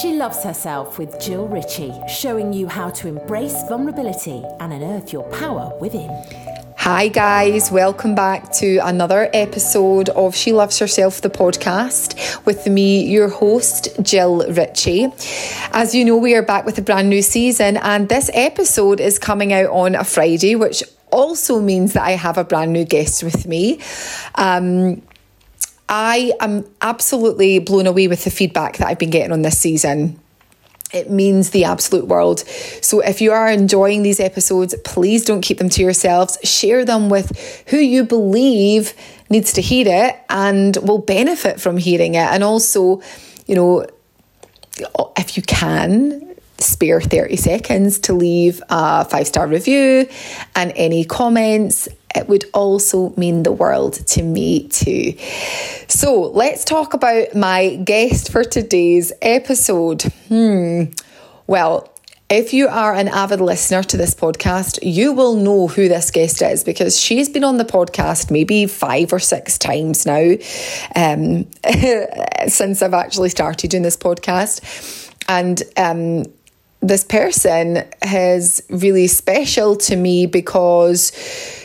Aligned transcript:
She 0.00 0.14
loves 0.14 0.42
herself 0.42 0.98
with 0.98 1.20
Jill 1.20 1.46
Ritchie, 1.46 1.92
showing 2.08 2.52
you 2.52 2.66
how 2.66 2.90
to 2.90 3.06
embrace 3.06 3.62
vulnerability 3.68 4.42
and 4.58 4.72
unearth 4.72 5.12
your 5.12 5.22
power 5.30 5.72
within. 5.80 6.10
Hi, 6.78 7.06
guys, 7.06 7.70
welcome 7.70 8.16
back 8.16 8.52
to 8.54 8.78
another 8.78 9.30
episode 9.32 10.08
of 10.08 10.34
She 10.34 10.52
Loves 10.52 10.80
Herself, 10.80 11.20
the 11.20 11.30
podcast, 11.30 12.44
with 12.44 12.66
me, 12.66 13.06
your 13.06 13.28
host, 13.28 13.88
Jill 14.02 14.44
Ritchie. 14.50 15.12
As 15.72 15.94
you 15.94 16.04
know, 16.04 16.16
we 16.16 16.34
are 16.34 16.42
back 16.42 16.66
with 16.66 16.76
a 16.76 16.82
brand 16.82 17.08
new 17.08 17.22
season, 17.22 17.76
and 17.76 18.08
this 18.08 18.30
episode 18.34 18.98
is 18.98 19.20
coming 19.20 19.52
out 19.52 19.70
on 19.70 19.94
a 19.94 20.02
Friday, 20.02 20.56
which 20.56 20.82
also 21.12 21.60
means 21.60 21.92
that 21.92 22.02
I 22.02 22.12
have 22.12 22.36
a 22.36 22.42
brand 22.42 22.72
new 22.72 22.84
guest 22.84 23.22
with 23.22 23.46
me. 23.46 23.80
Um, 24.34 25.02
I 25.88 26.32
am 26.40 26.64
absolutely 26.80 27.58
blown 27.58 27.86
away 27.86 28.08
with 28.08 28.24
the 28.24 28.30
feedback 28.30 28.78
that 28.78 28.88
I've 28.88 28.98
been 28.98 29.10
getting 29.10 29.32
on 29.32 29.42
this 29.42 29.58
season. 29.58 30.18
It 30.92 31.10
means 31.10 31.50
the 31.50 31.64
absolute 31.64 32.06
world. 32.06 32.40
So, 32.80 33.00
if 33.00 33.20
you 33.20 33.32
are 33.32 33.50
enjoying 33.50 34.02
these 34.02 34.20
episodes, 34.20 34.74
please 34.84 35.24
don't 35.24 35.40
keep 35.40 35.58
them 35.58 35.68
to 35.70 35.82
yourselves. 35.82 36.38
Share 36.44 36.84
them 36.84 37.08
with 37.08 37.64
who 37.68 37.78
you 37.78 38.04
believe 38.04 38.94
needs 39.28 39.52
to 39.54 39.60
hear 39.60 39.86
it 39.88 40.16
and 40.30 40.76
will 40.78 40.98
benefit 40.98 41.60
from 41.60 41.76
hearing 41.76 42.14
it. 42.14 42.28
And 42.30 42.44
also, 42.44 43.02
you 43.46 43.56
know, 43.56 43.86
if 45.16 45.36
you 45.36 45.42
can, 45.42 46.36
spare 46.58 47.00
30 47.00 47.36
seconds 47.36 47.98
to 48.00 48.12
leave 48.12 48.62
a 48.68 49.04
five 49.04 49.26
star 49.26 49.46
review 49.46 50.08
and 50.54 50.72
any 50.76 51.04
comments. 51.04 51.88
It 52.14 52.28
would 52.28 52.44
also 52.54 53.12
mean 53.16 53.42
the 53.42 53.52
world 53.52 53.94
to 54.08 54.22
me 54.22 54.68
too. 54.68 55.14
So 55.88 56.30
let's 56.30 56.64
talk 56.64 56.94
about 56.94 57.34
my 57.34 57.76
guest 57.76 58.30
for 58.30 58.44
today's 58.44 59.12
episode. 59.20 60.02
Hmm. 60.28 60.84
Well, 61.46 61.90
if 62.30 62.54
you 62.54 62.68
are 62.68 62.94
an 62.94 63.08
avid 63.08 63.40
listener 63.40 63.82
to 63.82 63.96
this 63.96 64.14
podcast, 64.14 64.78
you 64.82 65.12
will 65.12 65.36
know 65.36 65.68
who 65.68 65.88
this 65.88 66.10
guest 66.10 66.40
is 66.40 66.64
because 66.64 66.98
she's 66.98 67.28
been 67.28 67.44
on 67.44 67.58
the 67.58 67.64
podcast 67.64 68.30
maybe 68.30 68.66
five 68.66 69.12
or 69.12 69.18
six 69.18 69.58
times 69.58 70.06
now 70.06 70.32
um, 70.96 71.46
since 72.48 72.80
I've 72.80 72.94
actually 72.94 73.28
started 73.28 73.70
doing 73.70 73.82
this 73.82 73.96
podcast. 73.96 75.12
And 75.28 75.62
um, 75.76 76.24
this 76.84 77.02
person 77.02 77.82
is 78.06 78.62
really 78.68 79.06
special 79.06 79.74
to 79.74 79.96
me 79.96 80.26
because 80.26 81.12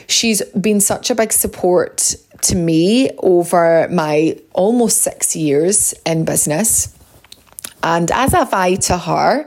she's 0.08 0.42
been 0.52 0.80
such 0.80 1.09
a 1.09 1.16
big 1.16 1.34
support 1.34 2.16
to 2.44 2.56
me 2.56 3.11
over 3.17 3.89
my 3.92 4.39
almost 4.53 5.02
six 5.02 5.36
years 5.36 5.94
in 6.06 6.23
business. 6.23 6.95
And 7.84 8.09
as 8.11 8.31
have 8.31 8.53
I 8.53 8.76
to 8.76 8.98
her, 8.98 9.45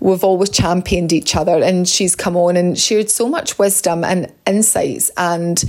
we've 0.00 0.24
always 0.24 0.50
championed 0.50 1.12
each 1.12 1.34
other. 1.36 1.62
And 1.62 1.88
she's 1.88 2.14
come 2.14 2.36
on 2.36 2.56
and 2.56 2.78
shared 2.78 3.10
so 3.10 3.28
much 3.28 3.58
wisdom 3.58 4.04
and 4.04 4.30
insights 4.46 5.10
and 5.16 5.62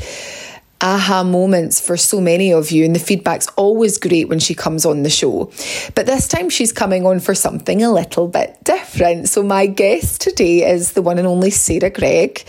aha 0.81 1.23
moments 1.23 1.79
for 1.79 1.97
so 1.97 2.21
many 2.21 2.51
of 2.51 2.71
you, 2.71 2.85
and 2.85 2.95
the 2.95 2.99
feedback's 2.99 3.47
always 3.55 3.97
great 3.97 4.29
when 4.29 4.39
she 4.39 4.53
comes 4.53 4.85
on 4.85 5.03
the 5.03 5.09
show. 5.09 5.51
But 5.95 6.05
this 6.05 6.27
time 6.27 6.49
she's 6.49 6.71
coming 6.71 7.05
on 7.05 7.19
for 7.19 7.33
something 7.33 7.83
a 7.83 7.91
little 7.91 8.27
bit 8.27 8.57
different. 8.63 9.29
So, 9.29 9.43
my 9.43 9.65
guest 9.65 10.21
today 10.21 10.69
is 10.69 10.93
the 10.93 11.01
one 11.01 11.17
and 11.17 11.27
only 11.27 11.49
Sarah 11.49 11.89
Gregg. 11.89 12.43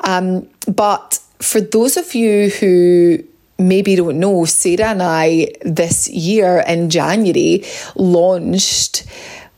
Um, 0.00 0.48
but 0.66 1.20
for 1.40 1.60
those 1.60 1.96
of 1.96 2.14
you 2.14 2.50
who 2.50 3.18
maybe 3.58 3.96
don't 3.96 4.18
know, 4.18 4.44
Sarah 4.44 4.90
and 4.90 5.02
I 5.02 5.48
this 5.62 6.08
year 6.08 6.64
in 6.66 6.90
January 6.90 7.64
launched. 7.94 9.06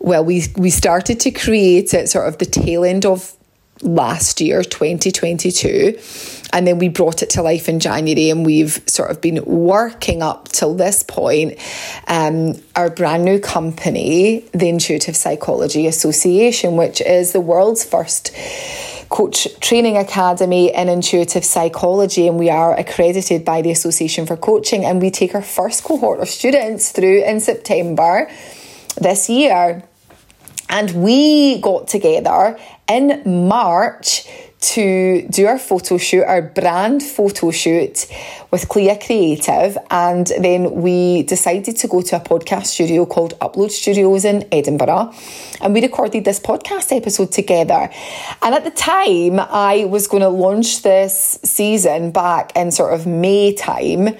Well, 0.00 0.24
we 0.24 0.44
we 0.56 0.70
started 0.70 1.18
to 1.20 1.30
create 1.30 1.92
it 1.92 2.08
sort 2.08 2.28
of 2.28 2.38
the 2.38 2.46
tail 2.46 2.84
end 2.84 3.04
of 3.04 3.34
last 3.82 4.40
year, 4.40 4.62
2022. 4.62 5.98
And 6.52 6.66
then 6.66 6.78
we 6.78 6.88
brought 6.88 7.22
it 7.22 7.30
to 7.30 7.42
life 7.42 7.68
in 7.68 7.78
January, 7.80 8.30
and 8.30 8.44
we've 8.44 8.80
sort 8.86 9.10
of 9.10 9.20
been 9.20 9.44
working 9.44 10.22
up 10.22 10.48
till 10.48 10.74
this 10.74 11.02
point. 11.02 11.58
Um, 12.06 12.54
our 12.74 12.90
brand 12.90 13.24
new 13.24 13.38
company, 13.38 14.44
the 14.52 14.68
Intuitive 14.68 15.16
Psychology 15.16 15.86
Association, 15.86 16.76
which 16.76 17.00
is 17.00 17.32
the 17.32 17.40
world's 17.40 17.84
first 17.84 18.34
coach 19.08 19.48
training 19.60 19.96
academy 19.96 20.74
in 20.74 20.88
intuitive 20.88 21.44
psychology, 21.44 22.28
and 22.28 22.38
we 22.38 22.50
are 22.50 22.78
accredited 22.78 23.44
by 23.44 23.62
the 23.62 23.70
Association 23.70 24.26
for 24.26 24.36
Coaching. 24.36 24.84
And 24.84 25.00
we 25.00 25.10
take 25.10 25.34
our 25.34 25.42
first 25.42 25.84
cohort 25.84 26.20
of 26.20 26.28
students 26.28 26.92
through 26.92 27.24
in 27.24 27.40
September 27.40 28.30
this 29.00 29.28
year. 29.28 29.82
And 30.70 31.02
we 31.02 31.60
got 31.60 31.88
together 31.88 32.58
in 32.88 33.48
March 33.48 34.26
to 34.60 35.26
do 35.28 35.46
our 35.46 35.58
photo 35.58 35.96
shoot, 35.98 36.24
our 36.24 36.42
brand 36.42 37.02
photo 37.02 37.50
shoot 37.50 38.06
with 38.50 38.68
Clea 38.68 38.98
Creative. 38.98 39.78
And 39.90 40.26
then 40.40 40.82
we 40.82 41.22
decided 41.22 41.76
to 41.76 41.88
go 41.88 42.02
to 42.02 42.16
a 42.16 42.20
podcast 42.20 42.66
studio 42.66 43.06
called 43.06 43.38
Upload 43.38 43.70
Studios 43.70 44.24
in 44.24 44.48
Edinburgh. 44.50 45.12
And 45.60 45.74
we 45.74 45.82
recorded 45.82 46.24
this 46.24 46.40
podcast 46.40 46.96
episode 46.96 47.30
together. 47.30 47.88
And 48.42 48.54
at 48.54 48.64
the 48.64 48.70
time, 48.70 49.38
I 49.38 49.84
was 49.88 50.08
going 50.08 50.22
to 50.22 50.28
launch 50.28 50.82
this 50.82 51.38
season 51.44 52.10
back 52.10 52.56
in 52.56 52.72
sort 52.72 52.94
of 52.94 53.06
May 53.06 53.54
time. 53.54 54.16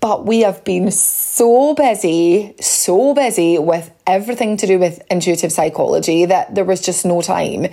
But 0.00 0.26
we 0.26 0.40
have 0.40 0.62
been 0.64 0.90
so 0.90 1.74
busy, 1.74 2.54
so 2.60 3.14
busy 3.14 3.58
with 3.58 3.90
everything 4.06 4.56
to 4.58 4.66
do 4.66 4.78
with 4.78 5.02
intuitive 5.10 5.52
psychology 5.52 6.24
that 6.26 6.54
there 6.54 6.64
was 6.64 6.80
just 6.80 7.04
no 7.04 7.22
time 7.22 7.66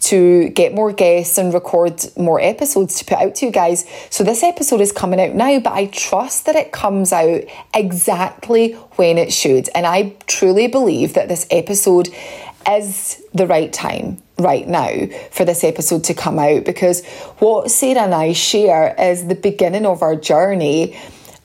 to 0.00 0.48
get 0.50 0.74
more 0.74 0.92
guests 0.92 1.38
and 1.38 1.52
record 1.52 2.02
more 2.16 2.40
episodes 2.40 2.96
to 2.96 3.04
put 3.04 3.18
out 3.18 3.34
to 3.34 3.46
you 3.46 3.52
guys. 3.52 3.84
So 4.10 4.24
this 4.24 4.42
episode 4.42 4.80
is 4.80 4.92
coming 4.92 5.20
out 5.20 5.34
now, 5.34 5.60
but 5.60 5.72
I 5.72 5.86
trust 5.86 6.46
that 6.46 6.56
it 6.56 6.72
comes 6.72 7.12
out 7.12 7.42
exactly 7.74 8.72
when 8.96 9.18
it 9.18 9.32
should. 9.32 9.68
And 9.74 9.86
I 9.86 10.16
truly 10.26 10.68
believe 10.68 11.14
that 11.14 11.28
this 11.28 11.46
episode 11.50 12.08
is 12.68 13.22
the 13.34 13.46
right 13.46 13.72
time 13.72 14.22
right 14.38 14.68
now 14.68 15.06
for 15.30 15.44
this 15.44 15.64
episode 15.64 16.04
to 16.04 16.14
come 16.14 16.38
out 16.38 16.64
because 16.64 17.04
what 17.38 17.70
Sarah 17.70 18.02
and 18.02 18.14
I 18.14 18.32
share 18.32 18.94
is 18.98 19.26
the 19.26 19.34
beginning 19.34 19.86
of 19.86 20.02
our 20.02 20.16
journey 20.16 20.98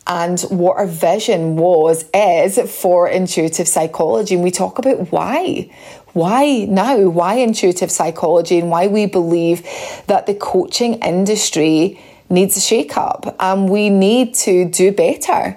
and 0.06 0.40
what 0.42 0.78
our 0.78 0.88
vision 0.88 1.56
was 1.56 2.06
is 2.14 2.60
for 2.82 3.08
intuitive 3.08 3.68
psychology. 3.68 4.36
And 4.36 4.44
we 4.44 4.52
talk 4.52 4.78
about 4.80 5.12
why. 5.12 5.72
Why 6.14 6.66
now? 6.70 6.98
Why 7.10 7.36
intuitive 7.36 7.90
psychology? 7.90 8.60
And 8.60 8.70
why 8.70 8.88
we 8.88 9.06
believe 9.06 9.66
that 10.08 10.26
the 10.26 10.36
coaching 10.36 10.96
industry 10.96 12.00
needs 12.30 12.58
a 12.58 12.62
shake 12.62 12.98
up 12.98 13.36
and 13.40 13.70
we 13.70 13.90
need 13.90 14.34
to 14.34 14.66
do 14.66 14.92
better 14.92 15.56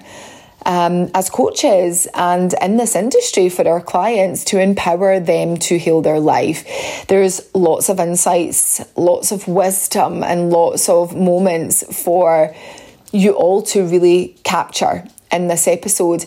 um, 0.65 1.09
as 1.13 1.29
coaches 1.29 2.07
and 2.13 2.53
in 2.61 2.77
this 2.77 2.95
industry 2.95 3.49
for 3.49 3.67
our 3.67 3.81
clients 3.81 4.43
to 4.43 4.59
empower 4.59 5.19
them 5.19 5.57
to 5.57 5.77
heal 5.77 6.01
their 6.01 6.19
life. 6.19 7.05
There's 7.07 7.49
lots 7.55 7.89
of 7.89 7.99
insights, 7.99 8.81
lots 8.95 9.31
of 9.31 9.47
wisdom, 9.47 10.23
and 10.23 10.49
lots 10.49 10.89
of 10.89 11.15
moments 11.15 11.83
for 12.03 12.53
you 13.11 13.33
all 13.33 13.61
to 13.63 13.83
really 13.83 14.35
capture 14.43 15.03
in 15.31 15.47
this 15.47 15.67
episode. 15.67 16.25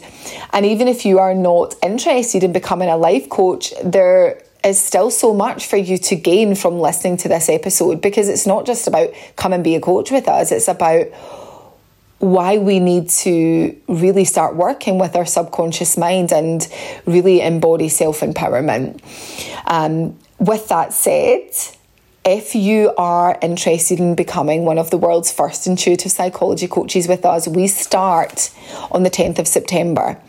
And 0.53 0.67
even 0.67 0.89
if 0.89 1.05
you 1.05 1.19
are 1.19 1.35
not 1.35 1.75
interested 1.83 2.43
in 2.43 2.53
becoming 2.53 2.89
a 2.89 2.97
life 2.97 3.29
coach, 3.29 3.73
there 3.83 4.43
is 4.65 4.79
still 4.79 5.11
so 5.11 5.33
much 5.33 5.67
for 5.67 5.77
you 5.77 5.97
to 5.97 6.17
gain 6.17 6.55
from 6.55 6.79
listening 6.79 7.17
to 7.19 7.29
this 7.29 7.49
episode 7.49 8.01
because 8.01 8.29
it's 8.29 8.47
not 8.47 8.67
just 8.67 8.87
about 8.87 9.11
come 9.37 9.53
and 9.53 9.65
be 9.65 9.75
a 9.75 9.81
coach 9.81 10.11
with 10.11 10.29
us, 10.29 10.53
it's 10.53 10.69
about 10.69 11.07
why 12.19 12.59
we 12.59 12.79
need 12.81 13.09
to 13.09 13.75
really 13.89 14.27
start 14.27 14.55
working 14.55 14.99
with 14.99 15.17
our 15.17 15.25
subconscious 15.25 15.97
mind 15.97 16.31
and 16.33 16.69
really 17.07 17.41
embody 17.41 17.89
self 17.89 18.21
empowerment. 18.21 19.01
Um, 19.67 20.19
with 20.39 20.69
that 20.69 20.93
said, 20.93 21.51
if 22.25 22.55
you 22.55 22.93
are 22.99 23.39
interested 23.41 23.99
in 23.99 24.15
becoming 24.15 24.65
one 24.65 24.79
of 24.79 24.91
the 24.91 24.99
world's 24.99 25.33
first 25.33 25.67
intuitive 25.67 26.13
psychology 26.13 26.69
coaches 26.69 27.09
with 27.09 27.25
us, 27.25 27.49
we 27.49 27.67
start 27.67 28.51
on 28.91 29.05
the 29.05 29.11
10th 29.11 29.39
of 29.39 29.49
September. 29.49 30.21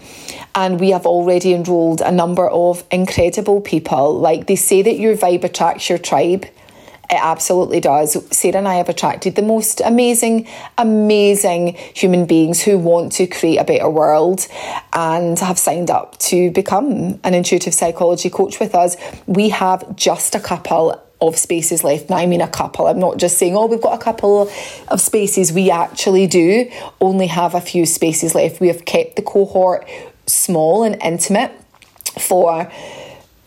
And 0.56 0.80
we 0.80 0.92
have 0.92 1.06
already 1.06 1.54
enrolled 1.54 2.02
a 2.02 2.12
number 2.12 2.50
of 2.50 2.86
incredible 2.92 3.62
people. 3.62 4.18
Like 4.18 4.48
they 4.48 4.56
say 4.56 4.82
that 4.82 4.98
your 4.98 5.16
vibe 5.18 5.44
attracts 5.44 5.90
your 5.90 5.98
tribe. 5.98 6.46
It 6.46 7.20
absolutely 7.20 7.82
does. 7.82 8.18
Sarah 8.36 8.60
and 8.60 8.68
I 8.70 8.76
have 8.76 8.88
attracted 8.88 9.36
the 9.36 9.42
most 9.42 9.82
amazing, 9.82 10.48
amazing 10.78 11.76
human 11.94 12.26
beings 12.26 12.62
who 12.64 12.78
want 12.78 13.12
to 13.14 13.28
create 13.28 13.58
a 13.58 13.66
better 13.66 13.90
world 13.90 14.48
and 14.94 15.38
have 15.40 15.60
signed 15.60 15.92
up 15.92 16.18
to 16.20 16.52
become 16.52 17.20
an 17.26 17.34
intuitive 17.34 17.74
psychology 17.74 18.30
coach 18.30 18.62
with 18.62 18.76
us. 18.76 18.96
We 19.28 19.50
have 19.50 19.94
just 19.98 20.36
a 20.36 20.40
couple 20.40 21.02
of 21.22 21.38
spaces 21.38 21.84
left. 21.84 22.10
Now, 22.10 22.18
I 22.18 22.26
mean 22.26 22.42
a 22.42 22.48
couple. 22.48 22.88
I'm 22.88 23.00
not 23.00 23.18
just 23.18 23.38
saying, 23.38 23.56
oh, 23.56 23.68
we've 23.68 23.82
got 23.82 24.00
a 24.00 24.04
couple 24.04 24.50
of 24.90 25.02
spaces. 25.02 25.54
We 25.54 25.70
actually 25.70 26.28
do 26.28 26.70
only 27.00 27.28
have 27.28 27.54
a 27.54 27.62
few 27.62 27.86
spaces 27.86 28.34
left. 28.34 28.60
We 28.60 28.68
have 28.68 28.86
kept 28.86 29.16
the 29.16 29.22
cohort 29.22 29.88
small 30.26 30.84
and 30.84 31.02
intimate 31.02 31.52
for 32.20 32.72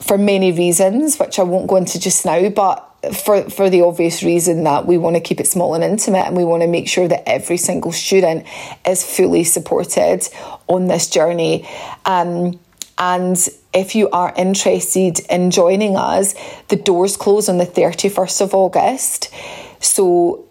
for 0.00 0.18
many 0.18 0.52
reasons, 0.52 1.18
which 1.18 1.38
I 1.38 1.44
won't 1.44 1.66
go 1.66 1.76
into 1.76 1.98
just 1.98 2.26
now, 2.26 2.50
but 2.50 2.94
for, 3.12 3.48
for 3.48 3.70
the 3.70 3.82
obvious 3.82 4.22
reason 4.22 4.64
that 4.64 4.86
we 4.86 4.98
want 4.98 5.16
to 5.16 5.20
keep 5.20 5.40
it 5.40 5.46
small 5.46 5.74
and 5.74 5.82
intimate 5.82 6.26
and 6.26 6.36
we 6.36 6.44
want 6.44 6.62
to 6.62 6.68
make 6.68 6.88
sure 6.88 7.08
that 7.08 7.28
every 7.28 7.56
single 7.56 7.92
student 7.92 8.46
is 8.86 9.02
fully 9.02 9.44
supported 9.44 10.28
on 10.66 10.88
this 10.88 11.08
journey. 11.08 11.66
Um, 12.04 12.58
and 12.98 13.36
if 13.72 13.94
you 13.94 14.08
are 14.10 14.32
interested 14.36 15.20
in 15.28 15.50
joining 15.50 15.96
us, 15.96 16.34
the 16.68 16.76
doors 16.76 17.16
close 17.16 17.48
on 17.48 17.58
the 17.58 17.66
31st 17.66 18.40
of 18.42 18.54
August. 18.54 19.32
So 19.80 20.44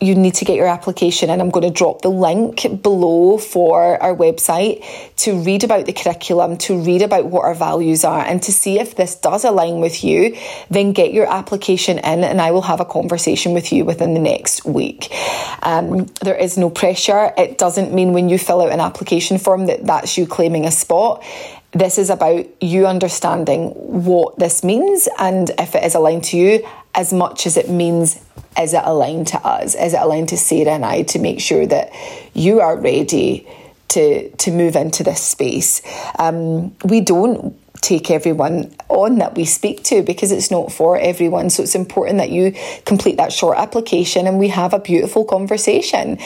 you 0.00 0.14
need 0.14 0.32
to 0.32 0.46
get 0.46 0.56
your 0.56 0.66
application 0.66 1.28
and 1.28 1.42
I'm 1.42 1.50
going 1.50 1.66
to 1.66 1.70
drop 1.70 2.00
the 2.00 2.08
link 2.08 2.62
below 2.82 3.36
for 3.36 4.02
our 4.02 4.16
website 4.16 4.82
to 5.16 5.38
read 5.42 5.62
about 5.62 5.84
the 5.84 5.92
curriculum, 5.92 6.56
to 6.58 6.80
read 6.80 7.02
about 7.02 7.26
what 7.26 7.44
our 7.44 7.54
values 7.54 8.02
are, 8.02 8.24
and 8.24 8.42
to 8.44 8.52
see 8.52 8.80
if 8.80 8.96
this 8.96 9.14
does 9.14 9.44
align 9.44 9.80
with 9.80 10.02
you. 10.02 10.36
Then 10.70 10.92
get 10.92 11.12
your 11.12 11.30
application 11.30 11.98
in, 11.98 12.24
and 12.24 12.40
I 12.40 12.50
will 12.50 12.62
have 12.62 12.80
a 12.80 12.86
conversation 12.86 13.52
with 13.52 13.72
you 13.72 13.84
within 13.84 14.14
the 14.14 14.20
next 14.20 14.64
week. 14.64 15.14
Um, 15.62 16.06
there 16.22 16.36
is 16.36 16.56
no 16.56 16.70
pressure. 16.70 17.32
It 17.36 17.58
doesn't 17.58 17.92
mean 17.92 18.14
when 18.14 18.30
you 18.30 18.38
fill 18.38 18.62
out 18.62 18.72
an 18.72 18.80
application 18.80 19.36
form 19.36 19.66
that 19.66 19.84
that's 19.84 20.16
you 20.16 20.26
claiming 20.26 20.64
a 20.64 20.70
spot. 20.70 21.22
This 21.72 21.98
is 21.98 22.10
about 22.10 22.46
you 22.60 22.86
understanding 22.86 23.70
what 23.70 24.38
this 24.38 24.64
means 24.64 25.08
and 25.18 25.50
if 25.58 25.74
it 25.74 25.84
is 25.84 25.94
aligned 25.94 26.24
to 26.24 26.36
you 26.36 26.66
as 26.94 27.12
much 27.12 27.46
as 27.46 27.56
it 27.56 27.70
means 27.70 28.20
is 28.58 28.74
it 28.74 28.82
aligned 28.84 29.28
to 29.28 29.38
us? 29.46 29.74
Is 29.74 29.94
it 29.94 30.00
aligned 30.00 30.30
to 30.30 30.36
Sarah 30.36 30.72
and 30.72 30.84
I 30.84 31.02
to 31.02 31.18
make 31.18 31.40
sure 31.40 31.66
that 31.66 31.92
you 32.34 32.60
are 32.60 32.76
ready 32.76 33.46
to 33.88 34.28
to 34.30 34.50
move 34.50 34.74
into 34.74 35.04
this 35.04 35.22
space? 35.22 35.82
Um, 36.18 36.74
we 36.84 37.00
don't 37.00 37.56
take 37.80 38.10
everyone 38.10 38.74
on 38.88 39.18
that 39.18 39.34
we 39.34 39.44
speak 39.44 39.82
to 39.84 40.02
because 40.02 40.32
it's 40.32 40.50
not 40.50 40.72
for 40.72 40.98
everyone. 40.98 41.50
So 41.50 41.62
it's 41.62 41.74
important 41.74 42.18
that 42.18 42.30
you 42.30 42.54
complete 42.84 43.16
that 43.16 43.32
short 43.32 43.58
application 43.58 44.26
and 44.26 44.38
we 44.38 44.48
have 44.48 44.74
a 44.74 44.78
beautiful 44.78 45.24
conversation. 45.24 46.18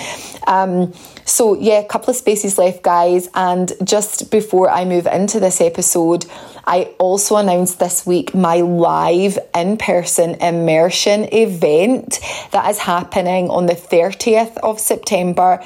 Um, 0.47 0.93
so, 1.25 1.55
yeah, 1.55 1.79
a 1.79 1.87
couple 1.87 2.11
of 2.11 2.17
spaces 2.17 2.59
left, 2.59 2.83
guys. 2.83 3.29
And 3.35 3.73
just 3.83 4.31
before 4.31 4.71
I 4.71 4.85
move 4.85 5.07
into 5.07 5.41
this 5.41 5.61
episode, 5.61 6.27
I 6.67 6.95
also 6.99 7.37
announced 7.37 7.79
this 7.79 8.07
week 8.07 8.35
my 8.35 8.57
live 8.57 9.39
in 9.55 9.77
person 9.77 10.35
immersion 10.37 11.25
event 11.33 12.21
that 12.53 12.71
is 12.71 12.79
happening 12.79 13.49
on 13.51 13.67
the 13.67 13.75
30th 13.75 14.57
of 14.59 14.81
September 14.81 15.63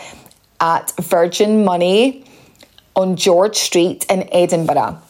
at 0.60 0.92
Virgin 1.00 1.64
Money 1.64 2.24
on 2.94 3.16
George 3.16 3.56
Street 3.56 4.06
in 4.10 4.28
Edinburgh. 4.32 5.00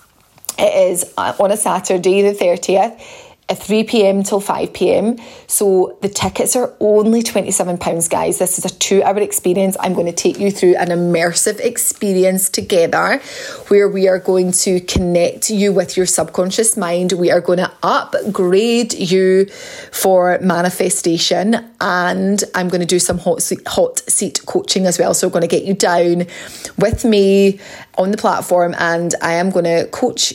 It 0.59 0.91
is 0.91 1.13
uh, 1.17 1.35
on 1.39 1.53
a 1.53 1.57
Saturday, 1.57 2.23
the 2.23 2.33
30th 2.33 3.01
at 3.49 3.59
3 3.59 3.85
pm 3.85 4.23
till 4.23 4.41
5 4.41 4.73
pm. 4.73 5.17
So 5.47 5.97
the 6.03 6.09
tickets 6.09 6.55
are 6.55 6.75
only 6.81 7.23
£27, 7.23 8.11
guys. 8.11 8.39
This 8.39 8.59
is 8.59 8.65
a 8.71 8.79
two 8.79 9.03
hour 9.03 9.19
experience. 9.19 9.77
I'm 9.81 9.95
going 9.95 10.07
to 10.07 10.13
take 10.13 10.39
you 10.39 10.51
through 10.51 10.77
an 10.77 10.89
immersive 10.89 11.59
experience 11.61 12.51
together 12.51 13.21
where 13.69 13.89
we 13.89 14.07
are 14.07 14.19
going 14.19 14.53
to 14.53 14.81
connect 14.81 15.49
you 15.49 15.73
with 15.73 15.97
your 15.97 16.05
subconscious 16.05 16.77
mind. 16.77 17.13
We 17.13 17.31
are 17.31 17.41
going 17.41 17.59
to 17.59 17.73
upgrade 17.83 18.93
you 18.93 19.47
for 19.93 20.39
manifestation 20.41 21.55
and 21.81 22.45
I'm 22.55 22.69
going 22.69 22.81
to 22.81 22.87
do 22.87 22.99
some 22.99 23.19
hot 23.19 23.41
seat, 23.41 23.67
hot 23.67 23.99
seat 24.01 24.45
coaching 24.45 24.85
as 24.85 24.99
well. 24.99 25.15
So 25.15 25.29
I'm 25.29 25.33
going 25.33 25.43
to 25.43 25.49
get 25.49 25.65
you 25.65 25.75
down 25.75 26.27
with 26.77 27.05
me 27.05 27.61
on 27.97 28.11
the 28.11 28.19
platform 28.19 28.75
and 28.79 29.15
I 29.23 29.35
am 29.35 29.51
going 29.51 29.65
to 29.65 29.87
coach 29.91 30.35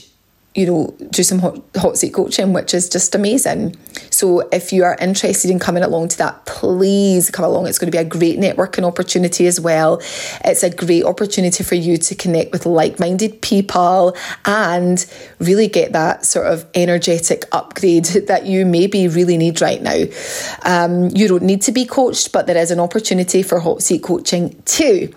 you 0.54 0.66
know, 0.66 0.96
do 1.10 1.24
some 1.24 1.40
hot, 1.40 1.60
hot 1.76 1.98
seat 1.98 2.14
coaching, 2.14 2.52
which 2.52 2.74
is 2.74 2.88
just 2.88 3.14
amazing. 3.14 3.74
So 4.10 4.40
if 4.50 4.72
you 4.72 4.84
are 4.84 4.96
interested 5.00 5.50
in 5.50 5.58
coming 5.58 5.82
along 5.82 6.08
to 6.08 6.18
that, 6.18 6.46
please 6.46 7.28
come 7.30 7.44
along. 7.44 7.66
It's 7.66 7.78
going 7.78 7.90
to 7.90 7.96
be 7.96 8.00
a 8.00 8.04
great 8.04 8.38
networking 8.38 8.84
opportunity 8.84 9.48
as 9.48 9.60
well. 9.60 10.00
It's 10.44 10.62
a 10.62 10.70
great 10.70 11.04
opportunity 11.04 11.64
for 11.64 11.74
you 11.74 11.96
to 11.96 12.14
connect 12.14 12.52
with 12.52 12.66
like 12.66 13.00
minded 13.00 13.42
people 13.42 14.16
and 14.44 15.04
really 15.40 15.66
get 15.66 15.92
that 15.92 16.24
sort 16.24 16.46
of 16.46 16.64
energetic 16.74 17.44
upgrade 17.50 18.04
that 18.28 18.46
you 18.46 18.64
maybe 18.64 19.08
really 19.08 19.36
need 19.36 19.60
right 19.60 19.82
now. 19.82 20.04
Um, 20.62 21.08
you 21.14 21.26
don't 21.26 21.42
need 21.42 21.62
to 21.62 21.72
be 21.72 21.84
coached, 21.84 22.32
but 22.32 22.46
there 22.46 22.56
is 22.56 22.70
an 22.70 22.78
opportunity 22.78 23.42
for 23.42 23.58
hot 23.58 23.82
seat 23.82 24.04
coaching 24.04 24.62
too. 24.66 25.12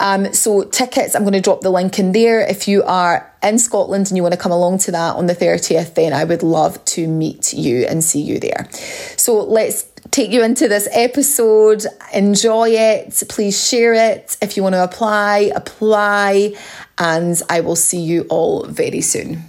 Um, 0.00 0.32
so 0.32 0.64
tickets, 0.64 1.14
I'm 1.14 1.22
going 1.22 1.34
to 1.34 1.40
drop 1.40 1.60
the 1.60 1.70
link 1.70 2.00
in 2.00 2.10
there. 2.10 2.40
If 2.40 2.66
you 2.66 2.82
are 2.82 3.31
in 3.42 3.58
Scotland 3.58 4.08
and 4.08 4.16
you 4.16 4.22
want 4.22 4.34
to 4.34 4.40
come 4.40 4.52
along 4.52 4.78
to 4.78 4.92
that 4.92 5.16
on 5.16 5.26
the 5.26 5.34
30th, 5.34 5.94
then 5.94 6.12
I 6.12 6.24
would 6.24 6.42
love 6.42 6.84
to 6.86 7.06
meet 7.06 7.52
you 7.52 7.84
and 7.86 8.02
see 8.02 8.20
you 8.20 8.38
there. 8.38 8.68
So 9.16 9.42
let's 9.44 9.86
take 10.10 10.30
you 10.30 10.42
into 10.42 10.68
this 10.68 10.88
episode. 10.92 11.84
Enjoy 12.12 12.68
it. 12.70 13.22
Please 13.28 13.68
share 13.68 13.94
it. 13.94 14.36
If 14.40 14.56
you 14.56 14.62
want 14.62 14.74
to 14.74 14.84
apply, 14.84 15.52
apply. 15.54 16.54
And 16.98 17.40
I 17.48 17.60
will 17.60 17.76
see 17.76 18.00
you 18.00 18.26
all 18.28 18.64
very 18.66 19.00
soon. 19.00 19.42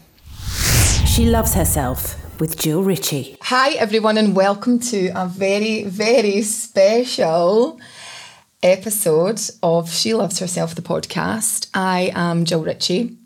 She 1.05 1.25
loves 1.25 1.53
herself 1.53 2.15
with 2.39 2.57
Jill 2.57 2.83
Ritchie. 2.83 3.37
Hi, 3.41 3.71
everyone, 3.71 4.17
and 4.17 4.35
welcome 4.35 4.79
to 4.79 5.09
a 5.09 5.27
very, 5.27 5.83
very 5.83 6.41
special 6.41 7.79
episode 8.63 9.39
of 9.61 9.91
She 9.91 10.13
Loves 10.13 10.39
Herself, 10.39 10.73
the 10.73 10.81
podcast. 10.81 11.67
I 11.73 12.11
am 12.15 12.45
Jill 12.45 12.63
Ritchie. 12.63 13.17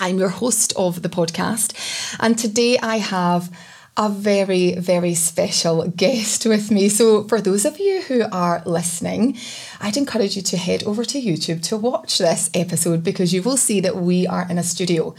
I'm 0.00 0.18
your 0.18 0.28
host 0.28 0.72
of 0.76 1.02
the 1.02 1.08
podcast, 1.08 1.72
and 2.20 2.38
today 2.38 2.78
I 2.78 2.96
have 2.96 3.50
a 3.96 4.08
very, 4.08 4.74
very 4.74 5.14
special 5.14 5.86
guest 5.88 6.46
with 6.46 6.70
me. 6.70 6.88
So, 6.88 7.24
for 7.24 7.40
those 7.40 7.64
of 7.64 7.78
you 7.78 8.02
who 8.02 8.24
are 8.32 8.62
listening, 8.66 9.38
I'd 9.80 9.96
encourage 9.96 10.36
you 10.36 10.42
to 10.42 10.56
head 10.56 10.82
over 10.84 11.04
to 11.04 11.20
YouTube 11.20 11.62
to 11.68 11.76
watch 11.76 12.18
this 12.18 12.50
episode 12.54 13.04
because 13.04 13.32
you 13.32 13.42
will 13.42 13.56
see 13.56 13.80
that 13.80 13.96
we 13.96 14.26
are 14.26 14.46
in 14.50 14.58
a 14.58 14.62
studio. 14.64 15.14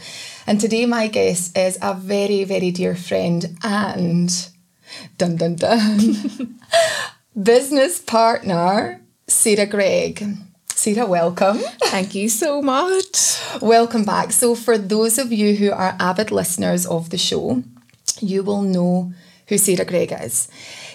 And 0.46 0.60
today, 0.60 0.84
my 0.84 1.08
guest 1.08 1.56
is 1.56 1.78
a 1.80 1.94
very, 1.94 2.44
very 2.44 2.70
dear 2.70 2.94
friend 2.94 3.56
and 3.62 4.30
dun 5.16 5.36
dun 5.36 5.56
dun 5.56 6.58
business 7.42 8.00
partner, 8.00 9.00
Sarah 9.26 9.66
Gregg. 9.66 10.22
Sarah, 10.76 11.06
welcome. 11.06 11.56
Thank 11.84 12.14
you 12.14 12.28
so 12.28 12.60
much. 12.60 13.40
Welcome 13.62 14.04
back. 14.04 14.30
So, 14.30 14.54
for 14.54 14.76
those 14.76 15.16
of 15.16 15.32
you 15.32 15.56
who 15.56 15.72
are 15.72 15.96
avid 15.98 16.30
listeners 16.30 16.84
of 16.84 17.08
the 17.08 17.16
show, 17.16 17.62
you 18.20 18.42
will 18.42 18.60
know 18.60 19.10
who 19.48 19.56
Sarah 19.56 19.86
Gregg 19.86 20.12
is. 20.12 20.48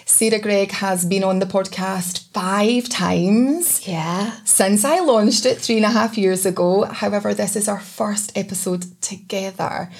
Sarah 0.06 0.38
Gregg 0.38 0.70
has 0.70 1.04
been 1.04 1.24
on 1.24 1.40
the 1.40 1.46
podcast 1.46 2.30
five 2.32 2.88
times. 2.88 3.86
Yeah. 3.86 4.36
Since 4.44 4.84
I 4.84 5.00
launched 5.00 5.44
it 5.46 5.58
three 5.58 5.78
and 5.78 5.84
a 5.84 5.90
half 5.90 6.16
years 6.16 6.46
ago. 6.46 6.84
However, 6.84 7.34
this 7.34 7.56
is 7.56 7.66
our 7.68 7.80
first 7.80 8.38
episode 8.38 8.84
together. 9.02 9.90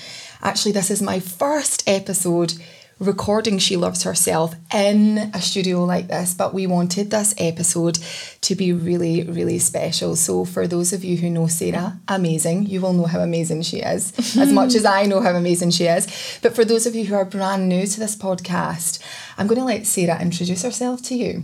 Actually, 0.42 0.72
this 0.72 0.92
is 0.92 1.02
my 1.02 1.18
first 1.18 1.82
episode 1.88 2.54
recording 3.02 3.58
She 3.58 3.76
Loves 3.76 4.04
Herself 4.04 4.54
in 4.72 5.18
a 5.34 5.42
studio 5.42 5.84
like 5.84 6.06
this, 6.06 6.34
but 6.34 6.54
we 6.54 6.66
wanted 6.66 7.10
this 7.10 7.34
episode 7.36 7.98
to 8.42 8.54
be 8.54 8.72
really, 8.72 9.24
really 9.24 9.58
special. 9.58 10.14
So, 10.14 10.44
for 10.44 10.66
those 10.68 10.92
of 10.92 11.02
you 11.02 11.16
who 11.16 11.28
know 11.28 11.48
Sarah, 11.48 12.00
amazing, 12.06 12.66
you 12.66 12.80
will 12.80 12.92
know 12.92 13.06
how 13.06 13.20
amazing 13.20 13.62
she 13.62 13.78
is, 13.78 14.12
as 14.36 14.52
much 14.60 14.74
as 14.74 14.84
I 14.84 15.04
know 15.04 15.20
how 15.20 15.34
amazing 15.34 15.70
she 15.70 15.84
is. 15.84 16.06
But 16.42 16.54
for 16.54 16.64
those 16.64 16.86
of 16.86 16.94
you 16.94 17.04
who 17.06 17.16
are 17.16 17.24
brand 17.24 17.68
new 17.68 17.86
to 17.86 18.00
this 18.00 18.14
podcast, 18.14 19.02
I'm 19.36 19.48
going 19.48 19.58
to 19.60 19.64
let 19.64 19.86
Sarah 19.86 20.20
introduce 20.20 20.62
herself 20.62 21.02
to 21.02 21.16
you. 21.16 21.42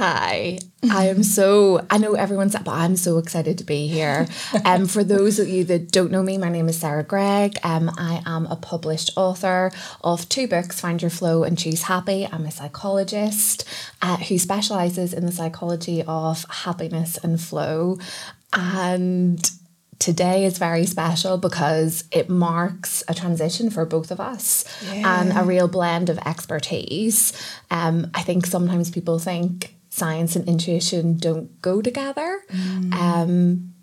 Hi, 0.00 0.58
I 0.90 1.08
am 1.08 1.22
so, 1.22 1.86
I 1.90 1.98
know 1.98 2.14
everyone's, 2.14 2.56
but 2.56 2.68
I'm 2.68 2.96
so 2.96 3.18
excited 3.18 3.58
to 3.58 3.64
be 3.64 3.86
here. 3.86 4.26
Um, 4.64 4.86
for 4.86 5.04
those 5.04 5.38
of 5.38 5.46
you 5.46 5.62
that 5.64 5.92
don't 5.92 6.10
know 6.10 6.22
me, 6.22 6.38
my 6.38 6.48
name 6.48 6.70
is 6.70 6.80
Sarah 6.80 7.04
Gregg. 7.04 7.58
Um, 7.62 7.90
I 7.98 8.22
am 8.24 8.46
a 8.46 8.56
published 8.56 9.10
author 9.14 9.70
of 10.02 10.26
two 10.30 10.48
books, 10.48 10.80
Find 10.80 11.02
Your 11.02 11.10
Flow 11.10 11.42
and 11.42 11.58
Choose 11.58 11.82
Happy. 11.82 12.26
I'm 12.32 12.46
a 12.46 12.50
psychologist 12.50 13.68
uh, 14.00 14.16
who 14.16 14.38
specialises 14.38 15.12
in 15.12 15.26
the 15.26 15.32
psychology 15.32 16.02
of 16.02 16.46
happiness 16.48 17.18
and 17.18 17.38
flow. 17.38 17.98
And 18.54 19.50
today 19.98 20.46
is 20.46 20.56
very 20.56 20.86
special 20.86 21.36
because 21.36 22.04
it 22.10 22.30
marks 22.30 23.04
a 23.06 23.12
transition 23.12 23.68
for 23.68 23.84
both 23.84 24.10
of 24.10 24.18
us 24.18 24.64
yeah. 24.94 25.20
and 25.20 25.36
a 25.36 25.44
real 25.44 25.68
blend 25.68 26.08
of 26.08 26.16
expertise. 26.20 27.34
Um, 27.70 28.10
I 28.14 28.22
think 28.22 28.46
sometimes 28.46 28.90
people 28.90 29.18
think 29.18 29.74
science 29.90 30.36
and 30.36 30.48
intuition 30.48 31.18
don't 31.18 31.60
go 31.60 31.82
together. 31.82 32.40
Mm. 32.48 32.94
Um, 32.94 33.74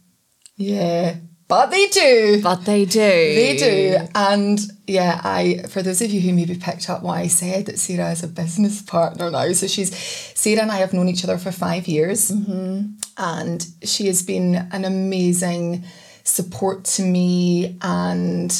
yeah. 0.56 1.18
But 1.48 1.68
they 1.68 1.88
do. 1.88 2.42
But 2.44 2.66
they 2.66 2.84
do. 2.84 3.00
They 3.00 3.56
do. 3.58 4.08
And 4.16 4.60
yeah, 4.86 5.22
I 5.24 5.64
for 5.70 5.82
those 5.82 6.02
of 6.02 6.12
you 6.12 6.20
who 6.20 6.34
maybe 6.34 6.56
picked 6.56 6.90
up 6.90 7.04
what 7.04 7.18
I 7.18 7.28
said, 7.28 7.68
that 7.68 7.80
Sarah 7.80 8.12
is 8.12 8.24
a 8.24 8.28
business 8.28 8.82
partner 8.82 9.32
now. 9.32 9.52
So 9.54 9.68
she's 9.68 9.96
Sarah 9.96 10.64
and 10.64 10.72
I 10.72 10.78
have 10.78 10.92
known 10.92 11.08
each 11.08 11.24
other 11.24 11.38
for 11.38 11.54
five 11.54 11.88
years. 11.88 12.32
Mm-hmm. 12.32 12.96
And 13.18 13.66
she 13.84 14.08
has 14.08 14.24
been 14.24 14.56
an 14.72 14.84
amazing 14.84 15.86
support 16.24 16.84
to 16.84 17.04
me 17.04 17.78
and 17.82 18.52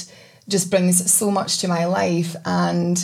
just 0.48 0.70
brings 0.70 1.12
so 1.12 1.30
much 1.30 1.58
to 1.60 1.68
my 1.68 1.86
life 1.86 2.38
and 2.46 2.98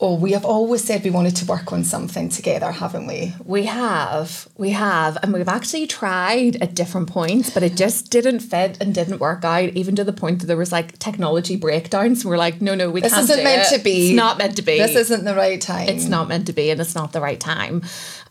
oh 0.00 0.14
we 0.14 0.32
have 0.32 0.44
always 0.44 0.82
said 0.82 1.04
we 1.04 1.10
wanted 1.10 1.36
to 1.36 1.44
work 1.44 1.72
on 1.72 1.84
something 1.84 2.28
together 2.28 2.72
haven't 2.72 3.06
we 3.06 3.34
We 3.44 3.64
have, 3.66 4.48
we 4.56 4.70
have, 4.70 5.18
and 5.22 5.32
we've 5.32 5.48
actually 5.48 5.86
tried 5.86 6.56
at 6.56 6.74
different 6.74 7.08
points, 7.08 7.50
but 7.50 7.62
it 7.62 7.76
just 7.76 8.10
didn't 8.10 8.40
fit 8.40 8.78
and 8.80 8.94
didn't 8.94 9.18
work 9.18 9.44
out, 9.44 9.70
even 9.70 9.96
to 9.96 10.04
the 10.04 10.12
point 10.12 10.40
that 10.40 10.46
there 10.46 10.56
was 10.56 10.72
like 10.72 10.98
technology 10.98 11.56
breakdowns. 11.56 12.24
We're 12.24 12.38
like, 12.38 12.60
no, 12.60 12.74
no, 12.74 12.90
we 12.90 13.00
this 13.00 13.12
can't. 13.12 13.26
This 13.26 13.30
isn't 13.30 13.44
do 13.44 13.50
meant 13.50 13.72
it. 13.72 13.76
to 13.76 13.84
be 13.84 14.08
It's 14.08 14.16
not 14.16 14.38
meant 14.38 14.56
to 14.56 14.62
be. 14.62 14.78
this 14.78 14.96
isn't 14.96 15.24
the 15.24 15.34
right 15.34 15.60
time 15.60 15.88
It's 15.88 16.06
not 16.06 16.28
meant 16.28 16.46
to 16.46 16.52
be, 16.52 16.70
and 16.70 16.80
it's 16.80 16.94
not 16.94 17.12
the 17.12 17.20
right 17.20 17.40
time. 17.40 17.82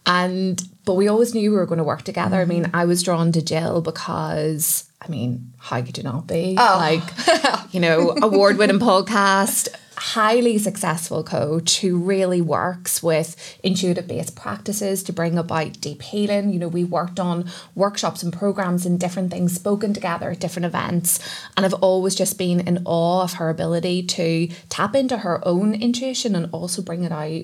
And 0.05 0.61
but 0.85 0.95
we 0.95 1.07
always 1.07 1.35
knew 1.35 1.51
we 1.51 1.57
were 1.57 1.65
going 1.67 1.77
to 1.77 1.83
work 1.83 2.03
together. 2.03 2.41
I 2.41 2.45
mean, 2.45 2.63
mm-hmm. 2.63 2.75
I 2.75 2.85
was 2.85 3.03
drawn 3.03 3.31
to 3.33 3.41
Jill 3.41 3.81
because 3.81 4.89
I 5.01 5.07
mean, 5.07 5.53
how 5.57 5.81
could 5.81 5.97
you 5.97 6.03
not 6.03 6.27
be? 6.27 6.55
Oh. 6.57 6.77
Like, 6.77 7.73
you 7.73 7.79
know, 7.79 8.15
award 8.21 8.57
winning 8.57 8.79
podcast, 8.91 9.69
highly 9.99 10.57
successful 10.57 11.23
coach 11.23 11.81
who 11.81 11.97
really 11.97 12.41
works 12.41 13.03
with 13.03 13.35
intuitive 13.63 14.07
based 14.07 14.35
practices 14.35 15.03
to 15.03 15.13
bring 15.13 15.37
about 15.37 15.81
deep 15.81 16.01
healing. 16.01 16.51
You 16.51 16.59
know, 16.59 16.67
we 16.69 16.85
worked 16.85 17.19
on 17.19 17.49
workshops 17.75 18.23
and 18.23 18.31
programs 18.31 18.85
and 18.85 18.99
different 18.99 19.29
things, 19.29 19.53
spoken 19.53 19.93
together 19.93 20.31
at 20.31 20.39
different 20.39 20.65
events. 20.65 21.19
And 21.57 21.65
I've 21.65 21.73
always 21.75 22.15
just 22.15 22.37
been 22.37 22.61
in 22.61 22.81
awe 22.85 23.23
of 23.23 23.33
her 23.33 23.49
ability 23.49 24.03
to 24.03 24.47
tap 24.69 24.95
into 24.95 25.17
her 25.17 25.45
own 25.45 25.73
intuition 25.73 26.33
and 26.33 26.49
also 26.53 26.81
bring 26.81 27.03
it 27.03 27.11
out 27.11 27.43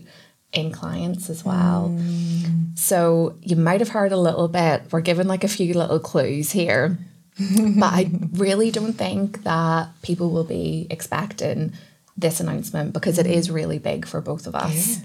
in 0.53 0.71
clients 0.71 1.29
as 1.29 1.43
well. 1.43 1.93
So 2.75 3.35
you 3.41 3.57
might 3.57 3.81
have 3.81 3.89
heard 3.89 4.13
a 4.13 4.17
little 4.17 4.47
bit. 4.47 4.83
We're 4.91 5.01
given 5.01 5.27
like 5.27 5.43
a 5.43 5.49
few 5.49 5.73
little 5.73 5.99
clues 5.99 6.51
here. 6.51 6.97
but 7.77 7.93
I 7.93 8.09
really 8.31 8.71
don't 8.71 8.93
think 8.93 9.43
that 9.43 9.89
people 10.01 10.31
will 10.31 10.45
be 10.45 10.87
expecting 10.89 11.73
this 12.17 12.39
announcement 12.39 12.93
because 12.93 13.17
it 13.19 13.27
is 13.27 13.51
really 13.51 13.79
big 13.79 14.05
for 14.07 14.21
both 14.21 14.47
of 14.47 14.55
us. 14.55 14.99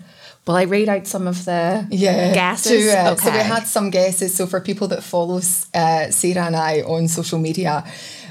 Will 0.46 0.56
I 0.56 0.62
read 0.62 0.88
out 0.88 1.06
some 1.06 1.26
of 1.28 1.44
the 1.44 1.86
yeah, 1.90 2.32
guesses? 2.32 2.70
do 2.70 2.78
it. 2.78 3.18
So 3.20 3.30
we 3.30 3.38
had 3.38 3.66
some 3.66 3.90
guesses. 3.90 4.34
So 4.34 4.46
for 4.46 4.60
people 4.60 4.88
that 4.88 5.02
follow 5.02 5.36
uh, 5.74 6.10
Sarah 6.10 6.46
and 6.46 6.56
I 6.56 6.80
on 6.80 7.08
social 7.08 7.38
media, 7.38 7.84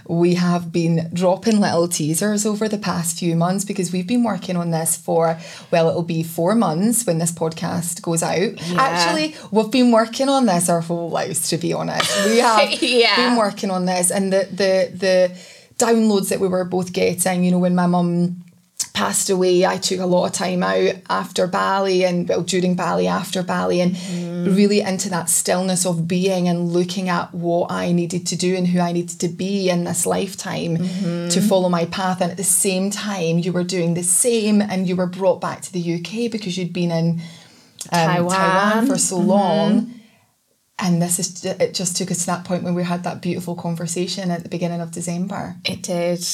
we 0.08 0.34
have 0.34 0.72
been 0.72 1.10
dropping 1.14 1.60
little 1.60 1.88
teasers 1.88 2.46
over 2.46 2.68
the 2.68 2.80
past 2.80 3.20
few 3.20 3.36
months 3.36 3.64
because 3.64 3.94
we've 3.94 4.08
been 4.08 4.24
working 4.24 4.56
on 4.58 4.72
this 4.72 4.98
for 4.98 5.38
well, 5.72 5.88
it'll 5.90 6.02
be 6.02 6.24
four 6.24 6.56
months 6.56 7.06
when 7.06 7.20
this 7.20 7.32
podcast 7.32 8.02
goes 8.02 8.24
out. 8.24 8.54
Actually, 8.76 9.36
we've 9.52 9.70
been 9.72 9.92
working 9.92 10.28
on 10.30 10.46
this 10.48 10.68
our 10.68 10.82
whole 10.82 11.10
lives. 11.12 11.50
To 11.50 11.58
be 11.58 11.74
honest, 11.74 12.26
we 12.28 12.38
have 12.40 12.82
Yeah. 12.82 13.16
been 13.18 13.38
working 13.38 13.70
on 13.70 13.86
this, 13.86 14.10
and 14.10 14.34
the 14.34 14.48
the 14.52 14.92
the 14.98 15.38
downloads 15.78 16.30
that 16.30 16.40
we 16.40 16.48
were 16.48 16.66
both 16.66 16.92
getting. 16.92 17.44
You 17.44 17.52
know, 17.52 17.60
when 17.60 17.76
my 17.76 17.86
mum 17.86 18.44
passed 19.00 19.30
away, 19.30 19.66
I 19.66 19.78
took 19.78 20.02
a 20.02 20.06
lot 20.06 20.26
of 20.26 20.34
time 20.34 20.62
out 20.62 20.96
after 21.10 21.48
Bali 21.48 22.04
and 22.04 22.28
well 22.28 22.42
during 22.42 22.76
Bali, 22.76 23.08
after 23.08 23.42
Bali, 23.42 23.80
and 23.80 23.96
mm. 23.96 24.54
really 24.54 24.82
into 24.82 25.10
that 25.10 25.30
stillness 25.30 25.86
of 25.86 26.06
being 26.06 26.50
and 26.50 26.74
looking 26.74 27.08
at 27.08 27.34
what 27.34 27.72
I 27.72 27.94
needed 27.94 28.28
to 28.28 28.36
do 28.36 28.58
and 28.58 28.68
who 28.68 28.82
I 28.82 28.92
needed 28.92 29.18
to 29.22 29.30
be 29.30 29.70
in 29.70 29.86
this 29.86 30.06
lifetime 30.06 30.76
to 30.76 30.84
mm-hmm. 30.84 31.48
follow 31.48 31.70
my 31.70 31.86
path. 31.86 32.20
And 32.20 32.30
at 32.30 32.36
the 32.36 32.44
same 32.44 32.92
time, 32.92 33.40
you 33.40 33.54
were 33.54 33.64
doing 33.64 33.94
the 33.94 34.04
same 34.04 34.62
and 34.62 34.86
you 34.86 34.98
were 34.98 35.08
brought 35.08 35.40
back 35.40 35.62
to 35.62 35.72
the 35.72 35.96
UK 35.96 36.30
because 36.30 36.58
you'd 36.58 36.74
been 36.74 36.92
in 36.92 37.22
um, 37.94 38.08
Taiwan. 38.08 38.36
Taiwan 38.36 38.88
for 38.88 38.98
so 38.98 39.18
mm-hmm. 39.18 39.30
long. 39.30 39.94
And 40.78 41.02
this 41.02 41.20
is 41.20 41.46
it 41.46 41.74
just 41.74 41.96
took 41.96 42.12
us 42.12 42.20
to 42.20 42.26
that 42.28 42.44
point 42.44 42.64
when 42.64 42.76
we 42.76 42.84
had 42.84 43.04
that 43.04 43.22
beautiful 43.22 43.56
conversation 43.56 44.30
at 44.30 44.44
the 44.44 44.50
beginning 44.50 44.82
of 44.82 44.92
December. 44.92 45.56
It 45.64 45.84
did. 45.84 46.26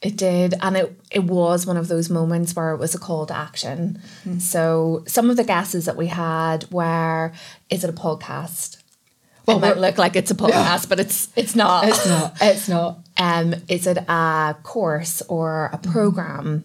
It 0.00 0.16
did. 0.16 0.54
And 0.60 0.76
it, 0.76 1.00
it 1.10 1.24
was 1.24 1.66
one 1.66 1.76
of 1.76 1.88
those 1.88 2.08
moments 2.08 2.54
where 2.54 2.72
it 2.72 2.78
was 2.78 2.94
a 2.94 2.98
call 2.98 3.26
to 3.26 3.36
action. 3.36 4.00
So 4.38 5.02
some 5.06 5.28
of 5.28 5.36
the 5.36 5.44
guesses 5.44 5.86
that 5.86 5.96
we 5.96 6.06
had 6.06 6.70
were 6.70 7.32
is 7.68 7.82
it 7.82 7.90
a 7.90 7.92
podcast? 7.92 8.78
Well, 9.48 9.56
it 9.56 9.60
might 9.60 9.78
look 9.78 9.96
like 9.96 10.14
it's 10.14 10.30
a 10.30 10.34
podcast, 10.34 10.90
but 10.90 11.00
it's 11.00 11.28
it's 11.34 11.56
not. 11.56 11.88
It's 11.88 12.06
not. 12.06 12.36
It's 12.40 12.68
not. 12.68 12.98
Um, 13.20 13.56
is 13.66 13.88
it 13.88 13.98
a 13.98 14.54
course 14.62 15.22
or 15.22 15.70
a 15.72 15.78
program? 15.78 16.62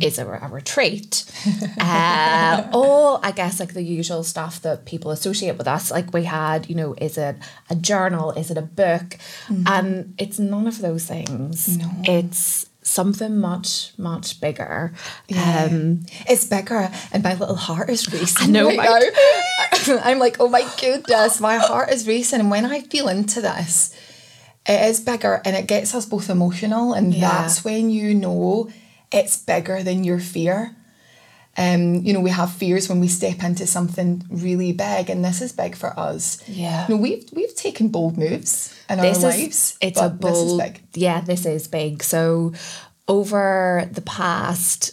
Is 0.00 0.20
it 0.20 0.22
a 0.28 0.48
retreat? 0.48 1.24
uh, 1.80 2.68
all 2.72 3.18
I 3.24 3.32
guess 3.32 3.58
like 3.58 3.74
the 3.74 3.82
usual 3.82 4.22
stuff 4.22 4.62
that 4.62 4.84
people 4.84 5.10
associate 5.10 5.58
with 5.58 5.66
us. 5.66 5.90
Like 5.90 6.12
we 6.12 6.22
had, 6.22 6.68
you 6.70 6.76
know, 6.76 6.94
is 6.98 7.18
it 7.18 7.34
a 7.70 7.74
journal? 7.74 8.30
Is 8.30 8.52
it 8.52 8.56
a 8.56 8.62
book? 8.62 9.16
And 9.48 10.14
it's 10.16 10.38
none 10.38 10.68
of 10.68 10.80
those 10.80 11.06
things. 11.06 11.76
No. 11.76 11.90
It's 12.04 12.65
something 12.86 13.38
much 13.38 13.92
much 13.98 14.40
bigger. 14.40 14.92
Um, 15.36 16.06
It's 16.28 16.44
bigger, 16.44 16.90
and 17.12 17.22
my 17.22 17.34
little 17.34 17.56
heart 17.56 17.90
is 17.90 18.12
racing. 18.12 18.48
I 18.48 18.50
know, 18.50 18.68
right 18.68 18.78
right? 18.78 19.12
now. 19.88 19.98
I'm 20.04 20.18
like, 20.18 20.36
oh 20.40 20.48
my 20.48 20.66
goodness, 20.80 21.40
my 21.40 21.56
heart 21.56 21.90
is 21.90 22.06
racing. 22.06 22.40
And 22.40 22.50
when 22.50 22.64
I 22.64 22.80
feel 22.80 23.08
into 23.08 23.40
this, 23.40 23.94
it 24.68 24.80
is 24.90 25.00
bigger, 25.00 25.42
and 25.44 25.54
it 25.56 25.66
gets 25.66 25.94
us 25.94 26.06
both 26.06 26.30
emotional, 26.30 26.92
and 26.94 27.14
Yeah. 27.14 27.20
that's 27.28 27.64
when 27.64 27.90
you 27.90 28.14
know 28.14 28.68
it's 29.12 29.36
bigger 29.36 29.82
than 29.82 30.02
your 30.04 30.18
fear. 30.20 30.74
Um, 31.58 31.96
you 32.04 32.12
know, 32.12 32.20
we 32.20 32.30
have 32.30 32.52
fears 32.52 32.88
when 32.88 33.00
we 33.00 33.08
step 33.08 33.42
into 33.42 33.66
something 33.66 34.22
really 34.30 34.72
big, 34.72 35.08
and 35.08 35.24
this 35.24 35.40
is 35.40 35.52
big 35.52 35.74
for 35.74 35.98
us. 35.98 36.46
Yeah. 36.48 36.86
You 36.88 36.94
know, 36.96 37.00
we've 37.00 37.28
we've 37.32 37.54
taken 37.54 37.88
bold 37.88 38.18
moves 38.18 38.74
in 38.90 38.98
this 39.00 39.24
our 39.24 39.30
is 39.30 39.38
lives. 39.40 39.78
it's 39.80 40.00
a 40.00 40.08
bold 40.10 40.60
This 40.60 40.68
is 40.68 40.72
big. 40.72 40.82
yeah 40.94 41.20
this 41.22 41.46
is 41.46 41.66
big 41.68 42.02
so 42.02 42.52
over 43.08 43.88
the 43.90 44.00
past 44.02 44.92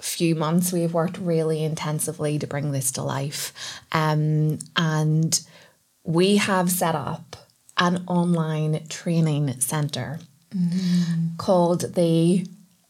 few 0.00 0.34
months 0.34 0.72
we've 0.72 0.94
worked 0.94 1.18
really 1.18 1.62
intensively 1.64 2.38
to 2.38 2.46
bring 2.46 2.70
this 2.72 2.92
to 2.92 3.02
life 3.02 3.52
um, 3.92 4.58
and 4.76 5.40
we 6.04 6.36
have 6.36 6.70
set 6.70 6.94
up 6.94 7.36
an 7.78 8.04
online 8.06 8.86
training 8.88 9.58
center 9.60 10.20
called 11.38 11.94
the 11.94 12.46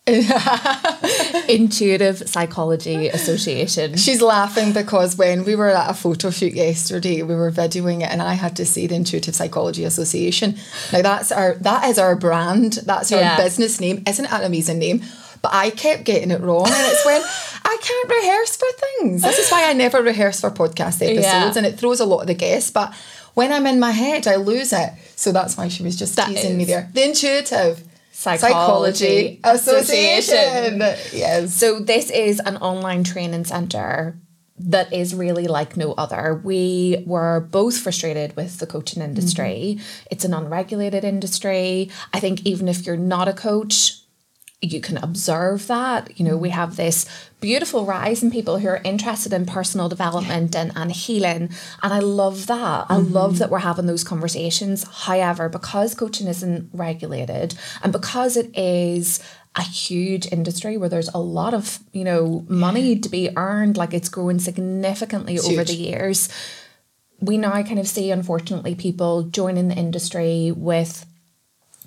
intuitive 1.48 2.28
psychology 2.28 3.08
association 3.08 3.96
She's 3.96 4.22
laughing 4.22 4.72
because 4.72 5.16
when 5.16 5.44
we 5.44 5.54
were 5.56 5.68
at 5.70 5.90
a 5.90 5.94
photo 5.94 6.30
shoot 6.30 6.54
yesterday, 6.54 7.22
we 7.22 7.34
were 7.34 7.50
videoing 7.50 8.02
it, 8.02 8.10
and 8.10 8.22
I 8.22 8.34
had 8.34 8.56
to 8.56 8.64
say 8.66 8.86
the 8.86 8.94
Intuitive 8.94 9.34
Psychology 9.34 9.84
Association. 9.84 10.56
Now 10.92 11.02
that's 11.02 11.32
our 11.32 11.54
that 11.56 11.84
is 11.88 11.98
our 11.98 12.16
brand. 12.16 12.74
That's 12.84 13.10
our 13.12 13.18
Yeah. 13.20 13.36
business 13.36 13.80
name. 13.80 14.02
Isn't 14.06 14.24
it 14.26 14.32
an 14.32 14.44
amazing 14.44 14.78
name? 14.78 15.02
But 15.42 15.52
I 15.54 15.70
kept 15.70 16.04
getting 16.04 16.30
it 16.30 16.40
wrong, 16.40 16.66
and 16.66 16.92
it's 16.92 17.04
when 17.04 17.20
I 17.64 17.76
can't 17.82 18.08
rehearse 18.08 18.56
for 18.56 18.66
things. 19.00 19.22
This 19.22 19.38
is 19.38 19.50
why 19.50 19.68
I 19.68 19.72
never 19.72 20.02
rehearse 20.02 20.40
for 20.40 20.50
podcast 20.50 21.02
episodes, 21.02 21.22
Yeah. 21.22 21.52
and 21.56 21.66
it 21.66 21.78
throws 21.78 22.00
a 22.00 22.04
lot 22.06 22.20
of 22.20 22.26
the 22.26 22.34
guests. 22.34 22.70
But 22.70 22.94
when 23.34 23.52
I'm 23.52 23.66
in 23.66 23.78
my 23.78 23.90
head, 23.92 24.26
I 24.26 24.36
lose 24.36 24.72
it. 24.72 24.90
So 25.14 25.32
that's 25.32 25.56
why 25.56 25.68
she 25.68 25.82
was 25.82 25.96
just 25.96 26.16
That 26.16 26.28
teasing 26.28 26.56
me 26.56 26.64
there. 26.64 26.88
The 26.94 27.04
Intuitive 27.04 27.82
Psychology 28.16 29.40
Association. 29.44 30.34
Association. 30.34 30.78
Yes. 31.12 31.54
So 31.54 31.80
this 31.80 32.10
is 32.10 32.40
an 32.40 32.56
online 32.56 33.04
training 33.04 33.44
center 33.44 34.18
that 34.58 34.90
is 34.90 35.14
really 35.14 35.46
like 35.46 35.76
no 35.76 35.92
other. 35.92 36.40
We 36.42 37.04
were 37.06 37.40
both 37.40 37.76
frustrated 37.76 38.34
with 38.34 38.58
the 38.58 38.66
coaching 38.66 39.02
industry. 39.02 39.76
Mm-hmm. 39.76 40.06
It's 40.10 40.24
an 40.24 40.32
unregulated 40.32 41.04
industry. 41.04 41.90
I 42.14 42.20
think 42.20 42.46
even 42.46 42.68
if 42.68 42.86
you're 42.86 42.96
not 42.96 43.28
a 43.28 43.34
coach, 43.34 44.00
you 44.62 44.80
can 44.80 44.96
observe 44.96 45.66
that. 45.66 46.18
You 46.18 46.24
know, 46.24 46.36
we 46.36 46.50
have 46.50 46.76
this 46.76 47.04
beautiful 47.40 47.84
rise 47.84 48.22
in 48.22 48.30
people 48.30 48.58
who 48.58 48.68
are 48.68 48.80
interested 48.84 49.32
in 49.32 49.44
personal 49.44 49.88
development 49.88 50.56
and, 50.56 50.72
and 50.74 50.90
healing. 50.90 51.50
And 51.82 51.92
I 51.92 51.98
love 51.98 52.46
that. 52.46 52.86
I 52.88 52.96
mm-hmm. 52.96 53.12
love 53.12 53.38
that 53.38 53.50
we're 53.50 53.58
having 53.58 53.86
those 53.86 54.04
conversations. 54.04 54.84
However, 54.90 55.48
because 55.48 55.94
coaching 55.94 56.26
isn't 56.26 56.70
regulated 56.72 57.54
and 57.82 57.92
because 57.92 58.36
it 58.36 58.56
is 58.56 59.20
a 59.56 59.62
huge 59.62 60.30
industry 60.32 60.76
where 60.76 60.88
there's 60.88 61.08
a 61.08 61.18
lot 61.18 61.52
of, 61.52 61.78
you 61.92 62.04
know, 62.04 62.44
money 62.48 62.98
to 62.98 63.08
be 63.08 63.30
earned, 63.36 63.76
like 63.76 63.92
it's 63.92 64.08
growing 64.08 64.38
significantly 64.38 65.38
over 65.38 65.50
huge. 65.50 65.68
the 65.68 65.74
years. 65.74 66.28
We 67.20 67.38
now 67.38 67.62
kind 67.62 67.78
of 67.78 67.88
see, 67.88 68.10
unfortunately, 68.10 68.74
people 68.74 69.22
joining 69.24 69.68
the 69.68 69.74
industry 69.74 70.52
with 70.52 71.06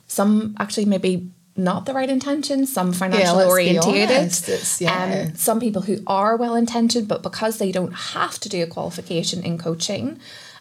some 0.07 0.55
actually 0.59 0.85
maybe 0.85 1.31
not 1.59 1.85
the 1.85 1.93
right 1.93 2.09
intentions, 2.09 2.71
some 2.73 2.93
financially 2.93 3.37
let's 3.45 3.49
orientated. 3.51 4.81
yeah. 4.81 5.25
Um, 5.27 5.35
some 5.35 5.59
people 5.59 5.83
who 5.83 5.97
are 6.07 6.35
well 6.37 6.55
intentioned, 6.55 7.07
but 7.07 7.21
because 7.21 7.57
they 7.59 7.71
don't 7.71 7.91
have 7.93 8.39
to 8.39 8.49
do 8.49 8.63
a 8.63 8.67
qualification 8.67 9.43
in 9.43 9.57
coaching, 9.57 10.19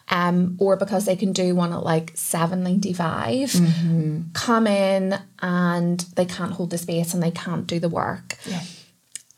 um, 0.09 0.55
or 0.59 0.75
because 0.75 1.05
they 1.05 1.15
can 1.15 1.33
do 1.33 1.55
one 1.55 1.71
at 1.73 1.83
like 1.83 2.11
seven 2.15 2.63
ninety 2.63 2.93
five, 2.93 3.49
Mm-hmm. 3.51 4.21
come 4.33 4.67
in 4.67 5.19
and 5.41 5.99
they 6.15 6.25
can't 6.25 6.51
hold 6.53 6.69
the 6.71 6.77
space 6.77 7.13
and 7.13 7.21
they 7.23 7.31
can't 7.31 7.65
do 7.67 7.79
the 7.79 7.89
work. 7.89 8.37
Yeah. 8.45 8.61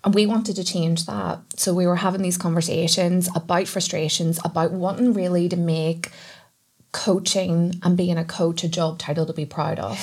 And 0.03 0.15
we 0.15 0.25
wanted 0.25 0.55
to 0.55 0.63
change 0.63 1.05
that. 1.05 1.39
So 1.57 1.73
we 1.75 1.85
were 1.85 1.97
having 1.97 2.23
these 2.23 2.37
conversations 2.37 3.29
about 3.35 3.67
frustrations, 3.67 4.39
about 4.43 4.71
wanting 4.71 5.13
really 5.13 5.47
to 5.49 5.57
make 5.57 6.09
coaching 6.91 7.79
and 7.83 7.95
being 7.95 8.17
a 8.17 8.25
coach 8.25 8.63
a 8.63 8.67
job 8.67 8.97
title 8.99 9.25
to 9.25 9.33
be 9.33 9.45
proud 9.45 9.79
of. 9.79 9.97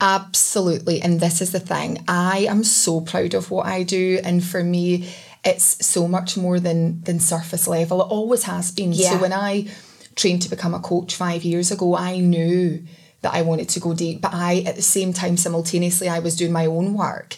Absolutely. 0.00 1.00
And 1.00 1.20
this 1.20 1.40
is 1.40 1.52
the 1.52 1.60
thing. 1.60 2.04
I 2.06 2.46
am 2.50 2.64
so 2.64 3.00
proud 3.00 3.34
of 3.34 3.50
what 3.50 3.66
I 3.66 3.82
do. 3.82 4.20
And 4.22 4.44
for 4.44 4.62
me, 4.62 5.08
it's 5.44 5.86
so 5.86 6.06
much 6.06 6.36
more 6.36 6.60
than 6.60 7.00
than 7.02 7.20
surface 7.20 7.66
level. 7.66 8.02
It 8.02 8.08
always 8.08 8.42
has 8.44 8.70
been. 8.70 8.92
Yeah. 8.92 9.12
So 9.12 9.18
when 9.18 9.32
I 9.32 9.68
trained 10.14 10.42
to 10.42 10.50
become 10.50 10.74
a 10.74 10.80
coach 10.80 11.14
five 11.14 11.44
years 11.44 11.70
ago, 11.70 11.96
I 11.96 12.18
knew 12.18 12.84
that 13.22 13.32
I 13.32 13.42
wanted 13.42 13.68
to 13.70 13.80
go 13.80 13.94
deep. 13.94 14.20
But 14.20 14.34
I 14.34 14.60
at 14.66 14.76
the 14.76 14.82
same 14.82 15.12
time 15.12 15.36
simultaneously 15.36 16.08
I 16.08 16.18
was 16.18 16.36
doing 16.36 16.52
my 16.52 16.66
own 16.66 16.94
work. 16.94 17.36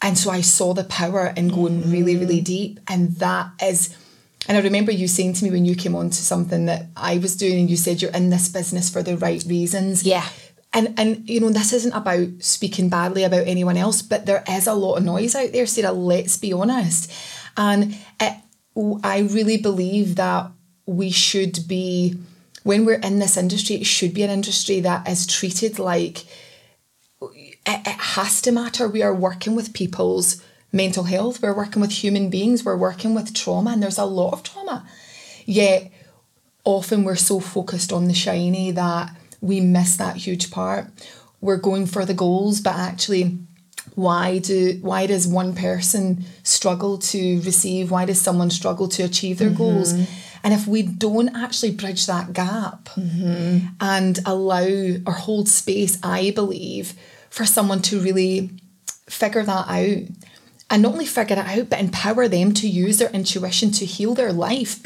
And 0.00 0.16
so 0.16 0.30
I 0.30 0.40
saw 0.40 0.72
the 0.74 0.84
power 0.84 1.32
in 1.36 1.48
going 1.48 1.90
really, 1.90 2.16
really 2.16 2.40
mm. 2.40 2.44
deep. 2.44 2.80
And 2.88 3.12
that 3.16 3.50
is 3.62 3.94
and 4.48 4.56
I 4.56 4.60
remember 4.60 4.90
you 4.90 5.06
saying 5.06 5.34
to 5.34 5.44
me 5.44 5.50
when 5.50 5.64
you 5.64 5.76
came 5.76 5.94
on 5.94 6.10
to 6.10 6.16
something 6.16 6.66
that 6.66 6.86
I 6.96 7.18
was 7.18 7.36
doing 7.36 7.60
and 7.60 7.70
you 7.70 7.76
said 7.76 8.02
you're 8.02 8.10
in 8.10 8.30
this 8.30 8.48
business 8.48 8.90
for 8.90 9.02
the 9.02 9.16
right 9.16 9.42
reasons. 9.46 10.04
Yeah. 10.04 10.26
And 10.74 10.98
and 10.98 11.28
you 11.28 11.40
know, 11.40 11.50
this 11.50 11.72
isn't 11.72 11.92
about 11.92 12.28
speaking 12.40 12.88
badly 12.88 13.24
about 13.24 13.46
anyone 13.46 13.76
else, 13.76 14.00
but 14.02 14.26
there 14.26 14.42
is 14.48 14.66
a 14.66 14.74
lot 14.74 14.96
of 14.96 15.04
noise 15.04 15.34
out 15.34 15.52
there, 15.52 15.66
Sarah, 15.66 15.92
let's 15.92 16.36
be 16.36 16.52
honest. 16.52 17.12
And 17.56 17.96
it, 18.20 18.36
I 19.04 19.20
really 19.20 19.58
believe 19.58 20.16
that 20.16 20.50
we 20.86 21.10
should 21.10 21.68
be 21.68 22.18
when 22.62 22.84
we're 22.84 22.94
in 23.00 23.18
this 23.18 23.36
industry, 23.36 23.76
it 23.76 23.86
should 23.86 24.14
be 24.14 24.22
an 24.22 24.30
industry 24.30 24.80
that 24.80 25.08
is 25.08 25.26
treated 25.26 25.78
like 25.78 26.24
it, 27.20 27.80
it 27.86 27.86
has 27.86 28.40
to 28.42 28.52
matter. 28.52 28.88
We 28.88 29.02
are 29.02 29.14
working 29.14 29.54
with 29.54 29.74
people's 29.74 30.42
mental 30.72 31.04
health, 31.04 31.42
we're 31.42 31.56
working 31.56 31.82
with 31.82 31.90
human 31.90 32.30
beings, 32.30 32.64
we're 32.64 32.76
working 32.76 33.14
with 33.14 33.34
trauma, 33.34 33.72
and 33.72 33.82
there's 33.82 33.98
a 33.98 34.04
lot 34.04 34.32
of 34.32 34.42
trauma. 34.42 34.86
Yet 35.44 35.90
often 36.64 37.04
we're 37.04 37.16
so 37.16 37.40
focused 37.40 37.92
on 37.92 38.06
the 38.06 38.14
shiny 38.14 38.70
that 38.70 39.14
we 39.42 39.60
miss 39.60 39.96
that 39.98 40.16
huge 40.16 40.50
part. 40.50 40.86
We're 41.42 41.58
going 41.58 41.84
for 41.86 42.06
the 42.06 42.14
goals, 42.14 42.62
but 42.62 42.76
actually 42.76 43.38
why 43.94 44.38
do 44.38 44.78
why 44.80 45.06
does 45.06 45.28
one 45.28 45.54
person 45.54 46.24
struggle 46.44 46.96
to 46.98 47.40
receive? 47.42 47.90
Why 47.90 48.06
does 48.06 48.20
someone 48.20 48.48
struggle 48.48 48.88
to 48.88 49.02
achieve 49.02 49.38
their 49.38 49.48
mm-hmm. 49.48 49.58
goals? 49.58 49.92
And 50.44 50.52
if 50.52 50.66
we 50.66 50.82
don't 50.82 51.36
actually 51.36 51.72
bridge 51.72 52.06
that 52.06 52.32
gap 52.32 52.84
mm-hmm. 52.96 53.66
and 53.80 54.18
allow 54.26 54.66
or 55.06 55.12
hold 55.12 55.48
space 55.48 55.98
i 56.02 56.30
believe 56.32 56.94
for 57.30 57.44
someone 57.44 57.80
to 57.82 58.00
really 58.00 58.50
figure 59.08 59.44
that 59.44 59.68
out 59.68 60.08
and 60.70 60.82
not 60.82 60.92
only 60.92 61.06
figure 61.06 61.36
it 61.36 61.38
out 61.38 61.70
but 61.70 61.80
empower 61.80 62.28
them 62.28 62.52
to 62.54 62.68
use 62.68 62.98
their 62.98 63.10
intuition 63.10 63.70
to 63.70 63.84
heal 63.84 64.14
their 64.14 64.32
life 64.32 64.80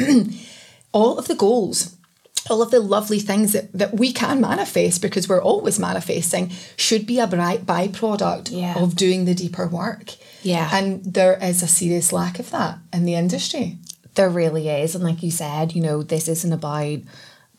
all 0.92 1.18
of 1.18 1.28
the 1.28 1.34
goals 1.34 1.95
all 2.50 2.62
of 2.62 2.70
the 2.70 2.80
lovely 2.80 3.18
things 3.18 3.52
that, 3.52 3.72
that 3.72 3.94
we 3.94 4.12
can 4.12 4.40
manifest 4.40 5.02
because 5.02 5.28
we're 5.28 5.42
always 5.42 5.78
manifesting 5.78 6.50
should 6.76 7.06
be 7.06 7.18
a 7.18 7.26
bright 7.26 7.66
byproduct 7.66 8.50
Yeah. 8.50 8.78
of 8.78 8.96
doing 8.96 9.24
the 9.24 9.34
deeper 9.34 9.66
work. 9.66 10.14
Yeah. 10.42 10.70
And 10.72 11.04
there 11.04 11.38
is 11.42 11.62
a 11.62 11.68
serious 11.68 12.12
lack 12.12 12.38
of 12.38 12.50
that 12.50 12.78
in 12.92 13.04
the 13.04 13.14
industry. 13.14 13.78
There 14.14 14.30
really 14.30 14.68
is. 14.68 14.94
And 14.94 15.04
like 15.04 15.22
you 15.22 15.30
said, 15.30 15.74
you 15.74 15.82
know, 15.82 16.02
this 16.02 16.28
isn't 16.28 16.52
about 16.52 17.00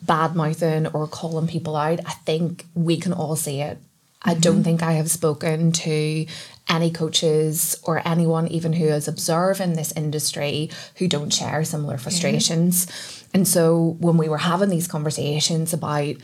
bad 0.01 0.35
mouthing 0.35 0.87
or 0.87 1.07
calling 1.07 1.47
people 1.47 1.75
out. 1.75 1.99
I 2.05 2.11
think 2.11 2.65
we 2.73 2.97
can 2.97 3.13
all 3.13 3.35
see 3.35 3.61
it. 3.61 3.77
I 4.23 4.33
don't 4.33 4.55
mm-hmm. 4.55 4.63
think 4.63 4.83
I 4.83 4.93
have 4.93 5.11
spoken 5.11 5.71
to 5.73 6.25
any 6.69 6.91
coaches 6.91 7.79
or 7.83 8.05
anyone 8.05 8.47
even 8.47 8.73
who 8.73 8.85
is 8.85 9.07
observing 9.07 9.73
this 9.73 9.93
industry 9.93 10.69
who 10.95 11.07
don't 11.07 11.31
share 11.31 11.63
similar 11.63 11.97
frustrations. 11.97 13.16
And 13.33 13.47
so 13.47 13.97
when 13.99 14.17
we 14.17 14.29
were 14.29 14.37
having 14.37 14.69
these 14.69 14.87
conversations 14.87 15.73
about 15.73 16.15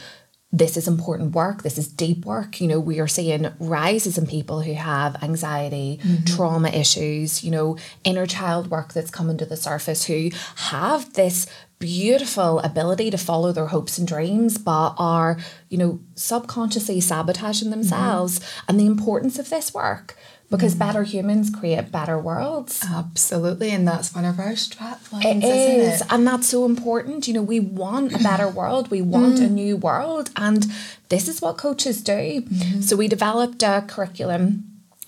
this 0.55 0.77
is 0.77 0.88
important 0.88 1.33
work, 1.33 1.63
this 1.63 1.79
is 1.79 1.88
deep 1.88 2.27
work, 2.27 2.62
you 2.62 2.67
know, 2.67 2.79
we 2.79 3.00
are 3.00 3.07
seeing 3.07 3.51
rises 3.60 4.19
in 4.19 4.27
people 4.27 4.62
who 4.62 4.74
have 4.74 5.22
anxiety, 5.24 6.00
mm-hmm. 6.03 6.25
trauma 6.25 6.69
issues, 6.69 7.43
you 7.43 7.50
know, 7.50 7.75
inner 8.03 8.27
child 8.27 8.70
work 8.70 8.94
that's 8.94 9.09
coming 9.09 9.35
to 9.39 9.48
the 9.48 9.57
surface 9.57 10.05
who 10.05 10.29
have 10.57 11.13
this 11.13 11.48
beautiful 11.79 12.59
ability 12.59 13.09
to 13.09 13.18
follow 13.18 13.51
their 13.51 13.66
hopes 13.66 13.98
and 13.98 14.07
dreams, 14.07 14.59
but 14.59 14.94
are, 15.00 15.37
you 15.70 15.77
know, 15.77 16.00
subconsciously 16.13 17.01
sabotaging 17.01 17.70
mm-hmm. 17.70 17.79
themselves. 17.79 18.39
And 18.68 18.79
the 18.79 18.85
importance 18.85 19.39
of 19.39 19.50
this 19.50 19.74
work 19.74 20.16
because 20.57 20.75
better 20.75 21.03
humans 21.03 21.50
create 21.50 21.92
better 21.92 22.18
worlds. 22.18 22.85
Absolutely. 22.89 23.72
And 23.72 23.87
that's 23.87 24.13
one 24.13 24.24
of 24.25 24.39
our 24.39 24.46
lines, 24.46 25.25
It 25.25 25.44
isn't 25.44 25.79
is, 25.81 26.01
it? 26.01 26.07
and 26.11 26.27
that's 26.27 26.48
so 26.48 26.66
important. 26.66 27.27
You 27.27 27.33
know, 27.35 27.42
we 27.42 27.59
want 27.59 28.13
a 28.13 28.20
better 28.20 28.48
world, 28.48 28.89
we 28.92 29.01
want 29.01 29.35
Mm. 29.39 29.46
a 29.46 29.50
new 29.50 29.75
world, 29.77 30.29
and 30.35 30.66
this 31.09 31.27
is 31.27 31.42
what 31.42 31.57
coaches 31.57 32.01
do. 32.03 32.13
Mm-hmm. 32.42 32.81
So, 32.81 32.96
we 32.96 33.07
developed 33.07 33.63
a 33.63 33.83
curriculum 33.87 34.63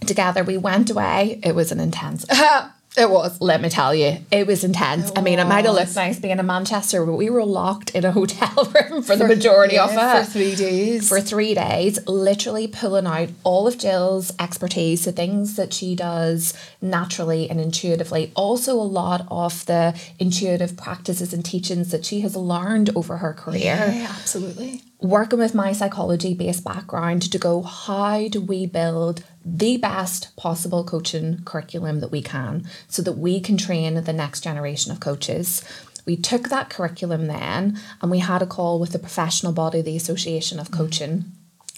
together. 0.05 0.43
We 0.43 0.58
went 0.58 0.89
away, 0.89 1.39
it 1.43 1.53
was 1.55 1.71
an 1.71 1.79
intense. 1.79 2.25
It 2.97 3.10
was. 3.10 3.39
Let 3.41 3.62
me 3.62 3.69
tell 3.69 3.93
you, 3.93 4.17
it 4.31 4.47
was 4.47 4.63
intense. 4.63 5.12
I 5.15 5.21
mean, 5.21 5.39
it 5.39 5.45
might 5.45 5.65
have 5.65 5.75
looked 5.75 5.95
nice 5.95 6.19
being 6.19 6.39
in 6.39 6.45
Manchester, 6.45 7.05
but 7.05 7.13
we 7.15 7.29
were 7.29 7.43
locked 7.45 7.91
in 7.95 8.05
a 8.05 8.12
hotel 8.12 8.71
room 8.89 9.03
for, 9.03 9.15
the 9.15 9.27
majority 9.27 9.77
of 9.77 9.91
Yeah, 9.93 10.21
it 10.21 10.25
For 10.25 10.31
three 10.31 10.55
days. 10.55 11.10
for 11.10 11.19
three 11.21 11.53
days, 11.53 11.99
literally 12.08 12.67
pulling 12.67 13.05
out 13.05 13.29
all 13.43 13.67
of 13.67 13.77
Jill's 13.77 14.31
expertise, 14.39 15.05
the 15.05 15.12
things 15.12 15.55
that 15.55 15.73
she 15.73 15.95
does 15.95 16.53
naturally 16.81 17.49
and 17.49 17.60
intuitively. 17.60 18.31
Also, 18.36 18.73
a 18.75 18.81
lot 18.84 19.25
of 19.29 19.65
the 19.65 19.99
intuitive 20.19 20.77
practices 20.77 21.34
and 21.34 21.43
teachings 21.43 21.91
that 21.91 22.05
she 22.05 22.21
has 22.21 22.36
learned 22.36 22.89
over 22.95 23.17
her 23.17 23.34
career. 23.34 23.62
yeah, 23.93 24.08
absolutely. 24.17 24.81
Working 25.01 25.39
with 25.39 25.53
my 25.53 25.71
psychology 25.73 26.34
based 26.34 26.63
background 26.63 27.29
to 27.31 27.38
go, 27.38 27.62
how 27.62 28.27
do 28.29 28.41
we 28.41 28.65
build 28.65 29.23
the 29.45 29.77
best 29.77 30.36
possible 30.36 30.84
coaching 30.84 31.43
curriculum 31.45 31.99
that 31.99 32.12
we 32.12 32.21
can 32.21 32.67
so 32.88 33.01
that 33.03 33.13
we 33.13 33.39
can 33.39 33.58
train 33.58 33.93
the 33.93 34.13
next 34.13 34.41
generation 34.41 34.91
of 34.91 34.99
coaches? 34.99 35.63
We 36.05 36.15
took 36.17 36.49
that 36.49 36.69
curriculum 36.69 37.27
then 37.27 37.79
and 38.01 38.12
we 38.12 38.19
had 38.19 38.41
a 38.41 38.47
call 38.47 38.79
with 38.79 38.91
the 38.91 38.99
professional 38.99 39.53
body, 39.53 39.81
the 39.81 39.95
Association 39.95 40.60
of 40.60 40.71
Coaching, 40.71 41.25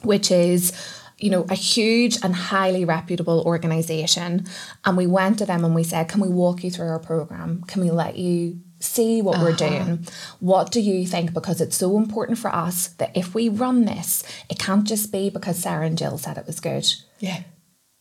which 0.03 0.31
is 0.31 0.73
you 1.19 1.31
know, 1.31 1.45
a 1.49 1.55
huge 1.55 2.17
and 2.23 2.35
highly 2.35 2.85
reputable 2.85 3.41
organization. 3.41 4.45
And 4.85 4.95
we 4.95 5.07
went 5.07 5.39
to 5.39 5.45
them 5.45 5.65
and 5.65 5.73
we 5.73 5.83
said, 5.83 6.09
Can 6.09 6.21
we 6.21 6.29
walk 6.29 6.63
you 6.63 6.69
through 6.69 6.89
our 6.89 6.99
program? 6.99 7.63
Can 7.63 7.81
we 7.81 7.89
let 7.89 8.17
you 8.17 8.59
see 8.79 9.21
what 9.21 9.39
we're 9.39 9.49
uh-huh. 9.49 9.83
doing? 9.83 10.07
What 10.39 10.71
do 10.71 10.79
you 10.79 11.07
think? 11.07 11.33
Because 11.33 11.59
it's 11.59 11.77
so 11.77 11.97
important 11.97 12.37
for 12.37 12.53
us 12.53 12.89
that 12.99 13.15
if 13.17 13.33
we 13.33 13.49
run 13.49 13.85
this, 13.85 14.23
it 14.49 14.59
can't 14.59 14.85
just 14.85 15.11
be 15.11 15.29
because 15.29 15.57
Sarah 15.57 15.87
and 15.87 15.97
Jill 15.97 16.19
said 16.19 16.37
it 16.37 16.45
was 16.45 16.59
good. 16.59 16.85
Yeah. 17.19 17.41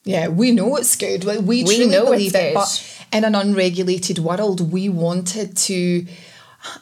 Yeah, 0.07 0.29
we 0.29 0.53
know 0.53 0.77
it's 0.77 0.95
good. 0.97 1.25
We, 1.25 1.38
we, 1.38 1.64
We 1.64 1.77
truly 1.77 1.90
know 1.90 2.05
believe 2.07 2.35
it. 2.35 2.55
good. 2.55 2.55
But 2.55 3.03
in 3.12 3.25
an 3.25 3.35
unregulated 3.35 4.19
world, 4.21 4.73
we 4.73 4.88
wanted 4.88 5.57
to, 5.69 6.07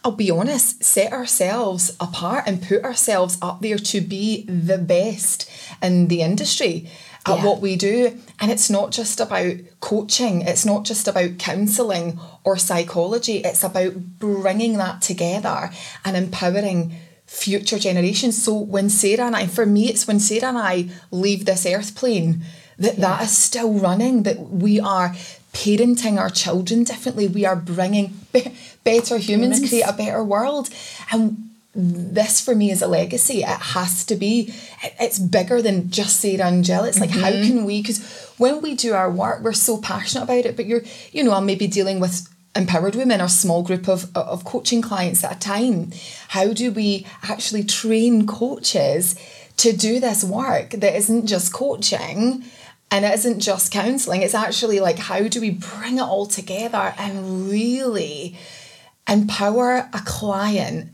I'll 0.04 0.12
be 0.12 0.30
honest, 0.30 0.84
set 0.84 1.12
ourselves 1.12 1.96
apart 1.98 2.44
and 2.46 2.62
put 2.62 2.84
ourselves 2.84 3.38
up 3.40 3.60
there 3.62 3.78
to 3.78 4.00
be 4.02 4.42
the 4.44 4.78
best 4.78 5.50
in 5.82 6.08
the 6.08 6.20
industry 6.20 6.88
at 7.26 7.38
Yeah. 7.38 7.44
what 7.46 7.60
we 7.62 7.76
do. 7.76 8.20
And 8.40 8.50
it's 8.50 8.68
not 8.68 8.90
just 8.92 9.18
about 9.20 9.54
coaching, 9.80 10.42
it's 10.42 10.66
not 10.66 10.84
just 10.84 11.08
about 11.08 11.38
counselling 11.38 12.20
or 12.44 12.58
psychology, 12.58 13.38
it's 13.38 13.64
about 13.64 14.18
bringing 14.18 14.76
that 14.76 15.00
together 15.00 15.70
and 16.04 16.14
empowering 16.14 16.92
future 17.26 17.78
generations. 17.78 18.42
So 18.42 18.52
when 18.54 18.90
Sarah 18.90 19.24
and 19.26 19.34
I, 19.34 19.46
for 19.46 19.64
me, 19.64 19.88
it's 19.88 20.06
when 20.06 20.20
Sarah 20.20 20.48
and 20.50 20.58
I 20.58 20.90
leave 21.10 21.46
this 21.46 21.64
earth 21.64 21.94
plane 21.94 22.44
that 22.78 22.96
that 22.96 23.22
is 23.22 23.36
still 23.36 23.72
running, 23.72 24.24
that 24.24 24.38
we 24.50 24.80
are 24.80 25.14
parenting 25.52 26.18
our 26.18 26.30
children 26.30 26.84
differently, 26.84 27.28
we 27.28 27.46
are 27.46 27.56
bringing 27.56 28.12
be- 28.32 28.54
better 28.82 29.18
humans, 29.18 29.56
Humans. 29.56 29.68
create 29.68 29.84
a 29.86 29.92
better 29.92 30.22
world. 30.22 30.68
And 31.10 31.50
this 31.74 32.40
for 32.40 32.54
me 32.54 32.70
is 32.70 32.82
a 32.82 32.86
legacy. 32.86 33.42
It 33.42 33.46
has 33.46 34.04
to 34.06 34.14
be. 34.14 34.54
It's 35.00 35.18
bigger 35.18 35.60
than 35.60 35.90
just 35.90 36.20
Sarah 36.20 36.46
and 36.46 36.64
Jill. 36.64 36.84
It's 36.84 37.00
like 37.00 37.10
how 37.10 37.30
mm-hmm. 37.30 37.46
can 37.46 37.64
we? 37.64 37.82
Because 37.82 38.32
when 38.38 38.62
we 38.62 38.74
do 38.74 38.94
our 38.94 39.10
work, 39.10 39.42
we're 39.42 39.52
so 39.52 39.78
passionate 39.78 40.24
about 40.24 40.46
it. 40.46 40.56
But 40.56 40.66
you're, 40.66 40.82
you 41.10 41.24
know, 41.24 41.32
I'm 41.32 41.46
maybe 41.46 41.66
dealing 41.66 41.98
with 41.98 42.28
empowered 42.54 42.94
women 42.94 43.20
or 43.20 43.28
small 43.28 43.62
group 43.62 43.88
of 43.88 44.14
of 44.16 44.44
coaching 44.44 44.82
clients 44.82 45.24
at 45.24 45.36
a 45.36 45.38
time. 45.38 45.90
How 46.28 46.52
do 46.52 46.70
we 46.70 47.06
actually 47.24 47.64
train 47.64 48.26
coaches 48.26 49.16
to 49.56 49.72
do 49.72 49.98
this 49.98 50.22
work 50.22 50.70
that 50.70 50.96
isn't 50.96 51.26
just 51.26 51.52
coaching? 51.52 52.44
And 52.94 53.04
it 53.04 53.12
isn't 53.12 53.40
just 53.40 53.72
counselling, 53.72 54.22
it's 54.22 54.36
actually 54.36 54.78
like 54.78 55.00
how 55.00 55.26
do 55.26 55.40
we 55.40 55.50
bring 55.50 55.98
it 55.98 56.02
all 56.02 56.26
together 56.26 56.94
and 56.96 57.50
really 57.50 58.36
empower 59.08 59.88
a 59.92 60.00
client 60.04 60.92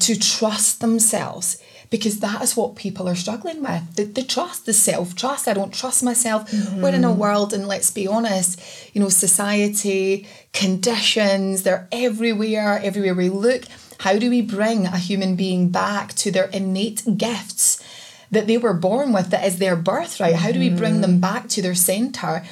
to 0.00 0.18
trust 0.18 0.80
themselves? 0.80 1.62
Because 1.90 2.20
that 2.20 2.40
is 2.40 2.56
what 2.56 2.74
people 2.74 3.06
are 3.06 3.14
struggling 3.14 3.62
with 3.62 3.96
the, 3.96 4.04
the 4.04 4.22
trust 4.22 4.64
the 4.64 4.72
self-trust. 4.72 5.46
I 5.46 5.52
don't 5.52 5.74
trust 5.74 6.02
myself. 6.02 6.50
We're 6.72 6.88
in 6.88 7.04
a 7.04 7.08
mm-hmm. 7.08 7.20
world 7.20 7.52
and 7.52 7.68
let's 7.68 7.90
be 7.90 8.06
honest 8.08 8.58
you 8.94 9.02
know 9.02 9.10
society 9.10 10.26
conditions 10.54 11.64
they're 11.64 11.86
everywhere 11.92 12.80
everywhere 12.82 13.14
we 13.14 13.28
look. 13.28 13.64
How 13.98 14.16
do 14.18 14.30
we 14.30 14.40
bring 14.40 14.86
a 14.86 14.96
human 14.96 15.36
being 15.36 15.68
back 15.68 16.14
to 16.14 16.30
their 16.30 16.46
innate 16.46 17.02
gifts 17.18 17.78
that 18.32 18.46
they 18.46 18.58
were 18.58 18.74
born 18.74 19.12
with 19.12 19.30
that 19.30 19.46
is 19.46 19.58
their 19.58 19.76
birthright. 19.76 20.36
How 20.36 20.50
do 20.50 20.58
we 20.58 20.70
bring 20.70 21.00
them 21.00 21.18
mm. 21.18 21.20
back 21.20 21.48
to 21.50 21.62
their 21.62 21.74
center? 21.74 22.44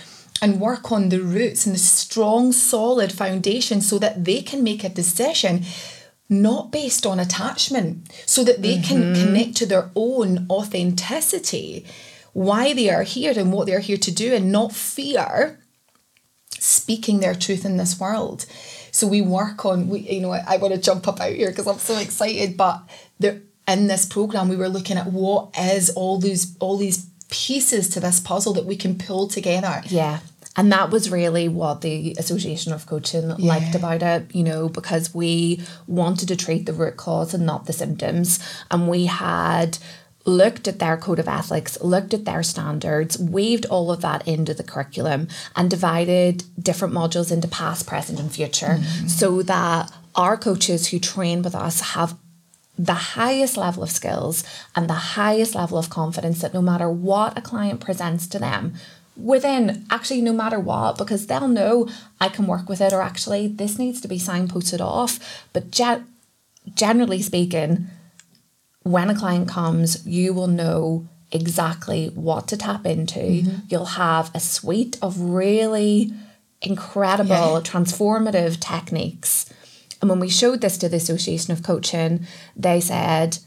And 0.42 0.58
work 0.58 0.90
on 0.90 1.10
the 1.10 1.20
roots 1.20 1.66
and 1.66 1.74
the 1.74 1.78
strong, 1.78 2.52
solid 2.52 3.12
foundation 3.12 3.82
so 3.82 3.98
that 3.98 4.24
they 4.24 4.40
can 4.40 4.64
make 4.64 4.84
a 4.84 4.88
decision 4.88 5.64
not 6.30 6.70
based 6.70 7.04
on 7.04 7.18
attachment, 7.18 8.10
so 8.24 8.44
that 8.44 8.62
they 8.62 8.80
can 8.80 9.02
mm-hmm. 9.02 9.22
connect 9.22 9.56
to 9.56 9.66
their 9.66 9.90
own 9.96 10.46
authenticity, 10.48 11.84
why 12.32 12.72
they 12.72 12.88
are 12.88 13.02
here 13.02 13.34
and 13.36 13.52
what 13.52 13.66
they're 13.66 13.80
here 13.80 13.98
to 13.98 14.12
do, 14.12 14.32
and 14.32 14.52
not 14.52 14.72
fear 14.72 15.58
speaking 16.60 17.20
their 17.20 17.34
truth 17.34 17.64
in 17.64 17.76
this 17.78 17.98
world. 17.98 18.46
So 18.92 19.06
we 19.06 19.20
work 19.20 19.64
on 19.64 19.88
we 19.88 20.00
you 20.00 20.20
know 20.20 20.32
I, 20.32 20.44
I 20.46 20.56
want 20.58 20.74
to 20.74 20.80
jump 20.80 21.08
up 21.08 21.20
out 21.20 21.32
here 21.32 21.50
because 21.50 21.66
I'm 21.66 21.78
so 21.78 21.98
excited 21.98 22.56
but 22.56 22.82
there 23.18 23.42
in 23.70 23.86
this 23.86 24.04
program 24.06 24.48
we 24.48 24.56
were 24.56 24.68
looking 24.68 24.96
at 24.96 25.06
what 25.06 25.56
is 25.58 25.90
all 25.90 26.18
these 26.18 26.56
all 26.58 26.76
these 26.76 27.06
pieces 27.30 27.88
to 27.90 28.00
this 28.00 28.20
puzzle 28.20 28.52
that 28.54 28.66
we 28.66 28.76
can 28.76 28.98
pull 28.98 29.28
together. 29.28 29.82
Yeah. 29.86 30.20
And 30.56 30.72
that 30.72 30.90
was 30.90 31.10
really 31.10 31.48
what 31.48 31.80
the 31.80 32.14
Association 32.18 32.72
of 32.72 32.84
Coaching 32.86 33.28
liked 33.36 33.74
about 33.76 34.02
it, 34.02 34.34
you 34.34 34.42
know, 34.42 34.68
because 34.68 35.14
we 35.14 35.62
wanted 35.86 36.26
to 36.28 36.36
treat 36.36 36.66
the 36.66 36.72
root 36.72 36.96
cause 36.96 37.32
and 37.32 37.46
not 37.46 37.66
the 37.66 37.72
symptoms. 37.72 38.40
And 38.68 38.88
we 38.88 39.06
had 39.06 39.78
looked 40.26 40.66
at 40.68 40.80
their 40.80 40.96
code 40.96 41.20
of 41.20 41.28
ethics, 41.28 41.80
looked 41.80 42.12
at 42.12 42.24
their 42.24 42.42
standards, 42.42 43.16
weaved 43.18 43.64
all 43.66 43.92
of 43.92 44.00
that 44.02 44.26
into 44.26 44.52
the 44.52 44.64
curriculum 44.64 45.28
and 45.56 45.70
divided 45.70 46.44
different 46.62 46.92
modules 46.92 47.32
into 47.32 47.48
past, 47.48 47.86
present, 47.86 48.18
and 48.18 48.32
future 48.32 48.78
mm-hmm. 48.80 49.06
so 49.06 49.42
that 49.42 49.90
our 50.14 50.36
coaches 50.36 50.88
who 50.88 50.98
train 50.98 51.42
with 51.42 51.54
us 51.54 51.92
have 51.92 52.16
the 52.78 52.94
highest 52.94 53.56
level 53.56 53.82
of 53.82 53.90
skills 53.90 54.44
and 54.74 54.88
the 54.88 54.94
highest 54.94 55.54
level 55.54 55.78
of 55.78 55.90
confidence 55.90 56.40
that 56.40 56.54
no 56.54 56.62
matter 56.62 56.88
what 56.88 57.36
a 57.36 57.42
client 57.42 57.80
presents 57.80 58.26
to 58.28 58.38
them, 58.38 58.74
within 59.16 59.84
actually 59.90 60.22
no 60.22 60.32
matter 60.32 60.58
what, 60.58 60.96
because 60.96 61.26
they'll 61.26 61.48
know 61.48 61.88
I 62.20 62.28
can 62.28 62.46
work 62.46 62.68
with 62.68 62.80
it 62.80 62.92
or 62.92 63.02
actually 63.02 63.48
this 63.48 63.78
needs 63.78 64.00
to 64.00 64.08
be 64.08 64.18
signposted 64.18 64.80
off. 64.80 65.44
But 65.52 65.70
ge- 65.70 66.02
generally 66.74 67.20
speaking, 67.20 67.88
when 68.82 69.10
a 69.10 69.14
client 69.14 69.48
comes, 69.48 70.06
you 70.06 70.32
will 70.32 70.46
know 70.46 71.06
exactly 71.32 72.08
what 72.14 72.48
to 72.48 72.56
tap 72.56 72.86
into. 72.86 73.20
Mm-hmm. 73.20 73.56
You'll 73.68 73.84
have 73.84 74.30
a 74.34 74.40
suite 74.40 74.98
of 75.02 75.20
really 75.20 76.12
incredible, 76.62 77.60
transformative 77.62 78.58
techniques. 78.60 79.52
And 80.00 80.08
when 80.08 80.20
we 80.20 80.28
showed 80.28 80.60
this 80.60 80.78
to 80.78 80.88
the 80.88 80.96
Association 80.96 81.52
of 81.52 81.62
Coaching, 81.62 82.26
they 82.56 82.80
said, 82.80 83.38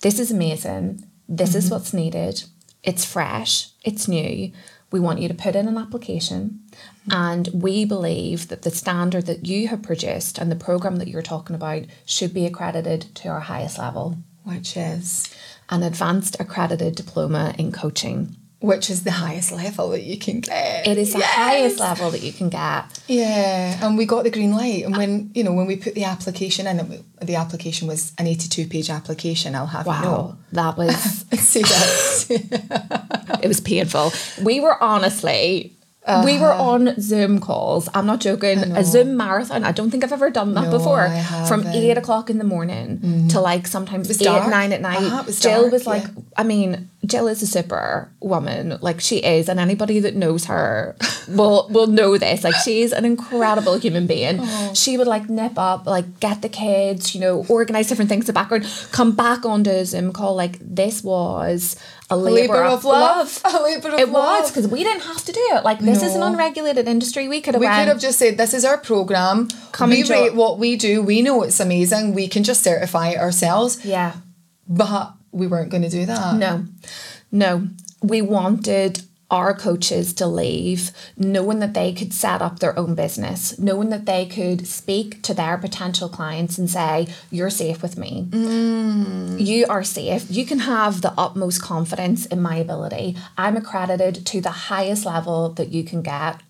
This 0.00 0.18
is 0.18 0.30
amazing. 0.30 1.04
This 1.28 1.54
is 1.54 1.66
mm-hmm. 1.66 1.74
what's 1.74 1.94
needed. 1.94 2.44
It's 2.82 3.04
fresh, 3.04 3.68
it's 3.84 4.08
new. 4.08 4.52
We 4.92 4.98
want 4.98 5.20
you 5.20 5.28
to 5.28 5.34
put 5.34 5.54
in 5.54 5.68
an 5.68 5.78
application. 5.78 6.60
Mm-hmm. 6.72 7.12
And 7.12 7.48
we 7.52 7.84
believe 7.84 8.48
that 8.48 8.62
the 8.62 8.70
standard 8.70 9.26
that 9.26 9.46
you 9.46 9.68
have 9.68 9.82
produced 9.82 10.38
and 10.38 10.50
the 10.50 10.56
program 10.56 10.96
that 10.96 11.08
you're 11.08 11.22
talking 11.22 11.54
about 11.54 11.84
should 12.04 12.34
be 12.34 12.46
accredited 12.46 13.14
to 13.16 13.28
our 13.28 13.40
highest 13.40 13.78
level 13.78 14.18
Which 14.42 14.76
is 14.76 15.32
an 15.68 15.84
advanced 15.84 16.36
accredited 16.40 16.96
diploma 16.96 17.54
in 17.56 17.70
coaching. 17.70 18.36
Which 18.60 18.90
is 18.90 19.04
the 19.04 19.10
highest 19.10 19.52
level 19.52 19.90
that 19.90 20.02
you 20.02 20.18
can 20.18 20.40
get. 20.40 20.86
It 20.86 20.98
is 20.98 21.12
the 21.14 21.18
Yes! 21.20 21.34
highest 21.34 21.78
level 21.80 22.10
that 22.10 22.22
you 22.22 22.32
can 22.32 22.48
get. 22.50 22.84
Yeah, 23.08 23.78
and 23.84 23.96
we 23.98 24.04
got 24.06 24.24
the 24.24 24.30
green 24.30 24.52
light. 24.54 24.84
And 24.84 24.96
when 24.96 25.30
you 25.34 25.42
know 25.44 25.52
when 25.52 25.66
we 25.66 25.76
put 25.76 25.94
the 25.94 26.04
application 26.04 26.66
in, 26.66 27.02
the 27.22 27.36
application 27.36 27.88
was 27.88 28.12
an 28.18 28.26
eighty-two 28.26 28.66
page 28.68 28.90
application. 28.90 29.54
I'll 29.54 29.66
have 29.66 29.86
you 29.86 29.90
Wow, 29.92 30.02
know. 30.02 30.36
that 30.52 30.76
was 30.76 30.94
See 31.38 31.62
that? 31.62 33.38
it 33.42 33.48
was 33.48 33.60
painful. 33.60 34.12
We 34.42 34.60
were 34.60 34.82
honestly 34.82 35.76
we 36.24 36.38
were 36.38 36.52
on 36.52 36.98
Zoom 37.00 37.40
calls. 37.40 37.88
I'm 37.94 38.06
not 38.06 38.20
joking. 38.20 38.58
A 38.58 38.84
Zoom 38.84 39.16
marathon. 39.16 39.64
I 39.64 39.72
don't 39.72 39.90
think 39.90 40.02
I've 40.02 40.12
ever 40.12 40.30
done 40.30 40.54
that 40.54 40.64
No, 40.64 40.70
before. 40.70 41.08
From 41.46 41.66
eight 41.68 41.96
o'clock 41.98 42.30
in 42.30 42.38
the 42.38 42.44
morning 42.44 43.28
to 43.28 43.40
like 43.40 43.66
sometimes 43.66 44.10
eight, 44.10 44.24
dark. 44.24 44.48
nine 44.50 44.72
at 44.72 44.80
night. 44.80 44.98
Uh-huh, 45.02 45.22
was 45.26 45.40
Jill 45.40 45.62
dark, 45.62 45.72
was 45.72 45.86
like, 45.86 46.02
yeah. 46.02 46.22
I 46.36 46.42
mean, 46.42 46.88
Jill 47.04 47.28
is 47.28 47.42
a 47.42 47.46
super 47.46 48.10
woman. 48.20 48.78
Like 48.80 49.00
she 49.00 49.18
is, 49.18 49.48
and 49.48 49.60
anybody 49.60 50.00
that 50.00 50.14
knows 50.16 50.46
her 50.46 50.96
will 51.28 51.68
will 51.70 51.86
know 51.86 52.16
this. 52.16 52.44
Like 52.44 52.54
she's 52.56 52.92
an 52.92 53.04
incredible 53.04 53.78
human 53.78 54.06
being. 54.06 54.40
Oh. 54.52 54.72
She 54.74 54.96
would 54.98 55.06
like 55.06 55.28
nip 55.28 55.58
up, 55.58 55.86
like 55.86 56.18
get 56.20 56.42
the 56.42 56.48
kids, 56.48 57.14
you 57.14 57.20
know, 57.20 57.44
organize 57.48 57.88
different 57.88 58.08
things 58.08 58.22
in 58.24 58.26
the 58.28 58.32
background, 58.32 58.66
come 58.90 59.12
back 59.14 59.44
onto 59.44 59.70
a 59.70 59.84
Zoom 59.84 60.12
call. 60.12 60.34
Like 60.34 60.58
this 60.60 61.04
was 61.04 61.76
a 62.10 62.16
labor, 62.16 62.54
Labour 62.54 62.64
of, 62.64 62.72
of 62.80 62.84
love. 62.84 63.40
love. 63.44 63.54
A 63.60 63.62
labour 63.62 63.88
of 63.88 63.94
love 63.94 64.00
it 64.00 64.10
was 64.10 64.50
because 64.50 64.68
we 64.68 64.82
didn't 64.82 65.02
have 65.04 65.24
to 65.24 65.32
do 65.32 65.40
it. 65.52 65.64
Like 65.64 65.78
this 65.78 66.02
is 66.02 66.16
an 66.16 66.22
unregulated 66.22 66.88
industry. 66.88 67.28
We 67.28 67.40
could 67.40 67.54
have 67.54 67.60
we 67.60 67.66
went. 67.66 67.78
could 67.78 67.88
have 67.88 68.00
just 68.00 68.18
said, 68.18 68.36
"This 68.36 68.52
is 68.52 68.64
our 68.64 68.78
program. 68.78 69.48
Come 69.72 69.90
we 69.90 70.02
rate 70.02 70.34
what 70.34 70.58
we 70.58 70.76
do. 70.76 71.02
We 71.02 71.22
know 71.22 71.42
it's 71.42 71.60
amazing. 71.60 72.14
We 72.14 72.26
can 72.28 72.42
just 72.42 72.62
certify 72.62 73.10
it 73.10 73.18
ourselves." 73.18 73.84
yeah. 73.84 74.14
But 74.68 75.14
we 75.32 75.46
weren't 75.46 75.70
going 75.70 75.82
to 75.82 75.88
do 75.88 76.06
that. 76.06 76.36
No, 76.36 76.64
no. 77.32 77.68
We 78.02 78.22
wanted 78.22 79.02
our 79.30 79.54
coaches 79.54 80.12
to 80.14 80.26
leave 80.26 80.90
knowing 81.16 81.60
that 81.60 81.74
they 81.74 81.92
could 81.92 82.12
set 82.12 82.42
up 82.42 82.58
their 82.58 82.76
own 82.78 82.94
business, 82.94 83.58
knowing 83.58 83.90
that 83.90 84.06
they 84.06 84.26
could 84.26 84.66
speak 84.66 85.22
to 85.22 85.32
their 85.34 85.56
potential 85.56 86.08
clients 86.08 86.58
and 86.58 86.68
say, 86.68 87.06
You're 87.30 87.50
safe 87.50 87.82
with 87.82 87.96
me. 87.96 88.26
Mm. 88.30 89.44
You 89.44 89.66
are 89.68 89.84
safe. 89.84 90.26
You 90.30 90.44
can 90.44 90.60
have 90.60 91.02
the 91.02 91.12
utmost 91.16 91.62
confidence 91.62 92.26
in 92.26 92.40
my 92.40 92.56
ability. 92.56 93.16
I'm 93.38 93.56
accredited 93.56 94.26
to 94.26 94.40
the 94.40 94.50
highest 94.50 95.06
level 95.06 95.50
that 95.50 95.68
you 95.68 95.84
can 95.84 96.02
get. 96.02 96.40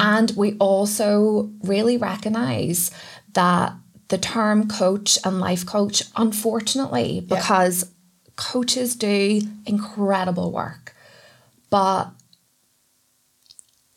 And 0.00 0.32
we 0.36 0.56
also 0.58 1.50
really 1.62 1.96
recognize 1.96 2.90
that 3.34 3.74
the 4.08 4.18
term 4.18 4.68
coach 4.68 5.18
and 5.24 5.40
life 5.40 5.64
coach, 5.66 6.02
unfortunately, 6.16 7.20
because 7.20 7.90
coaches 8.36 8.96
do 8.96 9.40
incredible 9.66 10.52
work, 10.52 10.83
but 11.74 12.12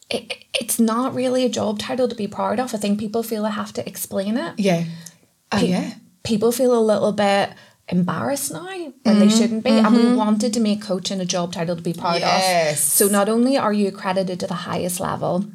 it, 0.10 0.46
it's 0.60 0.80
not 0.80 1.14
really 1.14 1.46
a 1.46 1.50
job 1.50 1.78
title 1.78 2.08
to 2.08 2.16
be 2.16 2.28
proud 2.28 2.60
of. 2.60 2.74
I 2.74 2.78
think 2.80 3.00
people 3.00 3.22
feel 3.22 3.44
they 3.44 3.52
have 3.52 3.72
to 3.74 3.88
explain 3.88 4.36
it. 4.36 4.56
Yeah. 4.58 4.86
Oh, 5.52 5.60
Pe- 5.60 5.68
yeah. 5.68 5.94
People 6.24 6.52
feel 6.52 6.76
a 6.76 6.82
little 6.82 7.12
bit 7.12 7.52
embarrassed 7.88 8.52
now 8.52 8.66
when 8.66 8.94
they 9.04 9.12
mm-hmm. 9.12 9.30
shouldn't 9.30 9.64
be. 9.64 9.70
And 9.70 9.96
we 9.96 10.02
mm-hmm. 10.02 10.16
wanted 10.16 10.56
to 10.56 10.60
make 10.60 10.82
coaching 10.82 11.22
a 11.22 11.26
job 11.26 11.54
title 11.54 11.76
to 11.76 11.82
be 11.84 11.94
proud 11.94 12.20
Yes. 12.20 12.74
of. 12.74 12.80
So 12.80 13.08
not 13.10 13.30
only 13.30 13.60
are 13.60 13.74
you 13.74 13.90
accredited 13.90 14.40
to 14.40 14.48
the 14.48 14.56
highest 14.56 15.00
level, 15.00 15.46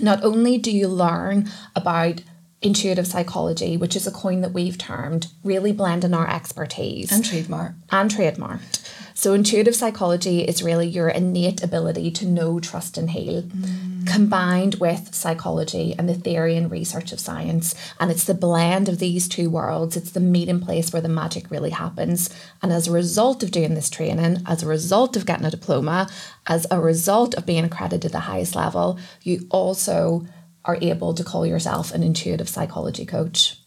not 0.00 0.24
only 0.24 0.56
do 0.56 0.70
you 0.70 0.88
learn 0.88 1.50
about 1.76 2.22
intuitive 2.62 3.06
psychology, 3.06 3.76
which 3.76 3.94
is 3.94 4.06
a 4.06 4.10
coin 4.10 4.40
that 4.40 4.54
we've 4.54 4.78
termed, 4.78 5.26
really 5.44 5.72
blending 5.72 6.14
our 6.14 6.30
expertise 6.30 7.12
And 7.12 7.22
trademark. 7.22 7.74
and 7.90 8.10
trademarked. 8.10 8.80
So, 9.14 9.34
intuitive 9.34 9.74
psychology 9.74 10.40
is 10.40 10.62
really 10.62 10.86
your 10.86 11.08
innate 11.08 11.62
ability 11.62 12.10
to 12.12 12.26
know, 12.26 12.60
trust, 12.60 12.96
and 12.98 13.10
heal, 13.10 13.42
mm. 13.42 14.06
combined 14.06 14.76
with 14.76 15.14
psychology 15.14 15.94
and 15.98 16.08
the 16.08 16.14
theory 16.14 16.56
and 16.56 16.70
research 16.70 17.12
of 17.12 17.20
science. 17.20 17.74
And 18.00 18.10
it's 18.10 18.24
the 18.24 18.34
blend 18.34 18.88
of 18.88 18.98
these 18.98 19.28
two 19.28 19.50
worlds, 19.50 19.96
it's 19.96 20.12
the 20.12 20.20
meeting 20.20 20.60
place 20.60 20.92
where 20.92 21.02
the 21.02 21.08
magic 21.08 21.50
really 21.50 21.70
happens. 21.70 22.30
And 22.62 22.72
as 22.72 22.88
a 22.88 22.92
result 22.92 23.42
of 23.42 23.50
doing 23.50 23.74
this 23.74 23.90
training, 23.90 24.42
as 24.46 24.62
a 24.62 24.68
result 24.68 25.16
of 25.16 25.26
getting 25.26 25.46
a 25.46 25.50
diploma, 25.50 26.08
as 26.46 26.66
a 26.70 26.80
result 26.80 27.34
of 27.34 27.46
being 27.46 27.64
accredited 27.64 28.02
to 28.02 28.08
the 28.08 28.20
highest 28.20 28.54
level, 28.54 28.98
you 29.22 29.46
also 29.50 30.26
are 30.64 30.78
able 30.80 31.14
to 31.14 31.24
call 31.24 31.46
yourself 31.46 31.92
an 31.92 32.02
intuitive 32.02 32.48
psychology 32.48 33.04
coach. 33.04 33.58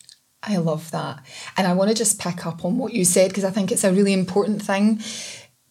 I 0.47 0.57
love 0.57 0.91
that. 0.91 1.23
And 1.57 1.65
I 1.67 1.73
want 1.73 1.89
to 1.89 1.95
just 1.95 2.19
pick 2.19 2.45
up 2.45 2.63
on 2.65 2.77
what 2.77 2.93
you 2.93 3.03
said 3.05 3.29
because 3.29 3.43
I 3.43 3.51
think 3.51 3.71
it's 3.71 3.83
a 3.83 3.91
really 3.93 4.13
important 4.13 4.61
thing. 4.61 5.01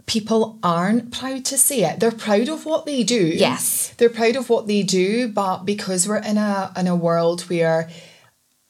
People 0.06 0.58
aren't 0.62 1.12
proud 1.12 1.44
to 1.46 1.56
say 1.56 1.84
it. 1.84 1.98
They're 2.00 2.10
proud 2.10 2.48
of 2.48 2.66
what 2.66 2.84
they 2.84 3.02
do. 3.04 3.24
Yes. 3.26 3.94
They're 3.96 4.10
proud 4.10 4.36
of 4.36 4.50
what 4.50 4.66
they 4.66 4.82
do, 4.82 5.28
but 5.28 5.64
because 5.64 6.06
we're 6.06 6.18
in 6.18 6.36
a 6.36 6.72
in 6.76 6.86
a 6.86 6.96
world 6.96 7.42
where 7.42 7.88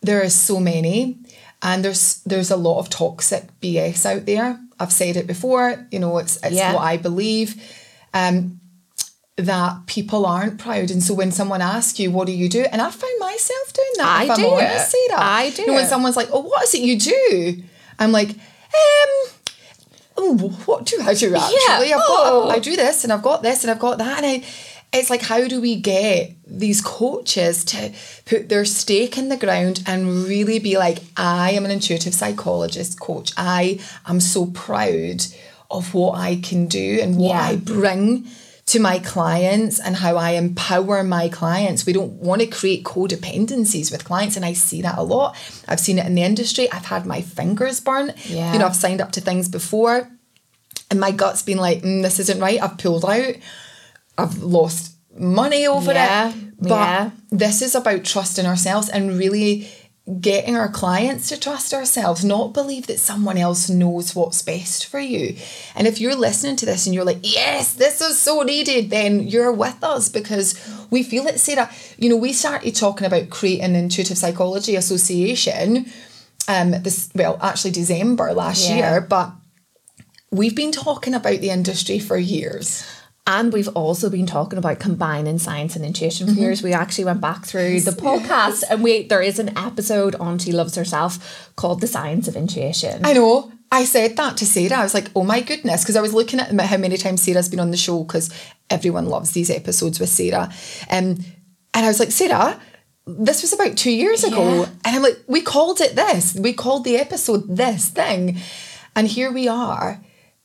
there 0.02 0.22
is 0.22 0.34
so 0.34 0.60
many 0.60 1.18
and 1.62 1.84
there's 1.84 2.22
there's 2.24 2.50
a 2.52 2.56
lot 2.56 2.78
of 2.78 2.88
toxic 2.90 3.44
BS 3.60 4.06
out 4.06 4.26
there. 4.26 4.60
I've 4.78 4.92
said 4.92 5.16
it 5.16 5.26
before, 5.26 5.86
you 5.90 5.98
know, 5.98 6.18
it's 6.18 6.36
it's 6.44 6.54
Yeah. 6.56 6.74
what 6.74 6.82
I 6.82 6.98
believe. 6.98 7.60
Um 8.12 8.60
that 9.36 9.86
people 9.86 10.26
aren't 10.26 10.58
proud. 10.60 10.90
And 10.90 11.02
so 11.02 11.12
when 11.12 11.32
someone 11.32 11.60
asks 11.60 11.98
you, 11.98 12.10
what 12.10 12.26
do 12.26 12.32
you 12.32 12.48
do? 12.48 12.64
And 12.70 12.80
I 12.80 12.90
found 12.90 13.18
myself 13.18 13.72
doing 13.72 13.88
that. 13.96 14.06
I 14.06 14.24
if 14.24 14.30
I'm 14.30 14.36
do 14.36 14.46
honest, 14.48 14.94
it. 14.94 15.10
that. 15.10 15.18
I 15.20 15.50
do 15.50 15.62
You 15.62 15.68
know, 15.68 15.74
when 15.74 15.86
someone's 15.86 16.16
like, 16.16 16.28
oh, 16.32 16.40
what 16.40 16.62
is 16.64 16.74
it 16.74 16.82
you 16.82 16.98
do? 16.98 17.62
I'm 17.98 18.12
like, 18.12 18.30
um, 18.30 19.30
oh, 20.16 20.56
what 20.66 20.86
do 20.86 21.00
I 21.00 21.14
do 21.14 21.34
actually? 21.34 21.92
I've 21.92 22.00
oh. 22.02 22.44
got, 22.46 22.56
I 22.56 22.58
do 22.60 22.76
this 22.76 23.02
and 23.02 23.12
I've 23.12 23.22
got 23.22 23.42
this 23.42 23.64
and 23.64 23.70
I've 23.70 23.80
got 23.80 23.98
that. 23.98 24.22
And 24.22 24.26
I, 24.26 24.46
it's 24.92 25.10
like, 25.10 25.22
how 25.22 25.48
do 25.48 25.60
we 25.60 25.80
get 25.80 26.30
these 26.46 26.80
coaches 26.80 27.64
to 27.64 27.92
put 28.26 28.48
their 28.48 28.64
stake 28.64 29.18
in 29.18 29.30
the 29.30 29.36
ground 29.36 29.82
and 29.86 30.24
really 30.24 30.60
be 30.60 30.78
like, 30.78 30.98
I 31.16 31.50
am 31.52 31.64
an 31.64 31.72
intuitive 31.72 32.14
psychologist 32.14 33.00
coach. 33.00 33.32
I 33.36 33.80
am 34.06 34.20
so 34.20 34.46
proud 34.46 35.24
of 35.72 35.92
what 35.92 36.16
I 36.16 36.36
can 36.36 36.68
do 36.68 37.00
and 37.02 37.16
what 37.16 37.30
Yeah. 37.30 37.40
I 37.42 37.56
bring 37.56 38.28
to 38.74 38.80
my 38.80 38.98
clients 38.98 39.78
and 39.78 39.94
how 39.94 40.16
I 40.16 40.32
empower 40.32 41.04
my 41.04 41.28
clients. 41.28 41.86
We 41.86 41.92
don't 41.92 42.14
want 42.14 42.40
to 42.42 42.46
create 42.48 42.82
codependencies 42.82 43.92
with 43.92 44.04
clients, 44.04 44.34
and 44.36 44.44
I 44.44 44.52
see 44.52 44.82
that 44.82 44.98
a 44.98 45.02
lot. 45.02 45.36
I've 45.68 45.78
seen 45.78 45.98
it 45.98 46.06
in 46.06 46.16
the 46.16 46.22
industry. 46.22 46.70
I've 46.72 46.84
had 46.86 47.06
my 47.06 47.20
fingers 47.22 47.80
burnt. 47.80 48.12
Yeah. 48.28 48.52
You 48.52 48.58
know, 48.58 48.66
I've 48.66 48.74
signed 48.76 49.00
up 49.00 49.12
to 49.12 49.20
things 49.20 49.48
before, 49.48 50.10
and 50.90 50.98
my 50.98 51.12
gut's 51.12 51.42
been 51.42 51.58
like, 51.58 51.82
mm, 51.82 52.02
"This 52.02 52.18
isn't 52.18 52.40
right." 52.40 52.60
I've 52.60 52.76
pulled 52.78 53.04
out. 53.04 53.36
I've 54.18 54.38
lost 54.42 54.96
money 55.16 55.66
over 55.66 55.92
Yeah, 55.92 56.30
it. 56.30 56.36
But 56.58 56.68
yeah. 56.68 57.10
this 57.30 57.62
is 57.62 57.74
about 57.74 58.04
trusting 58.04 58.46
ourselves 58.46 58.88
and 58.88 59.16
really 59.18 59.68
getting 60.20 60.54
our 60.54 60.68
clients 60.68 61.30
to 61.30 61.40
trust 61.40 61.72
ourselves, 61.72 62.22
not 62.24 62.52
believe 62.52 62.86
that 62.88 62.98
someone 62.98 63.38
else 63.38 63.70
knows 63.70 64.14
what's 64.14 64.42
best 64.42 64.84
for 64.86 65.00
you. 65.00 65.34
And 65.74 65.86
if 65.86 65.98
you're 65.98 66.14
listening 66.14 66.56
to 66.56 66.66
this 66.66 66.84
and 66.86 66.94
you're 66.94 67.06
like, 67.06 67.20
yes, 67.22 67.72
this 67.72 68.02
is 68.02 68.18
so 68.18 68.42
needed, 68.42 68.90
then 68.90 69.20
you're 69.26 69.52
with 69.52 69.82
us 69.82 70.10
because 70.10 70.60
we 70.90 71.02
feel 71.02 71.26
it, 71.26 71.40
Sarah. 71.40 71.70
You 71.96 72.10
know, 72.10 72.16
we 72.16 72.34
started 72.34 72.74
talking 72.74 73.06
about 73.06 73.30
creating 73.30 73.74
Intuitive 73.74 74.18
Psychology 74.18 74.76
Association. 74.76 75.86
Um, 76.48 76.72
this 76.82 77.08
well, 77.14 77.38
actually 77.40 77.70
December 77.70 78.34
last 78.34 78.68
Yeah. 78.68 78.76
year, 78.76 79.00
but 79.00 79.32
we've 80.30 80.54
been 80.54 80.72
talking 80.72 81.14
about 81.14 81.40
the 81.40 81.48
industry 81.48 81.98
for 81.98 82.18
years. 82.18 82.84
And 83.26 83.54
we've 83.54 83.68
also 83.68 84.10
been 84.10 84.26
talking 84.26 84.58
about 84.58 84.80
combining 84.80 85.38
science 85.38 85.76
and 85.76 85.84
intuition 85.84 86.26
Mm-hmm. 86.26 86.34
for 86.36 86.40
years. 86.42 86.62
We 86.62 86.74
actually 86.74 87.06
went 87.06 87.22
back 87.22 87.46
through 87.46 87.80
the 87.80 87.92
podcast 87.92 88.64
and 88.68 88.82
we 88.82 89.04
there 89.04 89.22
is 89.22 89.38
an 89.38 89.56
episode 89.56 90.14
on 90.16 90.38
She 90.38 90.52
Loves 90.52 90.74
Herself 90.74 91.50
called 91.56 91.80
The 91.80 91.86
Science 91.86 92.28
of 92.28 92.36
Intuition. 92.36 93.04
I 93.04 93.14
know. 93.14 93.50
I 93.72 93.84
said 93.86 94.16
that 94.18 94.36
to 94.36 94.46
Sarah. 94.46 94.76
I 94.78 94.82
was 94.82 94.94
like, 94.94 95.10
oh 95.16 95.24
my 95.24 95.40
goodness, 95.40 95.82
because 95.82 95.96
I 95.96 96.02
was 96.02 96.12
looking 96.14 96.38
at 96.38 96.52
how 96.60 96.76
many 96.76 96.96
times 96.98 97.22
Sarah's 97.22 97.48
been 97.48 97.60
on 97.60 97.70
the 97.70 97.76
show 97.78 98.04
because 98.04 98.30
everyone 98.70 99.06
loves 99.06 99.30
these 99.32 99.50
episodes 99.50 99.98
with 99.98 100.10
Sarah. 100.10 100.52
Um, 100.90 101.16
and 101.72 101.84
I 101.84 101.88
was 101.88 101.98
like, 101.98 102.12
Sarah, 102.12 102.60
this 103.06 103.42
was 103.42 103.52
about 103.52 103.76
two 103.76 103.90
years 103.90 104.22
ago. 104.22 104.60
Yeah. 104.62 104.68
And 104.84 104.96
I'm 104.96 105.02
like, 105.02 105.18
we 105.26 105.40
called 105.40 105.80
it 105.80 105.96
this. 105.96 106.34
We 106.34 106.52
called 106.52 106.84
the 106.84 106.98
episode 106.98 107.56
this 107.56 107.88
thing. 107.88 108.36
And 108.94 109.08
here 109.08 109.32
we 109.32 109.48
are. 109.48 110.00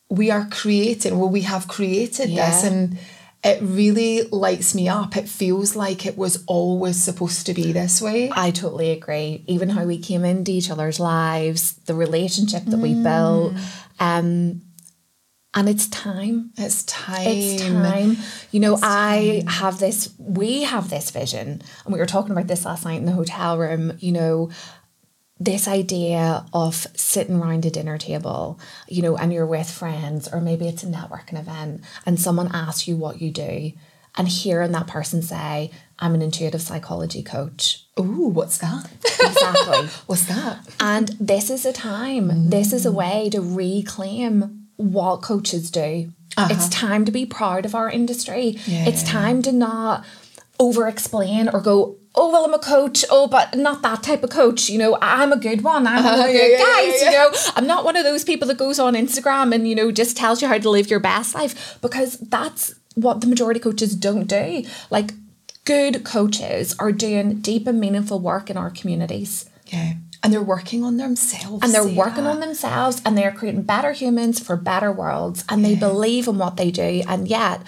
We 0.10 0.32
are 0.32 0.48
creating, 0.50 1.17
well, 1.19 1.30
we 1.30 1.41
have 1.41 1.67
created 1.67 2.30
this. 2.30 2.63
And 2.63 2.98
it 3.43 3.62
really 3.62 4.24
lights 4.24 4.76
me 4.76 4.89
up. 4.89 5.15
It 5.15 5.30
feels 5.30 5.76
like 5.76 6.06
it 6.06 6.17
was 6.17 6.43
always 6.45 7.02
supposed 7.02 7.45
to 7.45 7.54
be 7.54 7.72
this 7.72 8.02
way. 8.02 8.30
I 8.34 8.52
totally 8.52 8.91
agree. 8.91 9.45
Even 9.48 9.69
how 9.69 9.86
we 9.86 9.98
came 9.98 10.26
into 10.26 10.52
each 10.52 10.69
other's 10.69 11.00
lives, 11.00 11.74
the 11.86 11.93
relationship 11.93 12.65
that 12.65 12.80
we 12.80 12.95
built. 12.95 13.54
Um, 14.00 14.62
and 15.54 15.67
it's 15.67 15.88
time. 15.88 16.52
It's 16.58 16.84
time. 16.84 17.28
It's 17.28 17.63
time. 17.63 18.17
You 18.52 18.60
know, 18.60 18.78
I 18.84 19.43
have 19.48 19.80
this, 19.80 20.13
we 20.19 20.63
have 20.63 20.89
this 20.89 21.10
vision, 21.10 21.62
and 21.86 21.93
we 21.93 22.00
were 22.00 22.06
talking 22.06 22.32
about 22.32 22.48
this 22.48 22.65
last 22.65 22.86
night 22.86 23.00
in 23.00 23.06
the 23.06 23.13
hotel 23.13 23.58
room, 23.58 23.93
you 24.00 24.12
know, 24.12 24.52
this 25.39 25.67
idea 25.67 26.45
of 26.54 26.75
sitting 26.95 27.36
around 27.36 27.65
a 27.65 27.69
dinner 27.69 27.97
table, 27.97 28.60
you 28.88 29.02
know, 29.02 29.15
and 29.15 29.32
you're 29.32 29.45
with 29.45 29.69
friends, 29.69 30.28
or 30.28 30.41
maybe 30.41 30.67
it's 30.67 30.84
a 30.84 30.88
networking 30.88 31.39
event, 31.39 31.82
and 32.06 32.19
someone 32.19 32.54
asks 32.54 32.88
you 32.88 32.97
what 32.97 33.21
you 33.21 33.32
do, 33.32 33.71
and 34.15 34.28
hearing 34.28 34.73
that 34.73 34.88
person 34.88 35.21
say, 35.21 35.71
I'm 35.97 36.13
an 36.13 36.21
intuitive 36.21 36.62
psychology 36.62 37.23
coach. 37.23 37.86
Ooh, 37.99 38.28
what's 38.28 38.58
that? 38.58 38.89
Exactly. 39.21 39.88
what's 40.08 40.25
that? 40.25 40.60
And 40.80 41.10
this 41.19 41.49
is 41.49 41.65
a 41.65 41.73
time, 41.73 42.49
this 42.49 42.73
is 42.73 42.86
a 42.86 42.89
mm. 42.89 42.95
way 42.95 43.30
to 43.32 43.39
reclaim 43.39 44.67
what 44.75 45.21
coaches 45.21 45.71
do. 45.71 46.12
It's 46.38 46.67
uh-huh. 46.67 46.69
time 46.69 47.06
to 47.06 47.12
be 47.12 47.25
proud 47.25 47.65
of 47.65 47.75
our 47.75 47.89
industry. 47.89 48.56
It's 48.65 49.04
time 49.04 49.41
to 49.41 49.52
not 49.52 50.06
over 50.60 50.88
explain 50.88 51.50
or 51.50 51.62
go, 51.62 51.95
oh, 52.15 52.32
well, 52.32 52.43
I'm 52.45 52.54
a 52.54 52.60
coach. 52.60 53.06
Oh, 53.10 53.28
but 53.28 53.56
not 53.58 53.82
that 53.84 54.04
type 54.04 54.24
of 54.24 54.30
coach. 54.30 54.69
You 54.69 54.78
know, 54.78 54.98
I'm 55.02 55.32
a 55.32 55.38
good 55.38 55.62
one. 55.63 55.88
I'm 55.88 56.04
one 56.04 56.19
of 56.19 56.26
the 56.26 56.34
yeah, 56.34 56.39
good 56.39 56.52
yeah, 56.52 56.58
yeah, 56.58 56.91
guys. 56.91 57.02
yeah. 57.02 57.12
You 57.12 57.17
know, 57.17 57.32
I'm 57.56 57.67
not 57.67 57.86
one 57.86 57.95
of 57.95 58.04
those 58.04 58.24
people 58.24 58.48
that 58.50 58.58
goes 58.58 58.80
on 58.80 58.93
Instagram 58.95 59.54
and, 59.56 59.67
you 59.67 59.76
know, 59.76 59.91
just 59.91 60.17
tells 60.17 60.41
you 60.41 60.48
how 60.48 60.58
to 60.58 60.69
live 60.69 60.89
your 60.89 61.00
best 61.00 61.34
life 61.36 61.78
because 61.82 62.17
that's 62.19 62.74
what 62.95 63.22
the 63.22 63.28
majority 63.28 63.60
of 63.60 63.63
coaches 63.63 63.95
don't 63.95 64.26
do. 64.28 64.63
Like, 64.89 65.12
good 65.65 66.04
coaches 66.04 66.76
are 66.80 66.91
doing 66.91 67.39
deep 67.41 67.67
and 67.67 67.80
meaningful 67.80 68.19
work 68.19 68.50
in 68.50 68.58
our 68.58 68.72
communities 68.72 69.50
Yeah. 69.67 69.93
And 70.24 70.34
they're 70.34 70.41
working 70.41 70.84
on 70.84 70.98
themselves. 70.98 71.63
and 71.63 71.74
they're 71.74 71.88
working 71.88 72.26
on 72.26 72.39
themselves 72.41 73.02
and 73.06 73.17
they're 73.17 73.32
creating 73.32 73.62
better 73.62 73.93
humans 73.93 74.39
for 74.39 74.58
better 74.58 74.91
worlds 74.91 75.45
and 75.48 75.63
they 75.63 75.76
believe 75.76 76.28
in 76.28 76.38
what 76.38 76.58
they 76.58 76.72
do 76.72 77.04
and 77.08 77.28
yet 77.28 77.62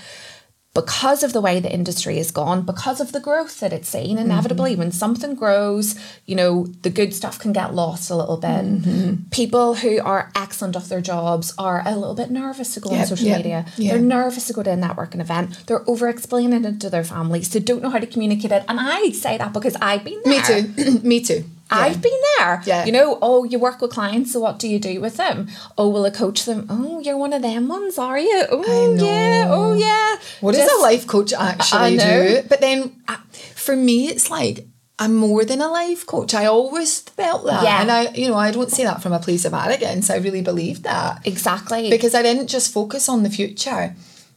because 0.74 1.22
of 1.24 1.34
the 1.34 1.42
way 1.42 1.60
the 1.60 1.72
industry 1.72 2.18
has 2.18 2.32
gone 2.32 2.62
because 2.62 3.02
of 3.02 3.12
the 3.12 3.20
growth 3.20 3.60
that 3.60 3.74
it's 3.74 3.90
seen 3.90 4.18
mm-hmm. 4.18 4.26
inevitably. 4.26 4.76
When 4.76 4.92
something 4.92 5.36
grows 5.36 6.00
you 6.26 6.36
know 6.36 6.66
the 6.82 6.90
good 6.90 7.14
stuff 7.14 7.40
can 7.40 7.52
get 7.52 7.74
lost 7.74 8.10
a 8.10 8.16
little 8.16 8.38
bit. 8.38 8.50
Mm-hmm. 8.66 9.30
People 9.32 9.76
who 9.76 10.00
are 10.02 10.32
excellent 10.36 10.76
of 10.76 10.90
their 10.90 11.02
jobs 11.02 11.54
are 11.58 11.84
a 11.86 11.96
little 11.96 12.16
bit 12.16 12.32
nervous 12.32 12.74
to 12.76 12.80
go 12.80 12.92
on 12.92 13.06
social 13.06 13.28
yep, 13.28 13.38
media. 13.38 13.66
yeah. 13.78 13.94
they're 13.94 14.02
nervous 14.02 14.48
to 14.48 14.54
go 14.54 14.64
to 14.64 14.72
a 14.72 14.78
networking 14.78 15.20
event. 15.20 15.66
They're 15.68 15.88
over 15.90 16.08
explaining 16.08 16.66
it 16.66 16.80
to 16.82 16.90
their 16.90 17.04
families. 17.04 17.50
They 17.50 17.60
don't 17.60 17.82
know 17.82 17.90
how 17.90 18.00
to 18.00 18.08
communicate 18.08 18.52
it. 18.52 18.64
And 18.68 18.80
i 18.80 19.10
say 19.12 19.38
that 19.38 19.54
because 19.54 19.76
i've 19.82 20.04
been 20.04 20.22
there. 20.24 20.64
Me 20.64 20.64
too. 20.64 21.00
Me 21.00 21.22
too. 21.22 21.44
Yeah. 21.72 21.78
I've 21.78 22.02
been 22.02 22.20
there. 22.38 22.62
Yeah. 22.66 22.86
You 22.86 22.92
know, 22.92 23.18
oh, 23.22 23.44
you 23.46 23.58
work 23.58 23.82
with 23.82 23.92
clients, 23.92 24.34
so 24.34 24.40
what 24.42 24.60
do 24.60 24.68
you 24.68 24.80
do 24.80 25.00
with 25.00 25.18
them? 25.18 25.48
Oh, 25.78 25.90
will 25.90 26.06
I 26.06 26.10
coach 26.10 26.46
them? 26.46 26.68
Oh, 26.70 27.00
you're 27.00 27.18
one 27.18 27.34
of 27.34 27.42
them 27.42 27.68
ones, 27.68 27.98
are 27.98 28.20
you? 28.20 28.46
Oh, 28.50 28.96
yeah. 28.96 29.48
Oh, 29.50 29.74
yeah. 29.74 30.18
What 30.42 30.56
does 30.56 30.72
a 30.72 30.82
life 30.82 31.08
coach 31.08 31.34
actually 31.34 31.80
I 31.80 31.90
know. 31.96 32.42
do? 32.42 32.48
But 32.48 32.62
then 32.62 33.02
uh, 33.08 33.18
for 33.56 33.76
me, 33.76 34.08
it's 34.08 34.30
like 34.30 34.68
I'm 35.00 35.16
more 35.16 35.46
than 35.46 35.62
a 35.62 35.68
life 35.68 36.06
coach. 36.06 36.34
I 36.36 36.46
always 36.46 37.00
felt 37.00 37.46
that. 37.46 37.64
Yeah. 37.64 37.82
And 37.82 37.92
I, 37.92 38.10
you 38.12 38.28
know, 38.28 38.36
I 38.36 38.52
don't 38.52 38.70
say 38.70 38.84
that 38.84 39.02
from 39.02 39.14
a 39.14 39.20
place 39.20 39.46
of 39.46 39.54
arrogance. 39.54 40.12
I 40.12 40.18
really 40.18 40.42
believe 40.42 40.84
that. 40.84 41.26
Exactly. 41.26 41.90
Because 41.90 42.14
I 42.14 42.22
didn't 42.22 42.48
just 42.48 42.72
focus 42.72 43.10
on 43.10 43.24
the 43.24 43.30
future. 43.30 43.96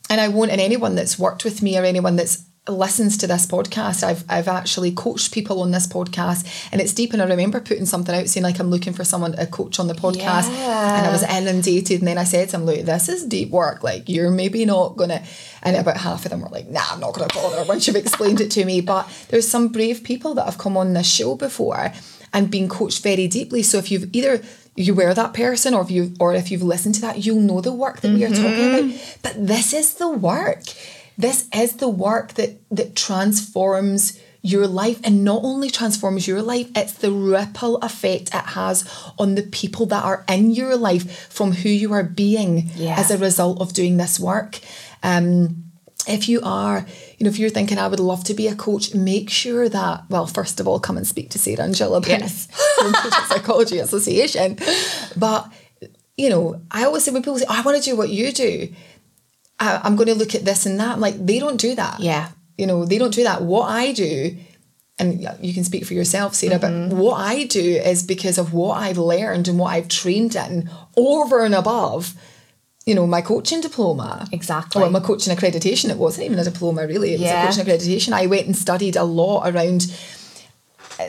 And 0.09 0.21
I 0.21 0.29
won't, 0.29 0.51
and 0.51 0.61
anyone 0.61 0.95
that's 0.95 1.19
worked 1.19 1.45
with 1.45 1.63
me 1.63 1.79
or 1.79 1.85
anyone 1.85 2.17
that's 2.17 2.45
listens 2.67 3.19
to 3.19 3.27
this 3.27 3.47
podcast, 3.47 4.03
I've 4.03 4.25
I've 4.29 4.49
actually 4.49 4.93
coached 4.93 5.33
people 5.33 5.61
on 5.61 5.71
this 5.71 5.87
podcast 5.87 6.69
and 6.73 6.81
it's 6.81 6.95
deep 6.95 7.13
and 7.13 7.21
I 7.21 7.27
remember 7.27 7.61
putting 7.61 7.85
something 7.85 8.15
out 8.15 8.29
saying 8.29 8.45
like 8.45 8.59
I'm 8.59 8.71
looking 8.71 8.95
for 8.95 9.05
someone 9.05 9.35
a 9.39 9.47
coach 9.47 9.79
on 9.79 9.87
the 9.87 9.95
podcast 9.95 10.49
and 10.49 11.07
I 11.07 11.11
was 11.11 11.23
inundated 11.23 12.01
and 12.01 12.09
then 12.09 12.17
I 12.17 12.25
said 12.25 12.49
to 12.49 12.53
them, 12.53 12.65
look, 12.65 12.81
this 12.81 13.09
is 13.09 13.25
deep 13.25 13.51
work. 13.51 13.83
Like 13.83 14.09
you're 14.09 14.31
maybe 14.31 14.65
not 14.65 14.97
gonna 14.97 15.23
and 15.63 15.77
about 15.77 15.99
half 15.99 16.25
of 16.25 16.31
them 16.31 16.41
were 16.41 16.49
like, 16.49 16.69
nah, 16.69 16.85
I'm 16.91 17.01
not 17.01 17.15
gonna 17.15 17.29
bother 17.35 17.65
once 17.65 17.87
you've 17.87 17.97
explained 17.97 18.41
it 18.41 18.51
to 18.53 18.65
me. 18.65 18.81
But 18.81 19.09
there's 19.29 19.47
some 19.47 19.69
brave 19.69 20.03
people 20.03 20.35
that 20.35 20.47
have 20.47 20.59
come 20.59 20.77
on 20.77 20.95
this 20.95 21.11
show 21.11 21.37
before 21.37 21.93
and 22.33 22.51
been 22.51 22.69
coached 22.69 23.03
very 23.03 23.29
deeply. 23.29 23.63
So 23.63 23.77
if 23.77 23.91
you've 23.91 24.15
either 24.15 24.43
you 24.77 24.95
were 24.95 25.13
that 25.13 25.35
person 25.35 25.75
or 25.75 25.83
if 25.83 25.91
you 25.91 26.15
or 26.19 26.35
if 26.35 26.51
you've 26.51 26.63
listened 26.63 26.95
to 26.97 27.01
that, 27.03 27.27
you'll 27.27 27.41
know 27.41 27.61
the 27.61 27.73
work 27.73 28.01
that 28.01 28.13
we 28.13 28.25
are 28.25 28.31
talking 28.31 28.71
about. 28.71 28.85
Mm-hmm. 28.85 29.19
But 29.23 29.47
this 29.47 29.75
is 29.75 29.95
the 29.95 30.09
work. 30.09 30.63
This 31.19 31.49
is 31.55 31.75
the 31.77 31.89
work 31.89 32.35
that 32.35 32.61
that 32.71 32.97
transforms 32.97 34.19
your 34.43 34.67
life 34.67 35.01
and 35.05 35.25
not 35.25 35.41
only 35.43 35.71
transforms 35.71 36.29
your 36.29 36.43
life, 36.43 36.69
it's 36.77 36.93
the 36.95 37.11
ripple 37.11 37.79
effect 37.79 38.29
it 38.29 38.45
has 38.53 38.85
on 39.19 39.37
the 39.37 39.43
people 39.43 39.87
that 39.87 40.05
are 40.05 40.23
in 40.29 40.51
your 40.51 40.77
life 40.77 41.29
from 41.33 41.53
who 41.53 41.71
you 41.71 41.93
are 41.95 42.03
being 42.03 42.69
Yeah. 42.77 42.97
as 42.99 43.11
a 43.11 43.17
result 43.17 43.61
of 43.63 43.73
doing 43.73 43.97
this 43.97 44.21
work. 44.21 44.61
Um, 45.03 45.63
if 46.07 46.29
you 46.29 46.43
are, 46.43 46.85
you 47.17 47.25
know, 47.25 47.31
if 47.31 47.39
you're 47.39 47.49
thinking, 47.49 47.79
I 47.79 47.89
would 47.89 48.01
love 48.01 48.23
to 48.25 48.35
be 48.35 48.47
a 48.49 48.55
coach, 48.55 48.95
make 48.95 49.31
sure 49.31 49.67
that, 49.71 50.05
well, 50.11 50.27
first 50.27 50.61
of 50.61 50.69
all, 50.69 50.79
come 50.79 50.99
and 50.99 51.07
speak 51.07 51.31
to 51.31 51.39
Sarah 51.39 51.63
and 51.65 51.75
Jill 51.75 51.95
about 51.95 52.11
Yes. 52.11 52.47
the 52.79 53.25
Psychology 53.29 53.79
Association. 53.79 54.59
But, 55.17 55.51
you 56.19 56.29
know, 56.29 56.61
I 56.71 56.85
always 56.85 57.05
say 57.05 57.13
when 57.13 57.23
people 57.23 57.39
say, 57.39 57.47
oh, 57.49 57.57
I 57.57 57.63
want 57.63 57.83
to 57.83 57.91
do 57.91 57.97
what 57.97 58.11
you 58.11 58.31
do, 58.33 58.69
I, 59.61 59.81
I'm 59.83 59.97
going 59.97 60.09
to 60.09 60.15
look 60.15 60.35
at 60.35 60.45
this 60.45 60.67
and 60.67 60.79
that. 60.81 60.93
I'm 60.93 61.01
like, 61.01 61.25
they 61.25 61.39
don't 61.39 61.61
do 61.61 61.75
that. 61.75 62.01
Yeah. 62.01 62.31
You 62.59 62.67
know, 62.67 62.85
they 62.85 62.99
don't 62.99 63.15
do 63.15 63.25
that. 63.25 63.43
What 63.43 63.69
I 63.69 63.93
do, 63.93 64.37
and 64.99 65.27
you 65.41 65.53
can 65.55 65.65
speak 65.65 65.85
for 65.85 65.95
yourself, 65.95 66.35
Sarah, 66.35 66.59
Mm-hmm. 66.59 66.91
but 66.91 66.97
what 66.97 67.15
I 67.21 67.45
do 67.45 67.61
is 67.61 68.03
because 68.03 68.39
of 68.39 68.53
what 68.53 68.79
I've 68.79 68.99
learned 68.99 69.49
and 69.49 69.59
what 69.59 69.69
I've 69.73 69.89
trained 69.89 70.37
in 70.37 70.71
over 70.97 71.45
and 71.45 71.55
above, 71.55 72.15
you 72.87 72.95
know, 72.95 73.07
my 73.07 73.21
coaching 73.23 73.61
diploma. 73.61 74.29
Exactly. 74.31 74.83
Well, 74.83 74.91
my 74.91 75.01
coaching 75.01 75.35
accreditation, 75.35 75.91
it 75.91 75.97
wasn't 75.97 76.27
even 76.27 76.39
a 76.39 76.45
diploma 76.45 76.87
really, 76.87 77.15
it 77.15 77.21
was 77.21 77.31
a 77.31 77.47
coaching 77.47 77.65
accreditation. 77.65 78.13
I 78.13 78.27
went 78.27 78.47
and 78.47 78.57
studied 78.57 78.95
a 78.97 79.05
lot 79.05 79.49
around 79.49 79.87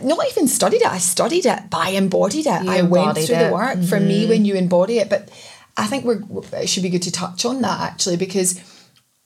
not 0.01 0.27
even 0.29 0.47
studied 0.47 0.81
it, 0.81 0.87
I 0.87 0.97
studied 0.97 1.45
it, 1.45 1.69
but 1.69 1.77
I 1.77 1.89
embodied 1.91 2.47
it. 2.47 2.63
You 2.63 2.71
I 2.71 2.81
went 2.81 3.13
through 3.17 3.23
it. 3.23 3.29
Mm-hmm. 3.29 3.45
the 3.47 3.53
work. 3.53 3.83
For 3.83 3.99
me, 3.99 4.25
when 4.25 4.43
you 4.45 4.55
embody 4.55 4.97
it, 4.97 5.09
but 5.09 5.29
I 5.77 5.87
think 5.87 6.05
it 6.05 6.69
should 6.69 6.83
be 6.83 6.89
good 6.89 7.03
to 7.03 7.11
touch 7.11 7.45
on 7.45 7.61
that 7.61 7.81
actually 7.81 8.17
because 8.17 8.59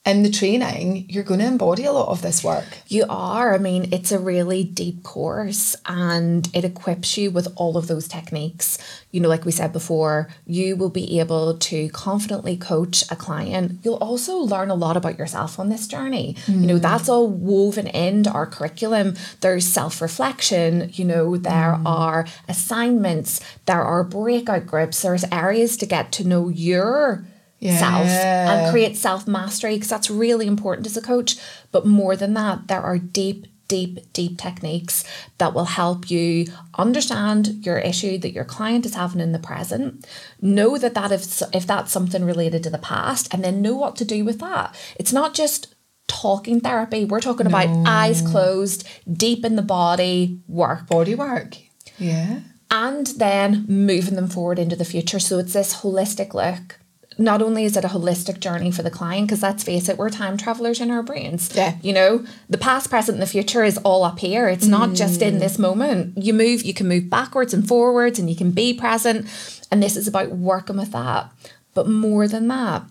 in 0.06 0.24
the 0.24 0.32
training, 0.32 1.06
you're 1.10 1.26
going 1.26 1.42
to 1.42 1.46
embody 1.46 1.84
a 1.84 1.92
lot 1.92 2.08
of 2.08 2.22
this 2.22 2.42
work. 2.44 2.66
You 2.88 3.06
are. 3.10 3.54
I 3.54 3.58
mean, 3.58 3.90
it's 3.92 4.14
a 4.14 4.18
really 4.18 4.64
deep 4.64 5.04
course 5.04 5.76
and 5.86 6.48
it 6.54 6.64
equips 6.64 7.18
you 7.18 7.32
with 7.32 7.48
all 7.58 7.78
of 7.78 7.88
those 7.88 8.08
techniques. 8.08 8.78
You 9.12 9.20
know, 9.20 9.28
like 9.28 9.44
we 9.44 9.52
said 9.52 9.74
before, 9.74 10.30
you 10.46 10.78
will 10.78 10.90
be 10.90 11.20
able 11.20 11.58
to 11.58 11.90
confidently 11.90 12.56
coach 12.56 13.04
a 13.12 13.16
client. 13.16 13.82
You'll 13.84 13.96
also 13.96 14.38
learn 14.38 14.70
a 14.70 14.76
lot 14.76 14.96
about 14.96 15.20
yourself 15.20 15.60
on 15.60 15.70
this 15.70 15.86
journey. 15.86 16.38
You 16.48 16.56
know, 16.56 16.76
hmm. 16.76 16.82
that's 16.82 17.10
all 17.10 17.28
woven 17.28 17.88
into 17.88 18.32
our 18.32 18.48
curriculum. 18.48 19.16
There's 19.42 19.68
self 19.68 20.02
reflection, 20.02 20.92
you 20.94 21.04
know, 21.04 21.36
there 21.36 21.76
hmm. 21.76 21.86
are 21.86 22.26
assignments, 22.48 23.42
there 23.66 23.84
are 23.84 24.06
breakout 24.06 24.66
groups, 24.66 25.02
there's 25.02 25.26
areas 25.32 25.76
to 25.78 25.86
get 25.86 26.12
to 26.14 26.28
know 26.28 26.48
your 26.48 27.26
self 27.62 28.08
and 28.08 28.72
create 28.72 28.95
self 28.98 29.28
mastery 29.28 29.76
because 29.76 29.89
that's 29.89 30.10
really 30.10 30.48
important 30.48 30.88
as 30.88 30.98
a 30.98 31.02
coach. 31.02 31.38
But 31.72 31.86
more 31.86 32.15
than 32.15 32.34
that, 32.36 32.67
there 32.67 32.82
are 32.82 32.98
deep, 32.98 33.48
deep, 33.67 34.12
deep 34.13 34.38
techniques 34.38 35.04
that 35.38 35.54
will 35.54 35.65
help 35.65 36.10
you 36.10 36.45
understand 36.78 37.65
your 37.65 37.78
issue 37.80 38.17
that 38.19 38.32
your 38.32 38.45
client 38.45 38.86
is 38.86 38.95
having 38.95 39.22
in 39.22 39.32
the 39.32 39.39
present. 39.39 40.08
Know 40.41 40.78
that 40.78 40.93
that 40.95 41.12
if 41.12 41.41
if 41.54 41.67
that's 41.67 41.91
something 41.91 42.24
related 42.24 42.63
to 42.63 42.69
the 42.69 42.78
past, 42.78 43.34
and 43.34 43.43
then 43.43 43.62
know 43.62 43.76
what 43.76 43.95
to 43.98 44.06
do 44.06 44.24
with 44.26 44.39
that. 44.39 44.76
It's 44.98 45.13
not 45.13 45.34
just 45.34 45.76
talking 46.08 46.60
therapy. 46.60 47.06
We're 47.06 47.19
talking 47.19 47.45
about 47.45 47.67
eyes 47.88 48.22
closed, 48.24 48.88
deep 49.12 49.45
in 49.45 49.56
the 49.58 49.62
body 49.62 50.39
work 50.48 50.88
Body 50.88 51.13
work. 51.13 51.58
Yeah. 52.00 52.39
and 52.72 53.06
then 53.17 53.65
moving 53.67 54.15
them 54.15 54.28
forward 54.28 54.58
into 54.58 54.76
the 54.76 54.86
future. 54.86 55.19
So 55.19 55.38
it's 55.38 55.54
this 55.54 55.82
holistic 55.82 56.34
look. 56.34 56.79
Not 57.20 57.42
only 57.42 57.66
is 57.66 57.76
it 57.76 57.84
a 57.84 57.90
holistic 57.90 58.40
journey 58.40 58.72
for 58.72 58.82
the 58.82 58.90
client, 58.90 59.28
because 59.28 59.44
let's 59.44 59.64
face 59.64 59.90
it, 59.90 59.98
we're 59.98 60.10
time 60.10 60.38
travelers 60.38 60.80
in 60.80 60.90
our 60.90 61.04
brains. 61.04 61.54
Yeah. 61.54 61.76
You 61.82 61.92
know, 61.92 62.26
the 62.50 62.58
past, 62.58 62.90
present, 62.90 63.18
and 63.18 63.22
the 63.22 63.28
future 63.28 63.64
is 63.64 63.78
all 63.80 64.06
up 64.06 64.20
here. 64.20 64.48
It's 64.48 64.66
not 64.66 64.94
just 64.94 65.22
in 65.22 65.40
this 65.40 65.58
mm. 65.58 65.62
moment. 65.62 66.18
You 66.18 66.34
move, 66.34 66.64
you 66.64 66.74
can 66.74 66.88
move 66.88 67.10
backwards 67.10 67.54
and 67.54 67.68
forwards, 67.68 68.20
and 68.20 68.30
you 68.30 68.38
can 68.38 68.52
be 68.52 68.74
present. 68.74 69.28
And 69.70 69.84
this 69.84 69.98
is 69.98 70.08
about 70.08 70.32
working 70.32 70.78
with 70.78 70.94
that. 70.94 71.30
But 71.74 71.90
more 71.90 72.28
than 72.28 72.48
that, 72.48 72.84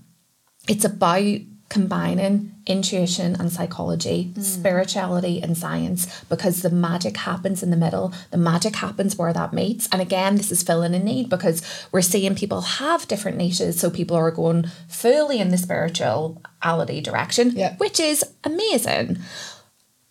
it's 0.69 0.85
about 0.85 1.41
combining 1.69 2.55
intuition 2.67 3.37
and 3.39 3.53
psychology, 3.53 4.33
mm. 4.33 4.43
spirituality 4.43 5.43
and 5.43 5.57
science, 5.57 6.07
because 6.25 6.63
the 6.63 6.71
magic 6.71 7.19
happens 7.19 7.63
in 7.63 7.71
the 7.71 7.77
middle. 7.77 8.13
The 8.31 8.39
magic 8.39 8.77
happens 8.77 9.17
where 9.17 9.33
that 9.33 9.53
meets. 9.53 9.89
And 9.93 10.01
again, 10.01 10.37
this 10.37 10.51
is 10.51 10.63
filling 10.63 10.95
a 10.95 10.99
need 10.99 11.29
because 11.29 11.63
we're 11.93 12.01
seeing 12.03 12.35
people 12.35 12.63
have 12.63 13.07
different 13.09 13.37
niches. 13.37 13.79
So 13.79 13.91
people 13.91 14.17
are 14.17 14.31
going 14.31 14.67
fully 14.89 15.39
in 15.41 15.51
the 15.51 15.59
spirituality 15.59 17.01
direction, 17.01 17.53
Yeah. 17.55 17.77
which 17.77 18.01
is 18.01 18.25
amazing. 18.45 19.19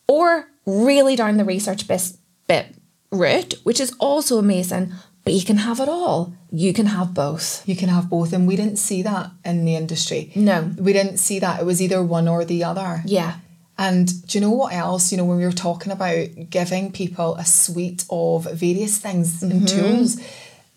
Or 0.08 0.48
really 0.66 1.16
down 1.16 1.38
the 1.38 1.46
research 1.46 1.88
bit, 1.88 2.12
bit 2.48 2.76
route, 3.12 3.56
which 3.64 3.80
is 3.80 3.94
also 4.00 4.38
amazing. 4.38 4.94
But 5.28 5.34
you 5.34 5.44
can 5.44 5.58
have 5.58 5.82
it 5.82 5.90
all. 5.90 6.34
You 6.52 6.72
can 6.72 6.86
have 6.86 7.14
both. 7.14 7.68
You 7.68 7.76
can 7.76 7.90
have 7.90 8.10
both. 8.10 8.32
And 8.32 8.48
we 8.48 8.56
didn't 8.56 8.78
see 8.78 9.02
that 9.02 9.30
in 9.44 9.66
the 9.66 9.76
industry. 9.76 10.32
No. 10.36 10.72
We 10.78 10.94
didn't 10.94 11.18
see 11.18 11.40
that. 11.40 11.60
It 11.60 11.66
was 11.66 11.82
either 11.82 12.02
one 12.02 12.30
or 12.30 12.46
the 12.46 12.64
other. 12.64 13.02
Yeah. 13.04 13.40
And 13.78 14.26
do 14.26 14.38
you 14.38 14.42
know 14.42 14.52
what 14.52 14.72
else? 14.72 15.12
You 15.12 15.18
know, 15.18 15.26
when 15.26 15.38
we 15.38 15.44
were 15.44 15.52
talking 15.52 15.92
about 15.92 16.50
giving 16.50 16.94
people 16.94 17.36
a 17.36 17.44
suite 17.44 18.06
of 18.10 18.46
various 18.54 19.00
things 19.00 19.44
and 19.44 19.52
mm-hmm. 19.52 19.66
tools 19.66 20.18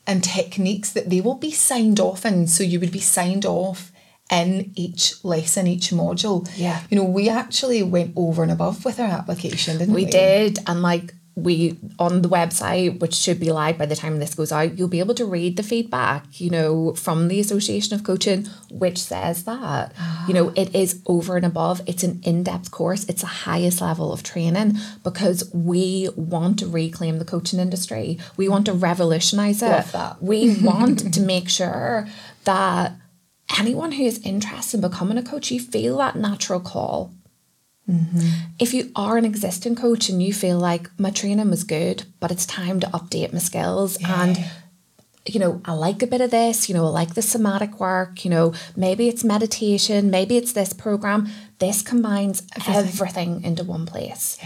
and 0.04 0.24
techniques 0.24 0.94
that 0.94 1.10
they 1.10 1.20
will 1.20 1.36
be 1.36 1.52
signed 1.52 2.00
off 2.00 2.26
in. 2.26 2.48
So 2.48 2.64
you 2.64 2.80
would 2.80 2.90
be 2.90 2.98
signed 2.98 3.46
off 3.46 3.92
in 4.32 4.72
each 4.74 5.24
lesson, 5.24 5.68
each 5.68 5.90
module. 5.90 6.50
Yeah. 6.56 6.82
You 6.90 6.96
know, 6.96 7.04
we 7.04 7.28
actually 7.28 7.84
went 7.84 8.14
over 8.16 8.42
and 8.42 8.50
above 8.50 8.84
with 8.84 8.98
our 8.98 9.06
application, 9.06 9.78
didn't 9.78 9.94
we? 9.94 10.06
We 10.06 10.10
did, 10.10 10.58
and 10.66 10.82
like 10.82 11.14
we 11.42 11.78
on 11.98 12.22
the 12.22 12.28
website, 12.28 13.00
which 13.00 13.14
should 13.14 13.40
be 13.40 13.50
live 13.52 13.78
by 13.78 13.86
the 13.86 13.96
time 13.96 14.18
this 14.18 14.34
goes 14.34 14.52
out, 14.52 14.78
you'll 14.78 14.88
be 14.88 15.00
able 15.00 15.14
to 15.14 15.24
read 15.24 15.56
the 15.56 15.62
feedback, 15.62 16.40
you 16.40 16.50
know, 16.50 16.94
from 16.94 17.28
the 17.28 17.40
Association 17.40 17.94
of 17.94 18.04
Coaching, 18.04 18.46
which 18.70 18.98
says 18.98 19.44
that. 19.44 19.92
You 20.28 20.34
know, 20.34 20.48
it 20.56 20.74
is 20.74 21.02
over 21.06 21.36
and 21.36 21.46
above. 21.46 21.80
It's 21.86 22.02
an 22.02 22.20
in-depth 22.24 22.70
course. 22.70 23.04
It's 23.04 23.22
the 23.22 23.26
highest 23.26 23.80
level 23.80 24.12
of 24.12 24.22
training 24.22 24.76
because 25.02 25.50
we 25.54 26.08
want 26.16 26.58
to 26.60 26.66
reclaim 26.66 27.18
the 27.18 27.24
coaching 27.24 27.58
industry. 27.58 28.18
We 28.36 28.48
want 28.48 28.66
to 28.66 28.72
revolutionize 28.72 29.62
it. 29.62 29.68
We 30.20 30.56
want 30.62 31.14
to 31.14 31.20
make 31.20 31.48
sure 31.48 32.06
that 32.44 32.92
anyone 33.58 33.92
who 33.92 34.04
is 34.04 34.24
interested 34.24 34.76
in 34.82 34.88
becoming 34.88 35.18
a 35.18 35.22
coach, 35.22 35.50
you 35.50 35.60
feel 35.60 35.98
that 35.98 36.16
natural 36.16 36.60
call 36.60 37.12
Mm-hmm. 37.90 38.28
if 38.60 38.72
you 38.72 38.92
are 38.94 39.16
an 39.16 39.24
existing 39.24 39.74
coach 39.74 40.08
and 40.08 40.22
you 40.22 40.32
feel 40.32 40.58
like 40.58 40.88
my 40.96 41.10
training 41.10 41.50
was 41.50 41.64
good, 41.64 42.04
but 42.20 42.30
it's 42.30 42.46
time 42.46 42.78
to 42.80 42.86
update 42.88 43.32
my 43.32 43.40
skills 43.40 43.98
and 44.04 44.38
you 45.26 45.38
know, 45.38 45.60
I 45.64 45.72
like 45.72 46.02
a 46.02 46.06
bit 46.06 46.20
of 46.20 46.30
this, 46.30 46.68
you 46.68 46.74
know, 46.74 46.86
I 46.86 46.88
like 46.88 47.14
the 47.14 47.22
somatic 47.22 47.78
work, 47.78 48.24
you 48.24 48.30
know, 48.30 48.54
maybe 48.76 49.08
it's 49.08 49.22
meditation, 49.22 50.10
maybe 50.10 50.36
it's 50.36 50.52
this 50.52 50.72
program. 50.72 51.28
This 51.58 51.82
combines 51.82 52.42
everything, 52.66 53.42
into 53.44 53.64
one 53.64 53.86
place. 53.86 54.38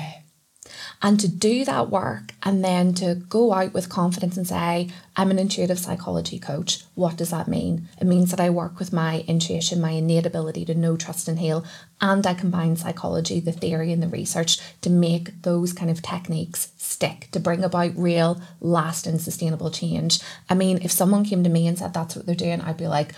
And 1.04 1.20
to 1.20 1.28
do 1.28 1.66
that 1.66 1.90
work 1.90 2.32
and 2.42 2.64
then 2.64 2.94
to 2.94 3.14
go 3.14 3.52
out 3.52 3.74
with 3.74 3.90
confidence 3.90 4.38
and 4.38 4.48
say, 4.48 4.88
I'm 5.16 5.30
an 5.30 5.38
intuitive 5.38 5.78
psychology 5.78 6.38
coach. 6.38 6.82
What 6.94 7.18
does 7.18 7.28
that 7.28 7.46
mean? 7.46 7.88
It 8.00 8.06
means 8.06 8.30
that 8.30 8.40
I 8.40 8.48
work 8.48 8.78
with 8.78 8.90
my 8.90 9.22
intuition, 9.28 9.82
my 9.82 9.90
innate 9.90 10.24
ability 10.24 10.64
to 10.64 10.74
know, 10.74 10.96
trust, 10.96 11.28
and 11.28 11.38
heal. 11.38 11.62
And 12.00 12.26
I 12.26 12.32
combine 12.32 12.76
psychology, 12.76 13.38
the 13.38 13.52
theory, 13.52 13.92
and 13.92 14.02
the 14.02 14.08
research 14.08 14.58
to 14.80 14.88
make 14.88 15.42
those 15.42 15.74
kind 15.74 15.90
of 15.90 16.00
techniques 16.00 16.72
stick, 16.78 17.28
to 17.32 17.38
bring 17.38 17.62
about 17.62 17.92
real, 17.98 18.40
lasting, 18.62 19.18
sustainable 19.18 19.70
change. 19.70 20.20
I 20.48 20.54
mean, 20.54 20.78
if 20.80 20.90
someone 20.90 21.26
came 21.26 21.44
to 21.44 21.50
me 21.50 21.66
and 21.66 21.78
said 21.78 21.92
that's 21.92 22.16
what 22.16 22.24
they're 22.24 22.34
doing, 22.34 22.62
I'd 22.62 22.78
be 22.78 22.88
like, 22.88 23.12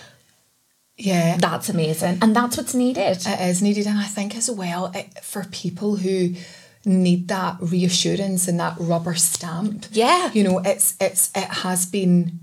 Yeah. 0.99 1.37
that's 1.37 1.69
amazing. 1.69 2.19
And 2.21 2.35
that's 2.35 2.57
what's 2.57 2.75
needed. 2.75 3.19
It 3.25 3.41
is 3.43 3.63
needed, 3.63 3.87
and 3.87 3.99
I 3.99 4.07
think 4.07 4.35
as 4.35 4.51
well 4.51 4.91
it, 4.93 5.23
for 5.23 5.45
people 5.45 5.97
who 5.97 6.35
need 6.87 7.29
that 7.29 7.57
reassurance 7.61 8.47
and 8.49 8.59
that 8.61 8.75
rubber 8.79 9.15
stamp. 9.15 9.87
Yeah. 9.91 10.31
you 10.33 10.45
know, 10.45 10.61
it's 10.61 10.95
it's 11.01 11.31
it 11.35 11.49
has 11.65 11.85
been 11.85 12.39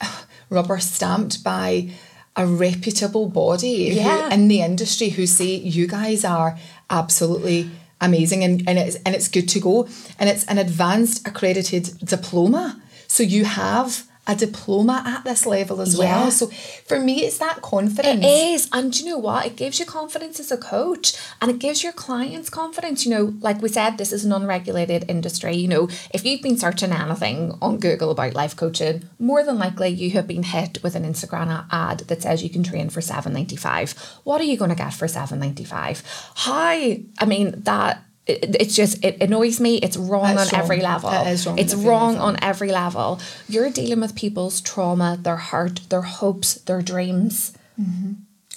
rubber 0.50 0.78
stamped 0.78 1.44
by 1.44 1.90
a 2.36 2.46
reputable 2.46 3.28
body 3.28 3.90
who- 3.94 4.00
in 4.32 4.48
the 4.48 4.60
industry 4.62 5.10
who 5.10 5.26
say 5.26 5.54
you 5.56 5.86
guys 5.86 6.24
are 6.24 6.58
absolutely 6.90 7.70
amazing 8.00 8.44
and, 8.44 8.62
and 8.68 8.78
it's 8.78 8.96
and 9.06 9.14
it's 9.14 9.28
good 9.28 9.48
to 9.48 9.58
go 9.60 9.88
and 10.18 10.28
it's 10.28 10.44
an 10.44 10.58
advanced 10.58 11.26
accredited 11.26 11.96
diploma 12.04 12.78
so 13.06 13.22
you 13.22 13.46
have 13.46 14.04
a 14.26 14.34
diploma 14.34 15.02
at 15.06 15.24
this 15.24 15.46
level 15.46 15.80
as 15.80 15.94
Yeah. 15.94 16.04
well 16.22 16.30
so 16.30 16.46
for 16.86 16.98
me 16.98 17.24
it's 17.24 17.38
that 17.38 17.62
confidence 17.62 18.24
It 18.24 18.26
is. 18.26 18.68
And 18.72 18.92
do 18.92 19.02
you 19.04 19.10
know 19.10 19.18
what? 19.18 19.46
It 19.46 19.56
gives 19.56 19.78
you 19.78 19.86
confidence 19.86 20.40
as 20.40 20.50
a 20.50 20.56
coach 20.56 21.14
and 21.40 21.50
it 21.50 21.58
gives 21.58 21.82
your 21.82 21.92
clients 21.92 22.50
confidence. 22.50 23.04
You 23.04 23.10
know, 23.14 23.34
like 23.40 23.60
we 23.62 23.68
said, 23.68 23.98
this 23.98 24.12
is 24.12 24.24
an 24.24 24.32
unregulated 24.32 25.04
industry. 25.08 25.54
You 25.56 25.68
know, 25.68 25.88
if 26.12 26.24
you've 26.24 26.42
been 26.42 26.58
searching 26.58 26.92
anything 26.92 27.56
on 27.62 27.78
Google 27.78 28.10
about 28.10 28.34
life 28.34 28.56
coaching, 28.56 29.04
more 29.18 29.42
than 29.44 29.58
likely 29.58 29.88
you 29.88 30.10
have 30.12 30.26
been 30.26 30.42
hit 30.42 30.82
with 30.82 30.94
an 30.96 31.04
Instagram 31.04 31.66
ad 31.70 32.00
that 32.08 32.22
says 32.22 32.42
you 32.42 32.50
can 32.50 32.62
train 32.62 32.88
for 32.90 33.00
seven 33.00 33.32
ninety 33.32 33.56
five. 33.56 33.92
What 34.24 34.40
are 34.40 34.44
you 34.44 34.56
going 34.56 34.70
to 34.70 34.76
get 34.76 34.94
for 34.94 35.08
seven 35.08 35.38
ninety 35.40 35.64
five? 35.64 36.02
How? 36.34 36.66
I 36.66 37.24
mean, 37.26 37.62
that. 37.62 38.02
It- 38.26 38.56
It's 38.60 38.74
just 38.74 39.04
it 39.04 39.22
annoys 39.22 39.60
me. 39.60 39.76
It's 39.76 39.96
wrong 39.96 40.24
on 40.30 40.36
wrong. 40.36 40.48
every 40.52 40.80
level. 40.80 41.10
It 41.10 41.28
is 41.28 41.46
wrong 41.46 41.58
It's 41.58 41.74
wrong 41.74 42.12
level. 42.14 42.26
on 42.28 42.36
every 42.42 42.70
level. 42.72 43.20
You're 43.48 43.70
dealing 43.70 44.00
with 44.00 44.14
people's 44.14 44.60
trauma, 44.60 45.18
their 45.20 45.36
heart, 45.36 45.80
their 45.90 46.02
hopes, 46.02 46.54
their 46.54 46.82
dreams 46.82 47.52
mm-hmm. 47.80 48.12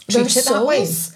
their 0.07 0.23
Treat 0.23 0.37
it 0.37 0.45
that 0.45 0.65
way. 0.65 0.85
souls. 0.85 1.15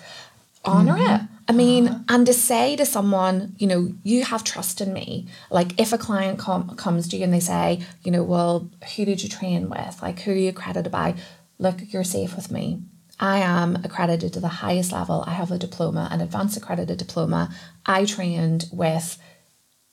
Honor 0.65 0.95
it. 0.97 1.01
Mm-hmm. 1.01 1.25
I 1.49 1.51
mean, 1.51 1.87
uh-huh. 1.87 1.99
and 2.15 2.25
to 2.25 2.33
say 2.33 2.75
to 2.77 2.85
someone, 2.85 3.55
you 3.57 3.67
know, 3.67 3.81
you 4.03 4.23
have 4.23 4.43
trust 4.45 4.79
in 4.79 4.93
me. 4.93 5.27
Like 5.49 5.77
if 5.79 5.91
a 5.91 5.97
client 5.97 6.39
com- 6.39 6.75
comes 6.77 7.07
to 7.09 7.17
you 7.17 7.23
and 7.25 7.33
they 7.33 7.41
say, 7.41 7.81
you 8.03 8.11
know, 8.11 8.23
well, 8.23 8.69
who 8.95 9.03
did 9.03 9.21
you 9.23 9.27
train 9.29 9.69
with? 9.69 10.01
Like 10.01 10.21
who 10.21 10.31
are 10.31 10.35
you 10.35 10.49
accredited 10.49 10.91
by? 10.91 11.15
Look, 11.59 11.77
you're 11.91 12.05
safe 12.05 12.35
with 12.35 12.49
me. 12.51 12.81
I 13.19 13.39
am 13.39 13.77
accredited 13.83 14.33
to 14.33 14.39
the 14.39 14.47
highest 14.47 14.91
level. 14.91 15.23
I 15.27 15.31
have 15.33 15.51
a 15.51 15.57
diploma, 15.57 16.07
an 16.11 16.21
advanced 16.21 16.57
accredited 16.57 16.97
diploma. 16.97 17.53
I 17.85 18.05
trained 18.05 18.65
with 18.71 19.17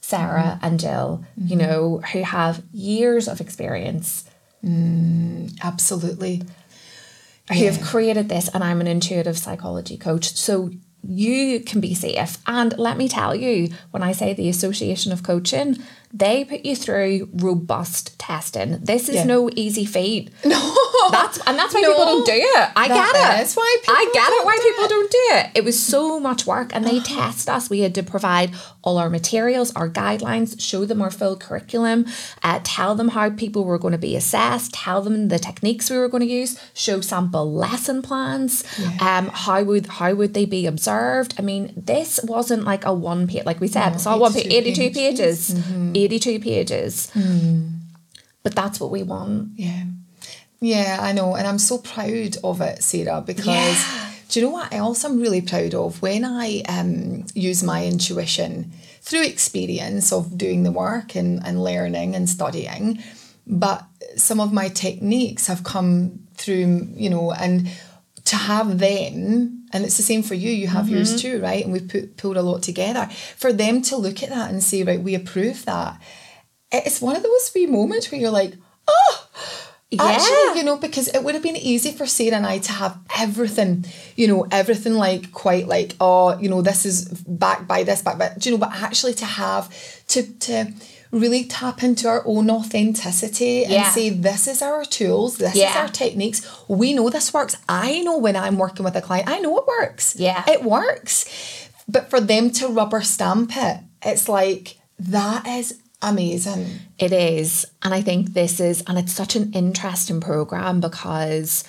Sarah 0.01 0.59
and 0.63 0.81
Jill, 0.81 1.25
you 1.37 1.57
mm-hmm. 1.57 1.59
know, 1.59 2.03
who 2.13 2.23
have 2.23 2.63
years 2.73 3.29
of 3.29 3.41
experience 3.41 4.25
mm, 4.65 5.53
absolutely 5.63 6.43
who 7.53 7.65
have 7.65 7.83
created 7.83 8.29
this 8.29 8.49
and 8.49 8.63
I'm 8.63 8.81
an 8.81 8.87
intuitive 8.87 9.37
psychology 9.37 9.97
coach. 9.97 10.37
So 10.37 10.71
you 11.03 11.61
can 11.61 11.81
be 11.81 11.95
safe. 11.95 12.39
And 12.47 12.79
let 12.79 12.97
me 12.97 13.09
tell 13.09 13.35
you, 13.35 13.71
when 13.91 14.03
I 14.03 14.13
say 14.13 14.35
the 14.35 14.49
Association 14.49 15.13
of 15.13 15.23
Coaching, 15.23 15.79
they 16.13 16.45
put 16.45 16.65
you 16.65 16.75
through 16.75 17.29
robust 17.35 18.19
testing. 18.19 18.79
This 18.83 19.09
is 19.09 19.17
Yeah. 19.17 19.25
no 19.25 19.51
easy 19.55 19.85
feat. 19.85 20.31
No. 20.45 21.09
That's 21.13 21.39
and 21.47 21.59
that's 21.59 21.73
why 21.75 21.81
No. 21.81 21.89
people 21.93 22.05
don't 22.05 22.27
do 22.27 22.33
it. 22.35 22.69
I 22.77 22.87
That 22.89 23.13
get 23.13 23.41
it. 23.41 23.43
is 23.45 23.55
why 23.55 23.77
I 23.89 24.11
get 24.13 24.29
it 24.33 24.45
why 24.45 24.57
do 24.57 24.63
people 24.69 24.85
it. 24.85 24.89
don't 24.89 25.11
do 25.11 25.19
it. 25.31 25.47
It 25.55 25.65
was 25.65 25.81
so 25.81 26.21
much 26.21 26.47
work 26.47 26.73
and 26.75 26.85
they 26.85 27.01
test 27.17 27.49
us. 27.49 27.71
We 27.71 27.81
had 27.81 27.95
to 27.95 28.03
provide 28.03 28.51
all 28.85 28.99
our 28.99 29.09
materials, 29.09 29.73
our 29.75 29.89
guidelines, 29.89 30.61
show 30.61 30.85
them 30.85 31.01
our 31.01 31.11
full 31.11 31.37
curriculum, 31.37 32.07
uh, 32.43 32.61
tell 32.65 32.95
them 32.95 33.09
how 33.09 33.31
people 33.31 33.65
were 33.65 33.79
going 33.79 33.93
to 33.93 33.99
be 33.99 34.15
assessed, 34.15 34.75
tell 34.75 35.01
them 35.03 35.29
the 35.29 35.39
techniques 35.39 35.89
we 35.91 35.97
were 35.99 36.09
going 36.09 36.23
to 36.23 36.33
use, 36.33 36.59
show 36.75 37.01
sample 37.01 37.51
lesson 37.53 38.03
plans, 38.03 38.63
um, 39.01 39.29
how 39.33 39.63
would 39.63 39.87
how 39.87 40.13
would 40.15 40.35
they 40.35 40.45
be 40.45 40.67
observed? 40.67 41.35
I 41.39 41.43
mean, 41.43 41.73
this 41.77 42.21
wasn't 42.25 42.65
like 42.65 42.85
a 42.85 42.93
one 42.93 43.27
page 43.27 43.45
like 43.47 43.61
we 43.61 43.69
said, 43.69 43.95
it's 43.95 44.07
all 44.07 44.21
one 44.21 44.33
page, 44.35 44.47
82 44.53 44.83
82 44.83 44.95
pages. 44.95 45.55
82 46.05 46.41
pages. 46.41 47.11
But 48.43 48.55
that's 48.55 48.81
what 48.81 48.91
we 48.91 49.03
want. 49.03 49.51
Yeah. 49.57 49.85
Yeah, 50.61 50.99
I 51.01 51.13
know. 51.13 51.37
And 51.37 51.47
I'm 51.47 51.59
so 51.59 51.79
proud 51.79 52.37
of 52.45 52.61
it, 52.61 52.83
Sarah, 52.83 53.21
because 53.21 53.47
Yeah. 53.47 54.11
do 54.29 54.41
you 54.41 54.47
know 54.47 54.53
what 54.53 54.73
else 54.73 55.05
I'm 55.05 55.19
really 55.21 55.41
proud 55.41 55.75
of? 55.75 56.01
When 56.03 56.25
I 56.25 56.63
um, 56.69 57.25
use 57.35 57.63
my 57.63 57.85
intuition 57.87 58.73
through 59.03 59.25
experience 59.25 60.13
of 60.13 60.37
doing 60.37 60.63
the 60.63 60.73
work 60.73 61.15
and, 61.17 61.41
and 61.45 61.63
learning 61.65 62.15
and 62.15 62.29
studying, 62.29 63.03
but 63.47 63.85
some 64.17 64.41
of 64.41 64.53
my 64.53 64.69
techniques 64.69 65.47
have 65.47 65.65
come 65.65 66.21
through, 66.37 66.89
you 66.95 67.09
know, 67.11 67.33
and 67.33 67.69
to 68.25 68.37
have 68.37 68.79
them, 68.79 69.67
and 69.73 69.85
it's 69.85 69.97
the 69.97 70.03
same 70.03 70.23
for 70.23 70.35
you, 70.35 70.51
you 70.51 70.69
have 70.69 70.87
mm-hmm. 70.87 70.97
yours 70.97 71.21
too, 71.21 71.41
right? 71.41 71.65
And 71.65 71.73
we've 71.73 71.89
put, 71.89 72.17
pulled 72.17 72.37
a 72.37 72.43
lot 72.43 72.63
together. 72.63 73.09
For 73.37 73.53
them 73.53 73.83
to 73.83 73.97
look 73.97 74.23
at 74.23 74.31
that 74.31 74.51
and 74.51 74.63
say, 74.63 74.83
right, 74.83 75.01
we 75.01 75.15
approve 75.15 75.65
that, 75.65 76.01
it's 76.73 77.01
one 77.01 77.17
of 77.17 77.23
those 77.23 77.51
wee 77.55 77.67
moments 77.67 78.11
where 78.11 78.21
you're 78.21 78.31
like, 78.31 78.55
oh, 78.87 79.29
Yeah. 79.91 80.05
Actually, 80.05 80.61
you 80.61 80.65
know, 80.65 80.77
because 80.77 81.09
it 81.09 81.25
would 81.25 81.35
have 81.35 81.43
been 81.43 81.57
easy 81.57 81.91
for 81.91 82.07
Sarah 82.07 82.37
and 82.37 82.47
I 82.47 82.59
to 82.59 82.73
have 82.73 82.97
everything, 83.19 83.85
you 84.15 84.29
know, 84.29 84.47
everything 84.53 84.95
like 84.95 85.33
quite 85.33 85.67
like, 85.67 85.97
oh, 86.01 86.39
you 86.39 86.49
know, 86.49 86.63
this 86.63 86.87
is 86.87 87.09
backed 87.27 87.67
by 87.67 87.83
this, 87.83 88.01
backed 88.01 88.21
by, 88.21 88.33
do 88.39 88.51
you 88.51 88.57
know, 88.57 88.61
but 88.61 88.73
actually 88.73 89.15
to 89.15 89.25
have 89.25 89.69
to 90.09 90.23
to 90.23 90.73
really 91.13 91.45
tap 91.45 91.83
into 91.83 92.07
our 92.09 92.23
own 92.25 92.49
authenticity 92.51 93.65
and 93.65 93.73
Yeah. 93.73 93.91
say, 93.91 94.11
this 94.11 94.47
is 94.47 94.63
our 94.63 94.85
tools, 94.85 95.39
this 95.39 95.57
is 95.57 95.77
our 95.77 95.89
techniques. 95.89 96.43
We 96.69 96.95
know 96.95 97.11
this 97.11 97.35
works. 97.35 97.57
I 97.69 98.01
know 98.03 98.17
when 98.19 98.37
I'm 98.37 98.59
working 98.59 98.85
with 98.85 98.95
a 98.97 99.01
client, 99.03 99.29
I 99.29 99.41
know 99.41 99.59
it 99.59 99.67
works. 99.67 100.15
Yeah. 100.17 100.45
It 100.49 100.63
works. 100.63 101.25
But 101.89 102.09
for 102.11 102.21
them 102.21 102.51
to 102.53 102.69
rubber 102.69 103.01
stamp 103.01 103.51
it, 103.57 103.79
it's 104.05 104.29
like, 104.29 104.77
that 105.01 105.47
is 105.47 105.79
amazing. 106.03 106.67
It 106.99 107.13
is. 107.13 107.67
And 107.83 107.93
I 107.93 108.03
think 108.03 108.33
this 108.35 108.61
is, 108.61 108.83
and 108.87 108.97
it's 108.97 109.13
such 109.13 109.35
an 109.35 109.53
interesting 109.53 110.21
program 110.21 110.81
because 110.81 111.65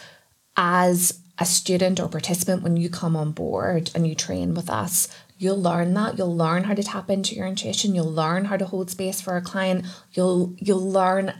as 0.56 1.20
a 1.40 1.46
student 1.46 2.00
or 2.00 2.08
participant, 2.08 2.62
when 2.62 2.78
you 2.78 2.90
come 2.90 3.16
on 3.16 3.32
board 3.32 3.90
and 3.96 4.06
you 4.08 4.14
train 4.14 4.54
with 4.54 4.70
us, 4.70 5.08
you'll 5.42 5.62
learn 5.62 5.96
that. 5.96 6.18
You'll 6.18 6.36
learn 6.36 6.66
how 6.66 6.76
to 6.76 6.84
tap 6.84 7.10
into 7.10 7.34
your 7.36 7.48
intuition. 7.48 7.96
You'll 7.96 8.12
learn 8.12 8.46
how 8.46 8.58
to 8.58 8.66
hold 8.66 8.92
space 8.92 9.20
for 9.20 9.36
a 9.36 9.42
client. 9.42 9.86
You'll 10.14 10.56
you'll 10.58 10.88
learn, 10.88 11.34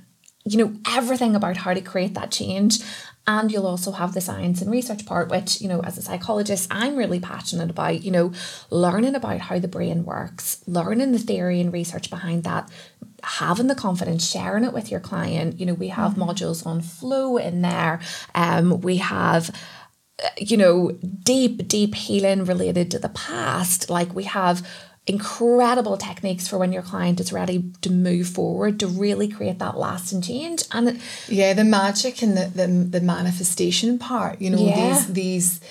you 0.44 0.58
know, 0.58 0.74
everything 0.90 1.36
about 1.36 1.58
how 1.58 1.76
to 1.76 1.82
create 1.82 2.16
that 2.16 2.32
change. 2.32 2.80
And 3.28 3.52
you'll 3.52 3.68
also 3.68 3.92
have 3.92 4.16
the 4.16 4.20
science 4.20 4.64
and 4.64 4.72
research 4.72 5.06
part, 5.06 5.30
which, 5.30 5.62
you 5.62 5.68
know, 5.68 5.82
as 5.82 5.96
a 5.96 6.02
psychologist, 6.02 6.68
I'm 6.72 6.96
really 6.96 7.20
passionate 7.20 7.70
about, 7.70 8.02
you 8.02 8.10
know, 8.10 8.34
learning 8.72 9.14
about 9.14 9.42
how 9.42 9.60
the 9.60 9.68
brain 9.68 10.04
works, 10.04 10.64
learning 10.66 11.12
the 11.12 11.20
theory 11.20 11.62
and 11.62 11.72
research 11.72 12.10
behind 12.10 12.44
that, 12.46 12.68
having 13.24 13.68
the 13.68 13.76
confidence, 13.76 14.28
sharing 14.28 14.64
it 14.64 14.74
with 14.74 14.90
your 14.90 15.00
client. 15.00 15.60
You 15.60 15.68
know, 15.68 15.76
we 15.76 15.90
have 15.90 16.16
modules 16.16 16.66
on 16.66 16.82
flow 16.82 17.38
in 17.38 17.62
there. 17.62 18.00
Um, 18.34 18.82
we 18.82 18.98
have 18.98 19.56
you 20.38 20.58
know, 20.58 20.92
deep, 21.24 21.68
deep 21.68 21.96
healing 21.96 22.46
related 22.46 22.92
to 22.92 23.00
the 23.00 23.10
past. 23.10 23.90
Like 23.90 24.14
we 24.16 24.24
have 24.26 24.68
incredible 25.08 25.98
techniques 25.98 26.48
for 26.48 26.58
when 26.60 26.72
your 26.72 26.84
client 26.84 27.20
is 27.20 27.34
ready 27.34 27.72
to 27.82 27.92
move 27.92 28.28
forward 28.28 28.80
to 28.80 28.88
really 28.88 29.28
create 29.28 29.58
that 29.60 29.78
lasting 29.78 30.22
change. 30.22 30.64
And 30.72 30.90
it, 30.90 30.98
Yeah, 31.28 31.54
the 31.54 31.64
magic 31.64 32.22
and 32.22 32.38
the, 32.38 32.46
the, 32.54 32.68
the 32.68 33.02
manifestation 33.02 33.98
part, 33.98 34.40
you 34.42 34.50
know, 34.50 34.60
Yeah. 34.68 34.94
these 34.94 35.08
these 35.14 35.62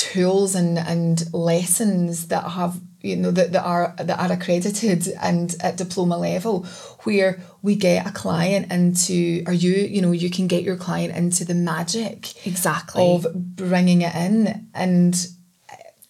tools 0.00 0.54
and, 0.54 0.78
and 0.78 1.30
lessons 1.34 2.28
that 2.28 2.42
have 2.52 2.80
you 3.02 3.16
know 3.16 3.30
that, 3.30 3.52
that 3.52 3.62
are 3.62 3.94
that 3.98 4.18
are 4.18 4.32
accredited 4.32 5.08
and 5.20 5.54
at 5.60 5.76
diploma 5.76 6.16
level 6.16 6.64
where 7.04 7.38
we 7.60 7.76
get 7.76 8.06
a 8.06 8.10
client 8.10 8.72
into 8.72 9.42
or 9.46 9.52
you 9.52 9.72
you 9.72 10.00
know 10.00 10.12
you 10.12 10.30
can 10.30 10.46
get 10.46 10.62
your 10.62 10.76
client 10.76 11.14
into 11.14 11.44
the 11.44 11.54
magic 11.54 12.46
Exactly. 12.46 13.02
of 13.02 13.26
bringing 13.34 14.00
it 14.00 14.14
in 14.14 14.68
and 14.74 15.26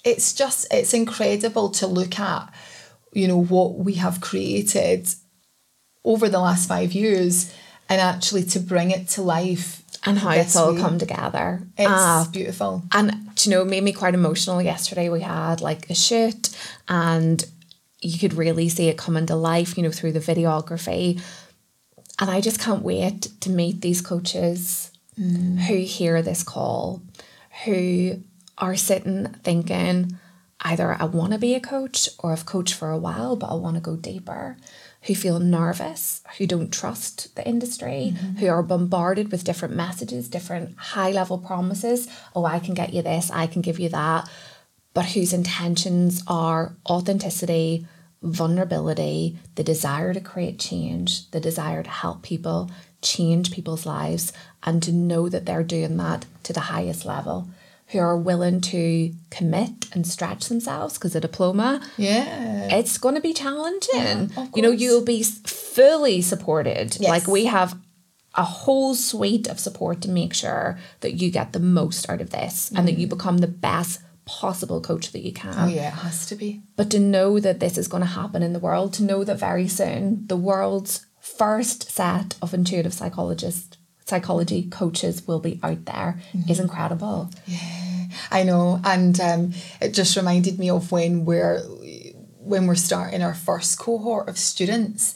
it's 0.04 0.34
just 0.34 0.72
it's 0.72 0.94
incredible 0.94 1.68
to 1.70 1.88
look 1.88 2.18
at 2.20 2.52
you 3.12 3.26
know 3.26 3.42
what 3.42 3.74
we 3.74 3.94
have 3.94 4.20
created 4.20 5.08
over 6.04 6.28
the 6.28 6.38
last 6.38 6.68
five 6.68 6.92
years 6.92 7.52
and 7.88 8.00
actually 8.00 8.44
to 8.44 8.60
bring 8.60 8.92
it 8.92 9.08
to 9.08 9.20
life 9.20 9.82
and 10.04 10.18
how 10.18 10.30
it's 10.30 10.56
all 10.56 10.76
come 10.76 10.98
together. 10.98 11.62
it's 11.76 11.88
Ah, 11.88 12.28
beautiful 12.32 12.82
And 12.92 13.34
do 13.34 13.48
you 13.50 13.56
know, 13.56 13.62
it 13.62 13.68
made 13.68 13.82
me 13.84 13.92
quite 13.92 14.14
emotional 14.14 14.60
yesterday. 14.62 15.08
We 15.08 15.20
had 15.20 15.60
like 15.60 15.88
a 15.90 15.94
shoot 15.94 16.50
and 16.88 17.44
you 18.00 18.18
could 18.18 18.34
really 18.34 18.68
see 18.68 18.88
it 18.88 18.96
coming 18.96 19.26
to 19.26 19.36
life, 19.36 19.76
you 19.76 19.82
know, 19.82 19.90
through 19.90 20.12
the 20.12 20.20
videography. 20.20 21.20
And 22.18 22.30
I 22.30 22.40
just 22.40 22.60
can't 22.60 22.82
wait 22.82 23.28
to 23.40 23.50
meet 23.50 23.80
these 23.80 24.00
coaches 24.00 24.90
who 25.16 25.76
hear 25.76 26.22
this 26.22 26.42
call, 26.42 27.02
who 27.64 28.22
are 28.56 28.76
sitting 28.76 29.26
thinking, 29.42 30.18
either 30.62 30.96
I 30.98 31.04
want 31.04 31.32
to 31.32 31.38
be 31.38 31.54
a 31.54 31.60
coach 31.60 32.08
or 32.18 32.32
I've 32.32 32.46
coached 32.46 32.74
for 32.74 32.90
a 32.90 32.98
while, 32.98 33.36
but 33.36 33.48
I 33.50 33.54
want 33.54 33.76
to 33.76 33.80
go 33.82 33.96
deeper, 33.96 34.56
who 35.02 35.14
feel 35.14 35.40
nervous, 35.40 36.22
who 36.36 36.46
don't 36.46 36.72
trust 36.72 37.34
the 37.34 37.46
industry, 37.46 38.14
mm-hmm. 38.14 38.36
who 38.36 38.48
are 38.48 38.62
bombarded 38.62 39.32
with 39.32 39.44
different 39.44 39.74
messages, 39.74 40.28
different 40.28 40.76
high 40.76 41.10
level 41.10 41.38
promises. 41.38 42.08
Oh, 42.34 42.44
I 42.44 42.58
can 42.58 42.74
get 42.74 42.92
you 42.92 43.02
this, 43.02 43.30
I 43.30 43.46
can 43.46 43.62
give 43.62 43.78
you 43.78 43.88
that, 43.88 44.28
but 44.92 45.06
whose 45.06 45.32
intentions 45.32 46.22
are 46.26 46.76
authenticity, 46.88 47.86
vulnerability, 48.22 49.38
the 49.54 49.64
desire 49.64 50.12
to 50.12 50.20
create 50.20 50.58
change, 50.58 51.30
the 51.30 51.40
desire 51.40 51.82
to 51.82 51.90
help 51.90 52.22
people, 52.22 52.70
change 53.00 53.52
people's 53.52 53.86
lives, 53.86 54.32
and 54.62 54.82
to 54.82 54.92
know 54.92 55.30
that 55.30 55.46
they're 55.46 55.62
doing 55.62 55.96
that 55.96 56.26
to 56.42 56.52
the 56.52 56.60
highest 56.60 57.06
level, 57.06 57.48
who 57.90 57.98
are 57.98 58.16
willing 58.16 58.60
to 58.60 59.12
commit 59.30 59.86
and 59.92 60.06
stretch 60.06 60.48
themselves 60.48 60.94
because 60.94 61.14
a 61.14 61.20
diploma, 61.20 61.80
yeah 61.96 62.68
it's 62.74 62.98
going 62.98 63.14
to 63.14 63.20
be 63.20 63.32
challenging. 63.32 64.30
of 64.36 64.50
you 64.54 64.62
know, 64.62 64.70
you'll 64.70 65.04
be 65.04 65.22
fully 65.22 66.22
supported. 66.22 66.96
Yes. 67.00 67.08
Like 67.08 67.26
we 67.26 67.46
have 67.46 67.76
a 68.36 68.44
whole 68.44 68.94
suite 68.94 69.48
of 69.48 69.58
support 69.58 70.00
to 70.02 70.08
make 70.08 70.32
sure 70.32 70.78
that 71.00 71.14
you 71.14 71.30
get 71.30 71.52
the 71.52 71.60
most 71.60 72.08
out 72.08 72.20
of 72.20 72.30
this 72.30 72.70
and 72.76 72.86
that 72.86 72.96
you 72.96 73.06
mm. 73.06 73.10
become 73.10 73.38
the 73.38 73.48
best 73.48 74.00
possible 74.24 74.80
coach 74.80 75.10
that 75.10 75.24
you 75.26 75.32
can 75.32 75.52
oh 75.56 75.66
yeah 75.66 75.88
it 75.88 75.94
has 75.94 76.24
to 76.26 76.36
be 76.36 76.62
but 76.76 76.88
to 76.88 77.00
know 77.00 77.40
that 77.40 77.58
this 77.58 77.76
is 77.76 77.88
going 77.88 78.02
to 78.02 78.06
happen 78.06 78.44
in 78.44 78.52
the 78.52 78.60
world, 78.60 78.92
to 78.94 79.02
know 79.02 79.24
that 79.24 79.40
very 79.40 79.66
soon 79.66 80.24
the 80.28 80.36
world's 80.36 81.04
first 81.20 81.90
set 81.90 82.36
of 82.42 82.54
intuitive 82.54 82.92
psychologists, 82.92 83.76
psychology 84.04 84.68
coaches 84.68 85.26
will 85.26 85.38
be 85.38 85.60
out 85.62 85.84
there 85.84 86.20
is 86.34 86.42
mm-hmm. 86.42 86.62
incredible. 86.62 87.30
I 88.30 88.42
know, 88.44 88.80
and 88.84 89.18
um, 89.20 89.52
it 89.80 89.92
just 89.92 90.16
reminded 90.16 90.58
me 90.58 90.70
of 90.70 90.92
when 90.92 91.24
we're 91.24 91.60
when 92.38 92.66
we're 92.66 92.74
starting 92.74 93.22
our 93.22 93.34
first 93.34 93.78
cohort 93.78 94.28
of 94.28 94.38
students, 94.38 95.14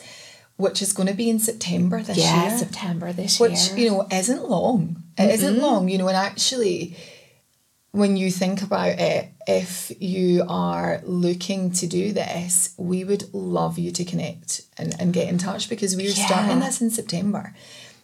which 0.56 0.82
is 0.82 0.92
going 0.92 1.08
to 1.08 1.14
be 1.14 1.30
in 1.30 1.38
September 1.38 2.02
this 2.02 2.18
Yeah, 2.18 2.48
year. 2.48 2.58
September 2.58 3.12
this 3.12 3.40
which 3.40 3.52
year. 3.52 3.70
Which 3.74 3.78
you 3.82 3.90
know 3.90 4.06
isn't 4.12 4.48
long. 4.48 5.02
It 5.16 5.40
not 5.40 5.52
long, 5.54 5.88
you 5.88 5.98
know, 5.98 6.08
and 6.08 6.16
actually, 6.16 6.96
when 7.92 8.16
you 8.16 8.30
think 8.32 8.62
about 8.62 8.98
it, 8.98 9.28
if 9.46 9.92
you 10.00 10.44
are 10.48 11.00
looking 11.04 11.70
to 11.72 11.86
do 11.86 12.12
this, 12.12 12.74
we 12.76 13.04
would 13.04 13.32
love 13.32 13.78
you 13.78 13.92
to 13.92 14.04
connect 14.04 14.62
and, 14.76 14.94
and 15.00 15.12
get 15.12 15.28
in 15.28 15.38
touch 15.38 15.68
because 15.68 15.94
we're 15.94 16.10
starting 16.10 16.58
Yeah. 16.58 16.66
this 16.66 16.80
in 16.80 16.90
September. 16.90 17.54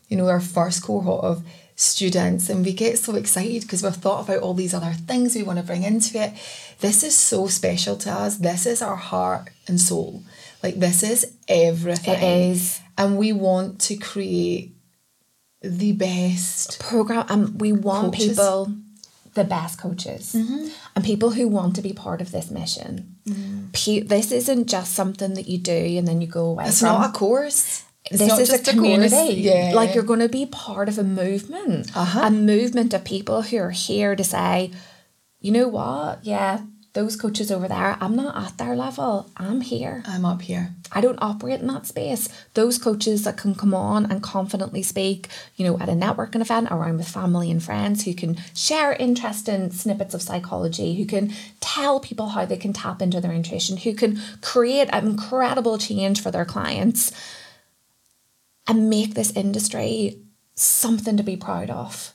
You 0.09 0.17
know, 0.17 0.29
our 0.29 0.41
first 0.41 0.85
cohort 0.85 1.25
of 1.25 1.45
students, 1.81 2.49
and 2.51 2.65
we 2.65 2.73
get 2.73 2.99
so 2.99 3.15
excited 3.17 3.63
because 3.63 3.83
we've 3.83 3.95
thought 3.95 4.25
about 4.29 4.43
all 4.43 4.55
these 4.55 4.75
other 4.75 4.93
things 4.93 5.35
we 5.35 5.43
want 5.43 5.59
to 5.59 5.65
bring 5.65 5.83
into 5.83 6.19
it. 6.23 6.33
This 6.81 7.03
is 7.03 7.17
so 7.17 7.47
special 7.47 7.97
to 7.97 8.11
us. 8.11 8.37
This 8.37 8.67
is 8.67 8.83
our 8.83 8.97
heart 8.97 9.51
and 9.67 9.81
soul. 9.81 10.23
Like 10.63 10.77
this 10.79 11.03
is 11.03 11.33
everything. 11.49 12.15
It 12.15 12.51
is. 12.51 12.81
And 12.99 13.17
we 13.17 13.33
want 13.33 13.81
to 13.83 13.97
create 13.97 14.75
the 15.63 15.93
best. 15.93 16.79
program 16.81 17.25
and 17.29 17.61
we 17.61 17.73
want 17.73 18.15
Coaches. 18.15 18.29
people 18.31 18.73
the 19.35 19.45
best 19.45 19.79
coaches 19.79 20.35
mm-hmm. 20.37 20.67
and 20.97 21.05
people 21.05 21.31
who 21.31 21.47
want 21.47 21.77
to 21.77 21.83
be 21.83 21.93
part 21.93 22.21
of 22.21 22.33
this 22.33 22.51
mission 22.51 23.15
mm-hmm. 23.25 23.67
pe- 23.73 24.01
this 24.01 24.33
isn't 24.33 24.67
just 24.69 24.93
something 24.93 25.35
that 25.35 25.47
you 25.47 25.57
do 25.57 25.73
and 25.99 26.09
then 26.09 26.21
you 26.21 26.27
go 26.27 26.47
away 26.47 26.65
It's 26.67 26.81
from. 26.81 26.89
not 26.89 27.11
a 27.11 27.13
course. 27.13 27.85
This 28.11 28.39
is 28.39 28.53
a 28.53 28.73
community. 28.73 29.35
Yeah. 29.41 29.73
Like 29.75 29.95
you're 29.95 30.03
going 30.05 30.21
to 30.21 30.29
be 30.29 30.47
part 30.47 30.89
of 30.89 30.99
a 30.99 31.05
movement, 31.05 31.97
Uh-huh. 31.97 32.21
a 32.25 32.31
movement 32.31 32.93
of 32.93 33.05
people 33.05 33.43
who 33.43 33.57
are 33.59 33.71
here 33.71 34.17
to 34.17 34.25
say, 34.25 34.73
you 35.41 35.53
know 35.53 35.69
what? 35.69 36.25
Yeah, 36.25 36.61
those 36.93 37.15
coaches 37.15 37.53
over 37.53 37.69
there, 37.69 37.97
I'm 38.01 38.17
not 38.17 38.37
at 38.37 38.59
their 38.59 38.75
level. 38.75 39.31
I'm 39.37 39.61
here. 39.61 40.03
I'm 40.07 40.25
up 40.25 40.43
here. 40.43 40.75
I 40.91 41.01
don't 41.01 41.23
operate 41.23 41.61
in 41.61 41.69
that 41.69 41.87
space. 41.87 42.29
Those 42.55 42.79
coaches 42.79 43.23
that 43.23 43.37
can 43.37 43.55
come 43.55 43.73
on 43.75 44.11
and 44.11 44.21
confidently 44.21 44.83
speak, 44.83 45.29
you 45.55 45.65
know, 45.65 45.79
at 45.79 45.89
a 45.89 45.93
networking 45.93 46.41
event 46.41 46.67
around 46.69 46.97
with 46.99 47.07
family 47.09 47.49
and 47.49 47.63
friends 47.63 48.05
who 48.05 48.13
can 48.13 48.39
share 48.55 48.93
interesting 48.95 49.71
snippets 49.71 50.15
of 50.15 50.23
psychology, 50.23 50.97
who 50.97 51.07
can 51.07 51.33
tell 51.61 52.01
people 52.01 52.31
how 52.31 52.45
they 52.45 52.57
can 52.57 52.73
tap 52.73 53.01
into 53.01 53.21
their 53.21 53.33
intuition, 53.33 53.77
who 53.77 53.95
can 53.95 54.21
create 54.43 54.89
an 54.93 55.07
incredible 55.07 55.79
change 55.79 56.21
for 56.21 56.33
their 56.33 56.45
clients 56.45 57.13
and 58.71 58.89
make 58.89 59.15
this 59.15 59.33
industry 59.33 60.21
something 60.55 61.17
to 61.17 61.23
be 61.23 61.37
proud 61.37 61.71
of. 61.71 62.15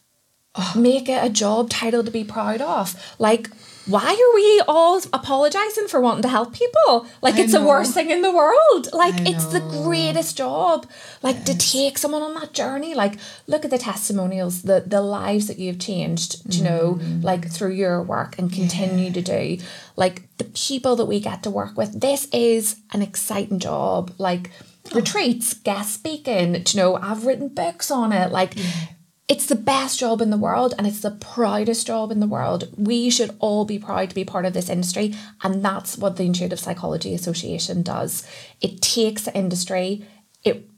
Make 0.73 1.09
it 1.09 1.21
a 1.21 1.29
job 1.29 1.69
title 1.69 2.01
to 2.05 2.11
be 2.11 2.23
proud 2.23 2.61
of. 2.61 2.95
Like, 3.19 3.49
why 3.87 4.09
are 4.09 4.35
we 4.35 4.61
all 4.69 5.01
apologizing 5.11 5.89
for 5.89 5.99
wanting 5.99 6.21
to 6.21 6.29
help 6.29 6.53
people? 6.53 7.05
Like, 7.21 7.35
I 7.35 7.41
it's 7.41 7.51
the 7.51 7.61
worst 7.61 7.93
thing 7.93 8.09
in 8.09 8.21
the 8.21 8.31
world. 8.31 8.87
Like, 8.93 9.15
I 9.19 9.31
it's 9.31 9.47
the 9.47 9.59
greatest 9.59 10.37
job. 10.37 10.87
Like, 11.21 11.43
to 11.43 11.57
take 11.57 11.97
someone 11.97 12.21
on 12.21 12.35
that 12.35 12.53
journey. 12.53 12.95
Like, 12.95 13.17
look 13.47 13.65
at 13.65 13.71
the 13.71 13.77
testimonials, 13.77 14.61
the 14.61 14.81
the 14.87 15.01
lives 15.01 15.47
that 15.47 15.59
you've 15.59 15.79
changed, 15.79 16.49
do 16.49 16.57
you 16.57 16.63
know, 16.63 16.99
Mm. 17.01 17.21
like 17.21 17.51
through 17.51 17.73
your 17.73 18.01
work 18.01 18.39
and 18.39 18.49
continue 18.51 19.11
to 19.11 19.21
do. 19.21 19.57
Like, 19.97 20.29
the 20.37 20.45
people 20.45 20.95
that 20.95 21.05
we 21.05 21.19
get 21.19 21.43
to 21.43 21.49
work 21.49 21.75
with. 21.77 21.99
This 21.99 22.29
is 22.31 22.77
an 22.93 23.01
exciting 23.01 23.59
job. 23.59 24.13
Like, 24.17 24.51
retreats, 24.93 25.53
guest 25.53 25.93
speaking, 25.93 26.55
you 26.55 26.77
know, 26.77 26.95
I've 26.95 27.25
written 27.25 27.49
books 27.49 27.89
on 27.89 28.11
it. 28.11 28.31
Like, 28.31 28.55
mm. 28.55 28.89
it's 29.27 29.47
the 29.47 29.55
best 29.55 29.99
job 29.99 30.21
in 30.21 30.29
the 30.29 30.37
world 30.37 30.73
and 30.77 30.85
it's 30.85 31.01
the 31.01 31.11
proudest 31.11 31.87
job 31.87 32.11
in 32.11 32.19
the 32.19 32.27
world. 32.27 32.69
We 32.77 33.09
should 33.09 33.35
all 33.39 33.65
be 33.65 33.79
proud 33.79 34.09
to 34.09 34.15
be 34.15 34.25
part 34.25 34.45
of 34.45 34.53
this 34.53 34.69
industry. 34.69 35.15
And 35.43 35.63
that's 35.63 35.97
what 35.97 36.17
the 36.17 36.23
Intuitive 36.23 36.59
Psychology 36.59 37.13
Association 37.13 37.81
does. 37.81 38.27
It 38.61 38.81
takes 38.81 39.23
the 39.23 39.35
industry, 39.35 40.05
it 40.43 40.69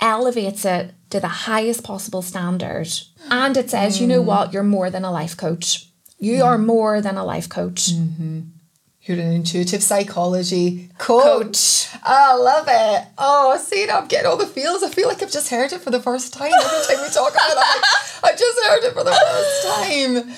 elevates 0.00 0.64
it 0.64 0.92
to 1.10 1.20
the 1.20 1.28
highest 1.28 1.84
possible 1.84 2.22
standard. 2.22 2.88
And 3.30 3.56
it 3.56 3.70
says, 3.70 4.00
you 4.00 4.06
know 4.06 4.22
mm. 4.22 4.26
what, 4.26 4.52
you're 4.52 4.62
more 4.62 4.90
than 4.90 5.04
a 5.04 5.12
life 5.12 5.36
coach. 5.36 5.88
You 6.18 6.42
mm. 6.42 6.44
are 6.44 6.58
more 6.58 7.00
than 7.00 7.16
a 7.16 7.24
life 7.24 7.48
coach. 7.48 7.92
Mm-hmm. 7.92 8.40
You're 9.04 9.18
an 9.18 9.32
intuitive 9.32 9.82
psychology 9.82 10.88
coach. 10.98 11.88
I 12.04 12.36
love 12.36 12.66
it. 12.68 13.08
Oh, 13.18 13.56
see, 13.58 13.84
now 13.86 13.98
I'm 13.98 14.06
getting 14.06 14.30
all 14.30 14.36
the 14.36 14.46
feels. 14.46 14.84
I 14.84 14.90
feel 14.90 15.08
like 15.08 15.20
I've 15.22 15.32
just 15.32 15.50
heard 15.50 15.72
it 15.72 15.80
for 15.80 15.90
the 15.90 16.00
first 16.00 16.32
time. 16.32 16.52
Every 16.52 16.94
time 16.94 17.02
we 17.02 17.10
talk 17.10 17.32
about 17.32 17.50
it, 17.50 17.56
like, 17.56 18.24
I 18.24 18.36
just 18.36 18.60
heard 18.64 18.84
it 18.84 18.92
for 18.92 19.02
the 19.02 19.10
first 19.10 19.66
time. 19.66 20.36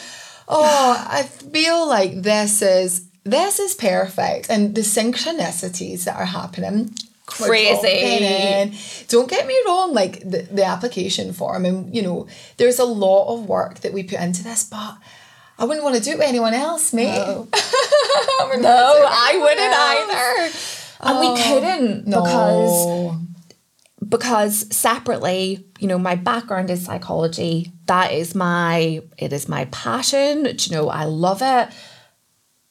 Oh, 0.49 1.07
I 1.09 1.25
feel 1.25 1.87
like 1.87 2.23
this 2.23 2.63
is 2.63 3.07
this 3.25 3.59
is 3.59 3.75
perfect, 3.75 4.49
and 4.49 4.75
the 4.75 4.83
synchronicities 4.83 6.05
that 6.05 6.17
are 6.17 6.25
happening. 6.25 6.95
Crazy. 7.27 8.77
Don't 9.09 9.31
get 9.31 9.47
me 9.47 9.59
wrong, 9.67 9.95
like 9.95 10.21
the, 10.21 10.47
the 10.51 10.65
application 10.65 11.33
form, 11.33 11.65
and 11.65 11.95
you 11.95 12.03
know, 12.03 12.29
there's 12.57 12.79
a 12.79 12.85
lot 12.85 13.35
of 13.35 13.47
work 13.47 13.81
that 13.81 13.93
we 13.93 14.03
put 14.03 14.21
into 14.21 14.43
this, 14.43 14.65
but 14.65 14.97
I 15.59 15.65
wouldn't 15.65 15.85
want 15.85 15.97
to 15.97 16.03
do 16.03 16.13
it 16.13 16.19
with 16.19 16.27
anyone 16.29 16.55
else, 16.55 16.93
mate. 16.93 17.19
I 17.19 17.37
wouldn't 18.47 18.63
No, 18.63 18.71
wanna 18.75 18.93
do 18.93 18.99
it 18.99 19.03
with 19.03 19.13
I 19.13 19.39
wouldn't 19.41 19.75
either. 19.75 20.59
And 21.01 21.21
we 21.21 21.27
oh, 21.27 21.37
couldn't 21.47 22.05
because 22.07 22.87
No. 22.87 23.21
because 24.09 24.75
separately, 24.75 25.67
you 25.79 25.87
know, 25.87 25.99
my 25.99 26.15
background 26.15 26.71
is 26.71 26.85
psychology. 26.85 27.73
That 27.87 28.13
is 28.13 28.35
my 28.35 29.03
it 29.19 29.33
is 29.33 29.49
my 29.49 29.67
passion. 29.67 30.45
Do 30.45 30.51
You 30.71 30.77
know, 30.77 30.89
I 30.89 31.05
love 31.05 31.41
it. 31.43 31.69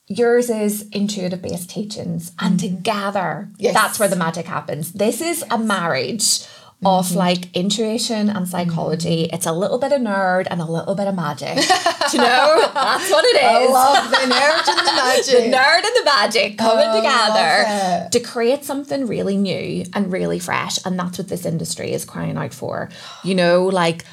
Yours 0.06 0.50
is 0.50 0.86
intuitive 0.90 1.40
based 1.40 1.70
teachings, 1.70 2.32
and 2.38 2.58
mm-hmm. 2.60 2.76
together, 2.76 3.48
Yes. 3.56 3.72
that's 3.72 3.98
where 3.98 4.08
the 4.08 4.16
magic 4.16 4.44
happens. 4.44 4.92
This 4.92 5.22
is 5.22 5.42
a 5.50 5.56
marriage 5.56 6.46
of 6.84 7.06
mm-hmm. 7.06 7.18
like 7.18 7.54
intuition 7.56 8.28
and 8.28 8.48
psychology. 8.48 9.24
Mm-hmm. 9.24 9.34
It's 9.34 9.46
a 9.46 9.52
little 9.52 9.78
bit 9.78 9.92
of 9.92 10.00
nerd 10.00 10.46
and 10.50 10.60
a 10.60 10.64
little 10.64 10.94
bit 10.94 11.06
of 11.06 11.14
magic. 11.14 11.56
Do 12.10 12.16
you 12.16 12.22
know? 12.22 12.70
That's 12.74 13.10
what 13.10 13.24
it 13.24 13.36
is. 13.36 13.42
I 13.42 13.66
love 13.66 14.10
the 14.10 14.16
nerd 14.16 14.68
and 14.68 14.86
the 14.86 14.92
magic. 14.96 15.34
the 15.34 15.56
nerd 15.56 15.84
and 15.84 15.96
the 15.96 16.04
magic 16.04 16.58
coming 16.58 16.86
Oh, 16.88 16.96
together 16.96 18.08
to 18.10 18.20
create 18.20 18.64
something 18.64 19.06
really 19.06 19.36
new 19.36 19.84
and 19.94 20.12
really 20.12 20.38
fresh. 20.38 20.78
And 20.84 20.98
that's 20.98 21.18
what 21.18 21.28
this 21.28 21.46
industry 21.46 21.92
is 21.92 22.04
crying 22.04 22.36
out 22.36 22.54
for. 22.54 22.90
You 23.22 23.34
know, 23.34 23.66
like 23.66 24.04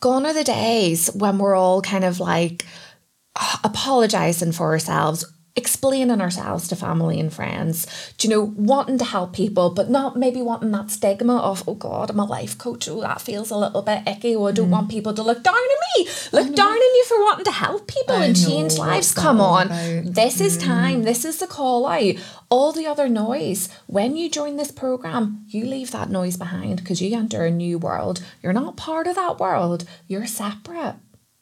gone 0.00 0.26
are 0.26 0.34
the 0.34 0.44
days 0.44 1.08
when 1.14 1.38
we're 1.38 1.56
all 1.56 1.82
kind 1.82 2.04
of 2.04 2.20
like 2.20 2.64
apologizing 3.64 4.52
for 4.52 4.66
ourselves. 4.72 5.24
Explaining 5.58 6.20
ourselves 6.20 6.68
to 6.68 6.76
family 6.76 7.18
and 7.18 7.32
friends, 7.32 7.84
do 8.16 8.28
you 8.28 8.32
know, 8.32 8.54
wanting 8.56 8.96
to 8.98 9.04
help 9.04 9.32
people, 9.32 9.70
but 9.70 9.90
not 9.90 10.16
maybe 10.16 10.40
wanting 10.40 10.70
that 10.70 10.88
stigma 10.88 11.36
of, 11.38 11.68
oh 11.68 11.74
God, 11.74 12.10
I'm 12.10 12.20
a 12.20 12.24
life 12.24 12.56
coach. 12.56 12.88
Oh, 12.88 13.00
that 13.00 13.20
feels 13.20 13.50
a 13.50 13.56
little 13.56 13.82
bit 13.82 14.06
icky. 14.06 14.36
Oh, 14.36 14.46
I 14.46 14.52
don't 14.52 14.70
want 14.70 14.88
people 14.88 15.12
to 15.14 15.22
look 15.24 15.42
down 15.42 15.56
on 15.56 15.78
me, 15.96 16.08
look 16.30 16.54
down 16.54 16.70
on 16.70 16.76
you 16.76 17.04
for 17.08 17.18
wanting 17.24 17.44
to 17.46 17.50
help 17.50 17.88
people 17.88 18.14
I 18.14 18.26
and 18.26 18.36
change 18.36 18.78
lives. 18.78 19.12
Come 19.12 19.40
on. 19.40 19.66
about? 19.66 20.14
This 20.14 20.40
is 20.40 20.56
time. 20.58 21.02
This 21.02 21.24
is 21.24 21.38
the 21.38 21.48
call 21.48 21.86
out. 21.86 22.14
All 22.50 22.70
the 22.70 22.86
other 22.86 23.08
noise. 23.08 23.68
When 23.88 24.16
you 24.16 24.30
join 24.30 24.58
this 24.58 24.70
program, 24.70 25.44
you 25.48 25.64
leave 25.64 25.90
that 25.90 26.08
noise 26.08 26.36
behind 26.36 26.76
because 26.76 27.02
you 27.02 27.16
enter 27.16 27.44
a 27.44 27.50
new 27.50 27.78
world. 27.78 28.22
You're 28.44 28.52
not 28.52 28.76
part 28.76 29.08
of 29.08 29.16
that 29.16 29.40
world. 29.40 29.86
You're 30.06 30.26
separate. 30.26 30.94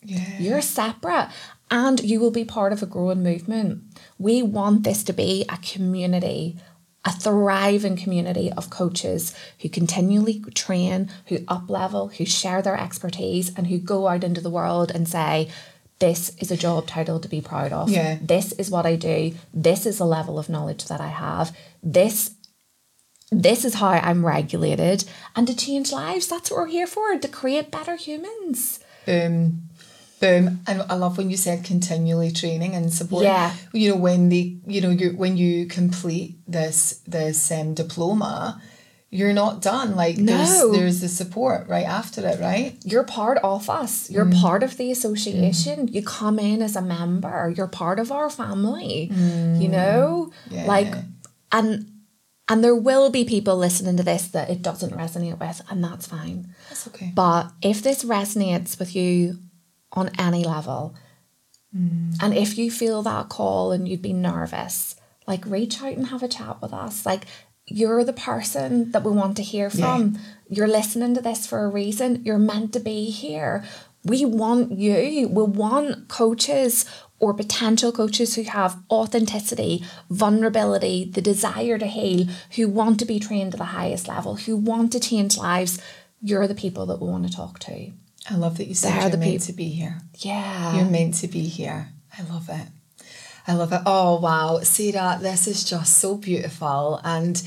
Yeah. 0.03 0.39
You're 0.39 0.63
separate. 0.63 1.29
And 1.71 2.01
you 2.01 2.21
will 2.21 2.31
be 2.31 2.45
part 2.45 2.73
of 2.73 2.83
a 2.83 2.87
growing 2.87 3.25
movement. 3.25 3.83
We 4.19 4.43
want 4.43 4.85
this 4.85 5.05
to 5.05 5.13
be 5.13 5.45
a 5.49 5.59
community, 5.59 6.57
a 7.05 7.13
thriving 7.13 7.97
community 7.97 8.53
of 8.53 8.71
coaches 8.71 9.35
who 9.61 9.69
continually 9.69 10.41
train, 10.55 11.11
who 11.27 11.39
up 11.49 11.69
level, 11.69 12.09
who 12.09 12.25
share 12.25 12.63
their 12.63 12.79
expertise, 12.79 13.55
and 13.55 13.67
who 13.67 13.79
go 13.79 14.09
out 14.09 14.25
into 14.25 14.41
the 14.41 14.51
world 14.51 14.91
and 14.91 15.09
say, 15.09 15.51
this 15.99 16.37
is 16.39 16.51
a 16.51 16.57
job 16.57 16.87
title 16.87 17.19
to 17.21 17.29
be 17.29 17.41
proud 17.41 17.73
of. 17.73 17.89
Yeah. 17.89 18.19
This 18.21 18.53
is 18.53 18.71
what 18.71 18.85
I 18.87 18.97
do. 18.97 19.35
This 19.55 19.87
is 19.87 19.99
the 19.99 20.05
level 20.05 20.39
of 20.39 20.49
knowledge 20.49 20.87
that 20.87 21.01
I 21.01 21.09
have. 21.09 21.57
This 21.83 22.33
this 23.31 23.65
is 23.65 23.75
how 23.75 23.89
I'm 23.89 24.25
regulated. 24.25 25.05
And 25.35 25.47
to 25.49 25.57
change 25.57 25.91
lives, 25.93 26.29
that's 26.29 26.51
what 26.51 26.59
we're 26.61 26.67
here 26.67 26.87
for, 26.87 27.19
to 27.19 27.29
create 27.29 27.73
better 27.73 27.97
humans. 27.97 28.79
Boom. 29.05 29.66
Boom. 30.21 30.61
And 30.67 30.83
I 30.89 30.95
love 30.95 31.19
when 31.19 31.31
you 31.31 31.37
said 31.37 31.65
continually 31.65 32.31
training 32.31 32.75
and 32.75 32.93
support. 32.93 33.25
Yeah. 33.25 33.55
You 33.73 33.91
know, 33.91 33.97
when 33.97 34.29
they 34.31 34.57
you 34.67 34.81
know, 34.81 34.91
you 34.91 35.11
when 35.11 35.37
you 35.37 35.67
complete 35.67 36.39
this 36.49 37.03
this 37.07 37.51
um 37.51 37.75
diploma, 37.75 38.61
you're 39.11 39.35
not 39.35 39.61
done. 39.61 39.95
Like 39.95 40.17
No. 40.17 40.37
there's 40.37 40.79
there's 40.79 41.01
the 41.01 41.09
support 41.09 41.69
right 41.69 41.85
after 41.85 42.27
it, 42.27 42.41
right? 42.41 42.77
you're 42.85 43.05
part 43.05 43.39
of 43.43 43.69
us. 43.69 44.11
You're 44.11 44.25
mm. 44.25 44.41
part 44.41 44.63
of 44.63 44.79
the 44.79 44.91
association. 44.91 45.89
Mm. 45.89 45.95
You 45.95 46.03
come 46.03 46.39
in 46.39 46.63
as 46.63 46.77
a 46.77 46.83
member. 46.83 47.53
You're 47.55 47.69
part 47.69 47.99
of 47.99 48.11
our 48.11 48.31
family. 48.31 49.11
Mm. 49.13 49.61
You 49.61 49.69
know? 49.69 50.33
Yeah. 50.51 50.65
Like 50.65 50.95
and 51.53 51.93
and 52.49 52.63
there 52.63 52.77
will 52.77 53.11
be 53.11 53.25
people 53.25 53.57
listening 53.57 53.97
to 53.97 54.03
this 54.03 54.29
that 54.29 54.49
it 54.49 54.63
doesn't 54.63 54.93
resonate 54.93 55.39
with, 55.39 55.61
and 55.69 55.83
that's 55.83 56.07
fine. 56.07 56.55
That's 56.69 56.87
okay. 56.89 57.13
But 57.15 57.51
if 57.61 57.83
this 57.83 58.05
resonates 58.05 58.79
with 58.79 58.95
you 58.95 59.39
on 59.97 60.11
any 60.19 60.45
level, 60.45 60.95
mm. 61.77 62.15
and 62.21 62.35
if 62.35 62.59
you 62.59 62.71
feel 62.71 63.03
that 63.03 63.29
call 63.29 63.73
and 63.73 63.89
you'd 63.89 64.03
be 64.03 64.13
nervous, 64.13 64.97
like 65.27 65.45
reach 65.47 65.83
out 65.83 65.95
and 65.95 66.09
have 66.09 66.23
a 66.23 66.29
chat 66.29 66.61
with 66.63 66.73
us. 66.73 67.05
Like 67.05 67.27
you're 67.69 68.05
the 68.05 68.13
person 68.13 68.93
that 68.93 69.03
we 69.03 69.11
want 69.11 69.37
to 69.37 69.43
hear 69.43 69.71
from. 69.71 70.19
You're 70.49 70.69
listening 70.69 71.15
to 71.15 71.21
this 71.21 71.47
for 71.47 71.65
a 71.65 71.69
reason. 71.69 72.25
You're 72.25 72.39
meant 72.39 72.73
to 72.75 72.81
be 72.81 73.11
here. 73.11 73.65
We 74.05 74.25
want 74.25 74.79
you. 74.79 75.29
We 75.29 75.43
want 75.43 76.07
coaches 76.07 76.85
or 77.19 77.35
potential 77.35 77.91
coaches 77.91 78.37
who 78.37 78.45
have 78.45 78.79
authenticity, 78.91 79.83
vulnerability, 80.11 81.11
the 81.13 81.23
desire 81.23 81.79
to 81.79 81.87
heal, 81.87 82.29
who 82.55 82.69
want 82.69 83.01
to 83.01 83.05
be 83.05 83.19
trained 83.19 83.53
to 83.53 83.59
the 83.59 83.65
highest 83.65 84.07
level, 84.07 84.37
who 84.37 84.57
want 84.57 84.93
to 84.93 85.01
change 85.01 85.37
lives. 85.37 85.81
You're 86.23 86.47
the 86.47 86.55
people 86.55 86.87
that 86.87 87.01
we 87.01 87.09
want 87.09 87.27
to 87.27 87.35
talk 87.35 87.59
to. 87.61 87.91
I 88.29 88.35
love 88.37 88.59
that 88.59 88.67
you 88.67 88.75
said 88.75 89.01
you're 89.01 89.11
the 89.11 89.19
meant 89.19 89.43
to 89.43 89.53
be 89.53 89.69
here. 89.69 89.99
Yeah. 90.19 90.77
You're 90.77 90.91
meant 90.91 91.15
to 91.17 91.29
be 91.29 91.43
here. 91.43 91.89
I 92.19 92.23
love 92.23 92.49
it. 92.49 92.69
I 93.47 93.55
love 93.55 93.73
it. 93.73 93.83
Oh 93.87 94.19
wow, 94.21 94.61
Sarah, 94.61 95.19
this 95.21 95.47
is 95.47 95.63
just 95.63 95.99
so 95.99 96.17
beautiful. 96.17 97.01
And 97.05 97.41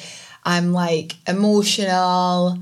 I'm 0.45 0.71
like 0.71 1.15
emotional, 1.27 2.57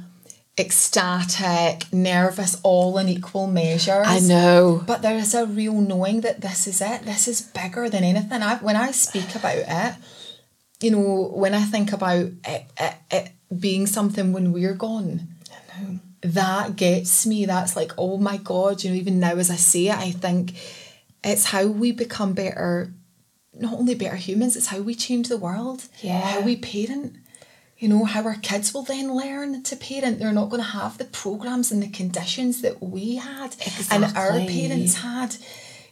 ecstatic, 0.57 1.91
nervous, 1.93 2.59
all 2.63 2.97
in 2.97 3.07
equal 3.09 3.45
measures. 3.45 4.07
I 4.07 4.19
know. 4.19 4.83
But 4.87 5.03
there 5.03 5.17
is 5.17 5.35
a 5.35 5.45
real 5.45 5.79
knowing 5.79 6.21
that 6.21 6.41
this 6.41 6.65
is 6.65 6.81
it. 6.81 7.03
This 7.03 7.27
is 7.27 7.41
bigger 7.41 7.89
than 7.89 8.03
anything. 8.03 8.41
I 8.41 8.55
when 8.57 8.75
I 8.75 8.91
speak 8.91 9.35
about 9.35 9.57
it, 9.57 9.95
you 10.81 10.91
know, 10.91 11.31
when 11.33 11.53
I 11.53 11.61
think 11.61 11.93
about 11.93 12.17
it, 12.17 12.65
it, 12.79 12.95
it 13.11 13.31
being 13.59 13.85
something 13.85 14.33
when 14.33 14.51
we're 14.51 14.73
gone, 14.73 15.27
that 16.21 16.75
gets 16.75 17.25
me. 17.25 17.45
That's 17.45 17.75
like, 17.75 17.91
oh 17.97 18.17
my 18.17 18.37
God, 18.37 18.83
you 18.83 18.89
know, 18.89 18.95
even 18.95 19.19
now 19.19 19.35
as 19.35 19.51
I 19.51 19.55
say 19.55 19.87
it, 19.87 19.97
I 19.97 20.11
think 20.11 20.53
it's 21.23 21.45
how 21.45 21.67
we 21.67 21.91
become 21.91 22.33
better, 22.33 22.93
not 23.53 23.73
only 23.73 23.95
better 23.95 24.15
humans, 24.15 24.55
it's 24.55 24.67
how 24.67 24.79
we 24.79 24.95
change 24.95 25.29
the 25.29 25.37
world. 25.37 25.83
Yeah. 26.01 26.19
How 26.19 26.41
we 26.41 26.55
parent. 26.55 27.15
You 27.79 27.89
know, 27.89 28.05
how 28.05 28.23
our 28.23 28.35
kids 28.35 28.73
will 28.73 28.81
then 28.81 29.13
learn 29.13 29.61
to 29.61 29.75
parent. 29.75 30.17
They're 30.17 30.31
not 30.31 30.49
going 30.49 30.63
to 30.63 30.69
have 30.69 30.97
the 30.97 31.05
programs 31.05 31.71
and 31.71 31.83
the 31.83 31.89
conditions 31.89 32.61
that 32.63 32.81
we 32.81 33.17
had 33.17 33.55
and 33.91 34.03
our 34.17 34.31
parents 34.31 34.95
had. 34.95 35.35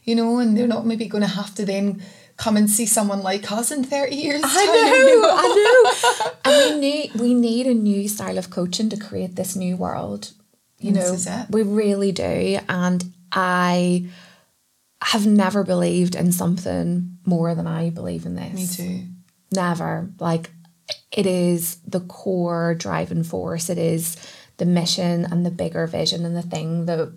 You 0.06 0.14
know, 0.14 0.38
and 0.38 0.56
they're 0.56 0.66
not 0.68 0.86
maybe 0.86 1.06
going 1.06 1.22
to 1.22 1.28
have 1.28 1.54
to 1.56 1.66
then 1.66 2.00
come 2.36 2.56
and 2.56 2.70
see 2.70 2.86
someone 2.86 3.22
like 3.22 3.50
us 3.50 3.70
in 3.72 3.82
30 3.82 4.14
years. 4.14 4.40
time, 4.40 4.52
you 4.52 5.20
know? 5.22 5.30
I 5.32 5.92
know. 6.14 6.30
and 6.44 6.74
we 6.74 6.80
need 6.80 7.14
we 7.14 7.34
need 7.34 7.66
a 7.66 7.74
new 7.74 8.08
style 8.08 8.38
of 8.38 8.48
coaching 8.50 8.88
to 8.90 8.96
create 8.96 9.34
this 9.36 9.56
new 9.56 9.76
world. 9.76 10.32
You 10.78 10.92
This 10.92 11.06
know, 11.08 11.14
is 11.14 11.26
it. 11.26 11.46
we 11.50 11.62
really 11.62 12.12
do. 12.12 12.58
And 12.68 13.04
I 13.32 14.06
have 15.02 15.26
never 15.26 15.64
believed 15.64 16.14
in 16.14 16.30
something 16.32 17.18
more 17.24 17.54
than 17.54 17.66
I 17.66 17.90
believe 17.90 18.26
in 18.26 18.34
this. 18.36 18.78
Me 18.78 18.84
too. 19.00 19.06
Never. 19.52 20.10
Like 20.20 20.50
it 21.10 21.26
is 21.26 21.76
the 21.86 22.00
core 22.00 22.74
driving 22.74 23.24
force. 23.24 23.70
It 23.70 23.78
is 23.78 24.16
the 24.58 24.66
mission 24.66 25.24
and 25.24 25.44
the 25.44 25.50
bigger 25.50 25.86
vision 25.86 26.24
and 26.24 26.36
the 26.36 26.42
thing 26.42 26.86
that 26.86 27.12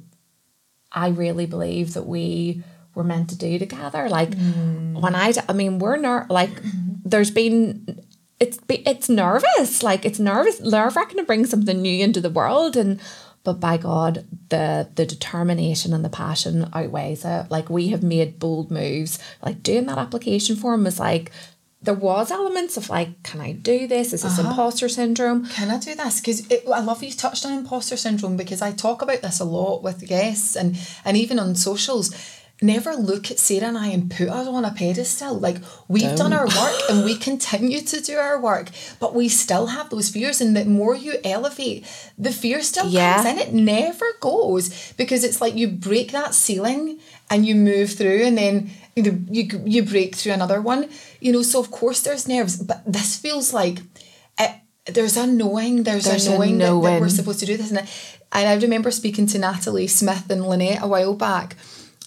I 0.92 1.10
really 1.10 1.46
believe 1.46 1.94
that 1.94 2.08
we 2.08 2.64
were 3.00 3.06
meant 3.06 3.30
to 3.30 3.38
do 3.38 3.58
together. 3.58 4.10
Like 4.10 4.32
mm. 4.32 5.02
when 5.02 5.16
I, 5.16 5.34
I 5.48 5.54
mean, 5.54 5.80
we're 5.80 5.98
not 5.98 6.30
like 6.30 6.52
mm-hmm. 6.52 6.96
there's 7.06 7.32
been 7.32 8.04
it's 8.40 8.58
be- 8.58 8.88
it's 8.88 9.10
nervous. 9.10 9.82
Like 9.82 10.06
it's 10.06 10.20
nervous, 10.20 10.60
nerve 10.60 10.96
wracking 10.96 11.18
to 11.18 11.24
bring 11.24 11.46
something 11.46 11.82
new 11.82 12.04
into 12.04 12.22
the 12.22 12.30
world 12.30 12.78
and. 12.78 13.00
But 13.46 13.62
by 13.62 13.78
God, 13.78 14.28
the 14.50 14.90
the 14.96 15.06
determination 15.06 15.94
and 15.94 16.04
the 16.04 16.10
passion 16.10 16.70
outweighs 16.74 17.24
it. 17.24 17.50
Like 17.50 17.70
we 17.70 17.88
have 17.88 18.04
made 18.04 18.38
bold 18.38 18.70
moves. 18.70 19.18
Like 19.42 19.64
doing 19.64 19.86
that 19.86 19.98
application 19.98 20.58
form 20.58 20.84
was 20.84 21.00
like 21.00 21.32
there 21.82 21.94
was 21.94 22.32
elements 22.32 22.76
of 22.76 22.90
like, 22.90 23.24
can 23.24 23.40
I 23.40 23.54
do 23.54 23.88
this? 23.88 24.12
Is 24.12 24.24
this 24.24 24.38
uh-huh. 24.38 24.50
imposter 24.50 24.90
syndrome? 24.90 25.46
Can 25.48 25.70
I 25.70 25.80
do 25.80 25.96
this? 25.96 26.20
Because 26.20 26.46
I 26.52 26.82
love 26.82 27.02
you 27.02 27.12
touched 27.12 27.46
on 27.46 27.54
imposter 27.54 27.96
syndrome 27.96 28.36
because 28.36 28.62
I 28.62 28.74
talk 28.74 29.02
about 29.02 29.22
this 29.22 29.40
a 29.40 29.46
lot 29.46 29.82
with 29.82 30.06
guests 30.06 30.58
and 30.58 30.78
and 31.06 31.16
even 31.16 31.40
on 31.40 31.56
socials. 31.56 32.14
Never 32.62 32.94
look 32.94 33.32
at 33.32 33.40
Sarah 33.40 33.68
and 33.68 33.78
I 33.78 33.88
and 33.88 34.12
put 34.12 34.28
us 34.28 34.46
on 34.46 34.66
a 34.66 34.72
pedestal. 34.72 35.40
Like 35.40 35.58
we've 35.88 36.16
done 36.18 36.34
our 36.34 36.46
work 36.46 36.82
and 36.90 37.06
we 37.06 37.16
continue 37.16 37.80
to 37.80 38.02
do 38.02 38.18
our 38.18 38.38
work, 38.40 38.68
but 39.00 39.16
we 39.16 39.30
still 39.30 39.68
have 39.68 39.90
those 39.90 40.10
fears. 40.10 40.42
And 40.42 40.58
the 40.58 40.66
more 40.66 40.94
you 40.94 41.14
elevate, 41.24 41.86
the 42.18 42.32
fear 42.34 42.62
still 42.62 42.88
Yeah. 42.90 43.24
comes 43.24 43.28
in. 43.30 43.38
It 43.48 43.54
never 43.54 44.06
goes 44.20 44.92
because 44.98 45.24
it's 45.24 45.40
like 45.40 45.56
you 45.56 45.70
break 45.70 46.12
that 46.12 46.34
ceiling 46.34 47.00
and 47.30 47.46
you 47.46 47.56
move 47.56 47.94
through, 47.94 48.24
and 48.24 48.38
then 48.38 48.72
you 48.96 49.24
you 49.32 49.44
you 49.66 49.84
break 49.84 50.16
through 50.16 50.34
another 50.34 50.60
one. 50.62 50.90
You 51.22 51.32
know, 51.32 51.44
so 51.44 51.60
of 51.62 51.72
course 51.72 52.02
there's 52.02 52.28
nerves, 52.28 52.58
but 52.58 52.82
this 52.86 53.16
feels 53.16 53.54
like 53.54 53.80
it, 54.38 54.52
there's 54.86 55.16
a 55.16 55.26
knowing, 55.28 55.84
there's, 55.84 56.04
There's 56.06 56.28
a 56.28 56.32
a 56.32 56.34
knowing, 56.36 56.58
that, 56.58 56.82
that 56.82 57.00
we're 57.02 57.08
supposed 57.10 57.40
to 57.40 57.46
do 57.46 57.56
this. 57.56 57.70
And 57.70 57.80
I, 57.80 57.88
and 58.34 58.50
I 58.50 58.56
remember 58.62 58.92
speaking 58.92 59.28
to 59.28 59.38
Natalie 59.40 59.88
Smith 59.88 60.30
and 60.30 60.46
Lynette 60.46 60.84
a 60.84 60.88
while 60.88 61.14
back. 61.14 61.56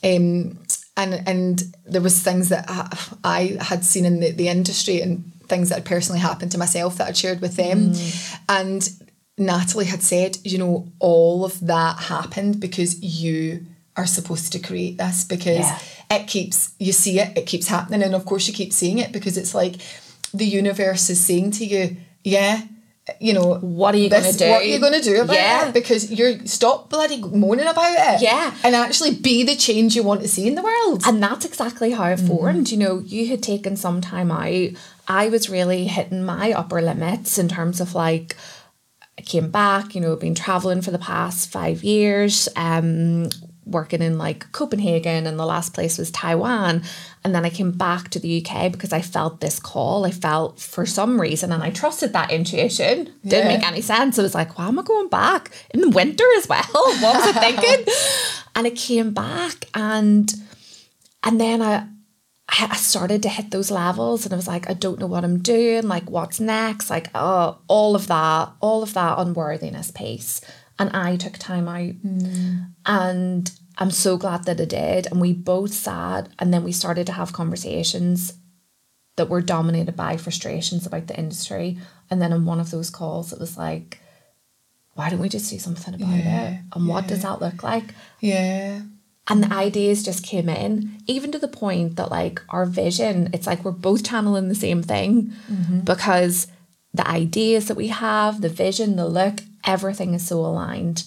Um, 0.05 0.59
and 0.97 1.23
and 1.27 1.63
there 1.87 2.01
was 2.03 2.21
things 2.21 2.49
that 2.51 2.67
I, 2.69 2.99
I 3.25 3.57
had 3.65 3.85
seen 3.85 4.05
in 4.05 4.21
the, 4.21 4.31
the 4.33 4.49
industry 4.49 5.01
and 5.01 5.33
things 5.49 5.69
that 5.69 5.77
had 5.77 5.85
personally 5.85 6.21
happened 6.21 6.53
to 6.53 6.59
myself 6.59 6.97
that 6.99 7.09
I'd 7.09 7.17
shared 7.17 7.41
with 7.41 7.57
them. 7.57 7.93
And 8.49 8.89
Natalie 9.39 9.87
had 9.87 10.03
said, 10.03 10.39
you 10.45 10.59
know, 10.59 10.89
all 10.99 11.45
of 11.45 11.59
that 11.67 11.99
happened 11.99 12.61
because 12.61 13.01
you 13.03 13.67
are 13.97 14.07
supposed 14.07 14.53
to 14.53 14.59
create 14.59 14.99
this 14.99 15.25
because 15.25 15.59
Yeah. 15.59 15.79
it 16.11 16.27
keeps 16.27 16.73
you 16.79 16.93
see 16.93 17.19
it, 17.21 17.37
it 17.39 17.47
keeps 17.47 17.69
happening, 17.69 18.03
and 18.03 18.15
of 18.15 18.25
course 18.25 18.47
you 18.49 18.55
keep 18.55 18.73
seeing 18.73 18.99
it 18.99 19.13
because 19.13 19.37
it's 19.37 19.55
like 19.55 19.77
the 20.35 20.47
universe 20.47 21.09
is 21.11 21.21
saying 21.21 21.51
to 21.53 21.65
you, 21.65 21.97
yeah, 22.25 22.63
you 23.21 23.33
know, 23.33 23.55
What 23.57 23.95
are 23.95 23.99
you 23.99 24.09
this- 24.09 24.25
gonna 24.25 24.39
do? 24.39 24.49
What 24.51 24.63
are 24.63 24.65
you 24.65 24.79
gonna 24.79 25.03
do 25.03 25.21
about 25.23 25.35
Yeah. 25.35 25.69
it? 25.69 25.75
Because 25.75 26.11
you're 26.11 26.47
stop 26.47 26.89
bloody 26.89 27.19
moaning 27.21 27.67
about 27.67 27.93
it, 27.93 28.23
Yeah. 28.23 28.53
and 28.63 28.77
actually 28.77 29.11
be 29.13 29.43
the 29.43 29.57
change 29.57 29.97
you 29.97 30.03
want 30.05 30.23
to 30.23 30.29
see 30.29 30.47
in 30.47 30.55
the 30.55 30.63
world. 30.63 31.03
And 31.07 31.21
that's 31.23 31.45
exactly 31.45 31.91
how 31.93 32.05
it 32.07 32.21
formed. 32.21 32.71
You 32.71 32.79
know, 32.79 33.03
you 33.05 33.27
had 33.27 33.43
taken 33.43 33.77
some 33.77 34.01
time 34.01 34.31
out. 34.31 34.71
I 35.09 35.29
was 35.29 35.51
really 35.51 35.87
hitting 35.89 36.23
my 36.25 36.53
upper 36.53 36.81
limits 36.81 37.39
in 37.39 37.49
terms 37.49 37.81
of 37.81 37.95
like, 37.95 38.37
I 39.19 39.23
came 39.23 39.51
back, 39.51 39.95
you 39.95 40.01
know, 40.01 40.15
been 40.17 40.35
traveling 40.35 40.81
for 40.81 40.91
the 40.93 40.99
past 40.99 41.51
five 41.51 41.83
years, 41.85 42.49
um, 42.57 43.29
working 43.65 44.03
in 44.03 44.19
like 44.19 44.51
Copenhagen, 44.53 45.27
and 45.27 45.39
the 45.39 45.47
last 45.47 45.73
place 45.75 45.99
was 45.99 46.11
Taiwan. 46.11 46.83
And 47.25 47.35
then 47.35 47.45
I 47.45 47.51
came 47.51 47.71
back 47.73 48.09
to 48.11 48.19
the 48.19 48.45
UK 48.45 48.71
because 48.73 48.93
I 48.93 49.01
felt 49.01 49.41
this 49.41 49.59
call. 49.61 50.05
I 50.05 50.11
felt 50.11 50.59
for 50.61 50.85
some 50.87 51.21
reason, 51.21 51.53
and 51.53 51.63
I 51.63 51.71
trusted 51.71 52.13
that 52.13 52.31
intuition. 52.33 53.13
Didn't 53.25 53.51
Yeah. 53.51 53.57
make 53.57 53.67
any 53.67 53.81
sense. 53.81 54.19
I 54.19 54.23
was 54.23 54.35
like, 54.35 54.59
why 54.59 54.69
am 54.69 54.79
I 54.79 54.83
going 54.83 55.09
back 55.09 55.51
in 55.71 55.81
the 55.81 55.91
winter 55.91 56.25
as 56.39 56.49
well? 56.49 56.65
What 56.73 57.15
was 57.17 57.37
I 57.37 57.41
thinking? 57.53 57.87
and 58.57 58.67
I 58.67 58.71
came 58.71 59.13
back 59.13 59.67
and 59.75 60.33
and 61.25 61.41
then 61.41 61.63
I 61.63 61.87
I 62.49 62.69
I 62.71 62.77
started 62.77 63.23
to 63.23 63.29
hit 63.29 63.51
those 63.51 63.71
levels 63.71 64.25
and 64.27 64.33
I 64.33 64.37
was 64.37 64.49
like, 64.49 64.69
I 64.69 64.75
don't 64.75 64.99
know 65.01 65.07
what 65.07 65.25
I'm 65.25 65.39
doing, 65.39 65.87
like 65.89 66.11
what's 66.11 66.41
next, 66.41 66.91
like 66.91 67.09
oh, 67.15 67.59
all 67.69 67.95
of 67.95 68.09
that, 68.09 68.51
all 68.61 68.83
of 68.83 68.93
that 68.95 69.19
unworthiness 69.19 69.91
piece. 69.91 70.41
And 70.83 70.97
I 70.97 71.17
took 71.17 71.39
time 71.39 71.69
out. 71.69 71.95
Mm. 72.05 72.73
And 72.85 73.53
I'm 73.79 73.93
so 73.93 74.17
glad 74.17 74.45
that 74.45 74.61
I 74.61 74.65
did. 74.65 75.07
And 75.07 75.21
we 75.21 75.33
both 75.33 75.73
sat 75.73 76.29
and 76.41 76.53
then 76.53 76.65
we 76.65 76.73
started 76.73 77.07
to 77.07 77.13
have 77.13 77.33
conversations 77.33 78.35
that 79.15 79.29
were 79.29 79.43
dominated 79.43 79.95
by 79.95 80.17
frustrations 80.17 80.85
about 80.85 81.07
the 81.07 81.17
industry. 81.17 81.79
And 82.11 82.21
then 82.21 82.33
in 82.33 82.47
one 82.47 82.59
of 82.59 82.73
those 82.73 82.91
calls, 82.91 83.33
it 83.33 83.39
was 83.39 83.57
like, 83.57 84.01
why 84.95 85.09
don't 85.09 85.21
we 85.21 85.29
just 85.29 85.49
do 85.51 85.59
something 85.61 85.95
about 85.95 86.15
it? 86.15 86.61
And 86.75 86.89
what 86.89 87.07
does 87.07 87.23
that 87.23 87.41
look 87.41 87.63
like? 87.63 87.95
yeah, 88.21 88.81
And 89.29 89.45
the 89.45 89.55
ideas 89.55 90.03
just 90.03 90.25
came 90.25 90.49
in, 90.49 90.99
even 91.07 91.31
to 91.31 91.39
the 91.39 91.47
point 91.47 91.95
that 91.95 92.11
like 92.11 92.43
our 92.49 92.67
vision, 92.67 93.31
it's 93.33 93.47
like 93.47 93.65
we're 93.65 93.71
both 93.71 94.05
channeling 94.05 94.49
the 94.49 94.57
same 94.57 94.83
thing 94.83 95.33
mm-hmm. 95.49 95.81
because 95.81 96.49
the 96.93 97.07
ideas 97.09 97.69
that 97.69 97.77
we 97.77 97.89
have, 97.89 98.41
the 98.41 98.49
vision, 98.49 98.97
the 98.97 99.07
look, 99.07 99.41
everything 99.65 100.15
is 100.15 100.27
so 100.27 100.39
aligned. 100.41 101.05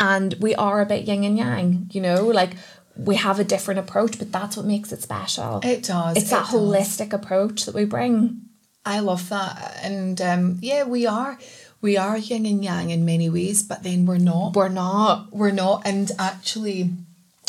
And 0.00 0.34
we 0.40 0.54
are 0.54 0.80
a 0.80 0.86
bit 0.86 1.04
yin 1.08 1.24
and 1.24 1.36
yang, 1.36 1.90
you 1.92 2.00
know, 2.00 2.24
like 2.26 2.52
we 2.96 3.16
have 3.16 3.40
a 3.40 3.44
different 3.44 3.80
approach, 3.80 4.16
but 4.18 4.30
that's 4.30 4.56
what 4.56 4.64
makes 4.64 4.92
it 4.92 5.02
special. 5.02 5.60
It 5.64 5.82
does, 5.82 6.16
It's 6.16 6.30
that 6.30 6.48
it 6.48 6.52
does. 6.52 6.54
holistic 6.54 7.12
approach 7.12 7.64
that 7.66 7.74
we 7.74 7.84
bring. 7.84 8.42
I 8.86 9.00
love 9.00 9.28
that, 9.28 9.78
and 9.82 10.20
um, 10.20 10.58
yeah, 10.62 10.84
we 10.84 11.04
are 11.06 11.36
we 11.82 11.96
are 11.96 12.16
yin 12.16 12.46
and 12.46 12.64
yang 12.64 12.90
in 12.90 13.04
many 13.04 13.28
ways, 13.28 13.62
but 13.62 13.82
then 13.82 14.06
we're 14.06 14.18
not. 14.18 14.54
We're 14.54 14.68
not. 14.68 15.32
we're 15.32 15.50
not 15.50 15.82
and 15.84 16.10
actually 16.18 16.90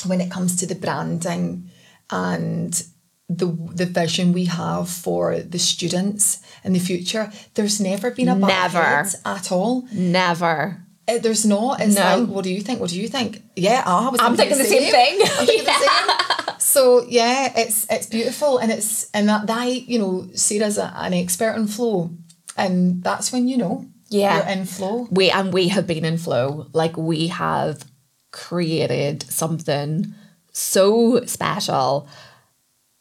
when 0.08 0.20
it 0.22 0.32
comes 0.32 0.56
to 0.58 0.66
the 0.66 0.76
branding 0.76 1.70
and 2.10 2.84
the 3.30 3.46
the 3.76 3.86
vision 3.86 4.34
we 4.34 4.46
have 4.46 4.90
for 4.90 5.40
the 5.40 5.60
students 5.60 6.40
in 6.64 6.74
the 6.74 6.80
future 6.80 7.32
there's 7.54 7.80
never 7.80 8.10
been 8.12 8.28
a 8.30 8.36
Never. 8.36 9.06
at 9.26 9.52
all 9.52 9.88
Never. 9.94 10.82
Uh, 11.08 11.18
there's 11.20 11.46
not 11.46 11.80
it's 11.80 11.96
No. 11.96 12.02
like 12.20 12.28
what 12.30 12.44
do 12.44 12.50
you 12.52 12.62
think 12.62 12.80
what 12.80 12.90
do 12.90 13.00
you 13.00 13.08
think 13.08 13.42
yeah 13.56 13.84
I 13.86 14.10
was 14.10 14.20
I'm 14.22 14.36
thinking 14.36 14.58
the 14.58 14.64
same 14.64 14.92
thing. 14.92 15.20
I'm 15.22 15.46
thinking 15.46 15.66
the 15.66 15.80
same. 15.86 16.56
so 16.60 17.06
yeah 17.08 17.54
it's 17.56 17.86
it's 17.90 18.08
beautiful 18.08 18.58
and 18.58 18.72
it's 18.72 19.10
and 19.14 19.30
that, 19.30 19.46
that 19.48 19.66
you 19.92 20.00
know 20.00 20.28
Sarah's 20.34 20.78
a, 20.78 20.92
an 20.98 21.14
expert 21.14 21.54
in 21.56 21.68
flow 21.68 22.10
and 22.58 23.04
that's 23.04 23.32
when 23.32 23.48
you 23.48 23.58
know 23.58 23.86
Yeah. 24.10 24.38
you're 24.38 24.58
in 24.58 24.66
flow 24.66 25.08
we 25.12 25.30
and 25.30 25.54
we 25.54 25.68
have 25.70 25.86
been 25.86 26.06
in 26.06 26.18
flow 26.18 26.68
like 26.74 26.96
we 26.98 27.28
have 27.28 27.86
created 28.32 29.24
something 29.24 30.14
so 30.52 31.24
special 31.26 32.08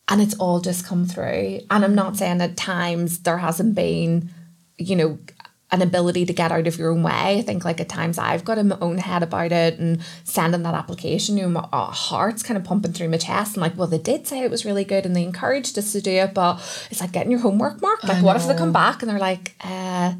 and 0.09 0.21
it's 0.23 0.35
all 0.37 0.61
just 0.61 0.87
come 0.87 1.05
through 1.07 1.61
and 1.71 1.85
i'm 1.85 1.95
not 1.95 2.17
saying 2.17 2.41
at 2.41 2.57
times 2.57 3.21
there 3.21 3.39
hasn't 3.39 3.75
been 3.75 4.31
you 4.79 4.97
know 4.97 5.19
an 5.71 5.83
ability 5.83 6.25
to 6.25 6.33
get 6.33 6.51
out 6.51 6.67
of 6.67 6.79
your 6.79 6.91
own 6.91 7.03
way 7.03 7.39
i 7.39 7.43
think 7.43 7.63
like 7.65 7.79
at 7.81 7.89
times 7.91 8.17
i've 8.19 8.45
got 8.45 8.57
in 8.57 8.69
my 8.69 8.79
own 8.81 8.97
head 8.97 9.23
about 9.23 9.53
it 9.53 9.79
and 9.79 10.01
sending 10.25 10.63
that 10.63 10.75
application 10.75 11.37
you 11.37 11.43
know 11.43 11.51
my 11.51 11.69
uh, 11.73 11.91
heart's 11.91 12.43
kind 12.43 12.57
of 12.57 12.65
pumping 12.65 12.93
through 12.93 13.09
my 13.09 13.19
chest 13.19 13.55
and 13.55 13.61
like 13.61 13.77
well 13.77 13.87
they 13.87 13.99
did 13.99 14.27
say 14.27 14.41
it 14.41 14.51
was 14.51 14.65
really 14.65 14.85
good 14.85 15.05
and 15.05 15.15
they 15.15 15.23
encouraged 15.23 15.77
us 15.79 15.93
to 15.93 16.01
do 16.01 16.11
it 16.11 16.33
but 16.33 16.57
it's 16.91 17.01
like 17.03 17.13
getting 17.13 17.31
your 17.31 17.41
homework 17.41 17.83
marked 17.83 18.05
like 18.05 18.23
what 18.23 18.35
if 18.37 18.47
they 18.47 18.57
come 18.57 18.73
back 18.73 19.03
and 19.03 19.11
they're 19.11 19.19
like 19.19 19.55
uh 19.63 20.15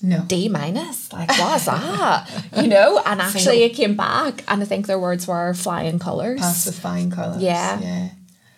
no 0.00 0.22
D 0.28 0.48
minus. 0.48 1.12
Like, 1.12 1.28
what's 1.28 1.64
that? 1.64 2.28
you 2.56 2.68
know? 2.68 3.02
And 3.04 3.20
actually, 3.28 3.64
it 3.64 3.70
came 3.70 3.96
back, 3.96 4.44
and 4.46 4.62
I 4.62 4.64
think 4.64 4.86
their 4.86 4.96
words 4.96 5.26
were 5.26 5.52
flying 5.54 5.98
colours. 5.98 6.40
flying 6.80 7.10
colours 7.10 7.42
Yeah. 7.42 7.80
yeah 7.80 8.08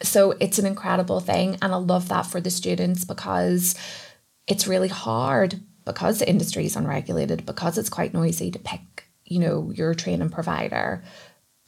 So 0.03 0.33
it's 0.41 0.59
an 0.59 0.67
incredible 0.67 1.21
thing. 1.21 1.59
And 1.63 1.73
I 1.73 1.77
love 1.77 2.09
that 2.09 2.27
for 2.27 2.41
the 2.41 2.51
students 2.51 3.05
because 3.05 3.75
it's 4.47 4.67
really 4.67 4.89
hard 4.89 5.61
because 5.85 6.19
the 6.19 6.29
industry 6.29 6.65
is 6.65 6.77
unregulated, 6.77 7.47
because 7.47 7.79
it's 7.79 7.89
quite 7.89 8.15
noisy 8.15 8.51
to 8.51 8.59
pick, 8.59 9.05
you 9.25 9.39
know, 9.39 9.71
your 9.75 9.95
training 9.95 10.31
provider. 10.31 11.03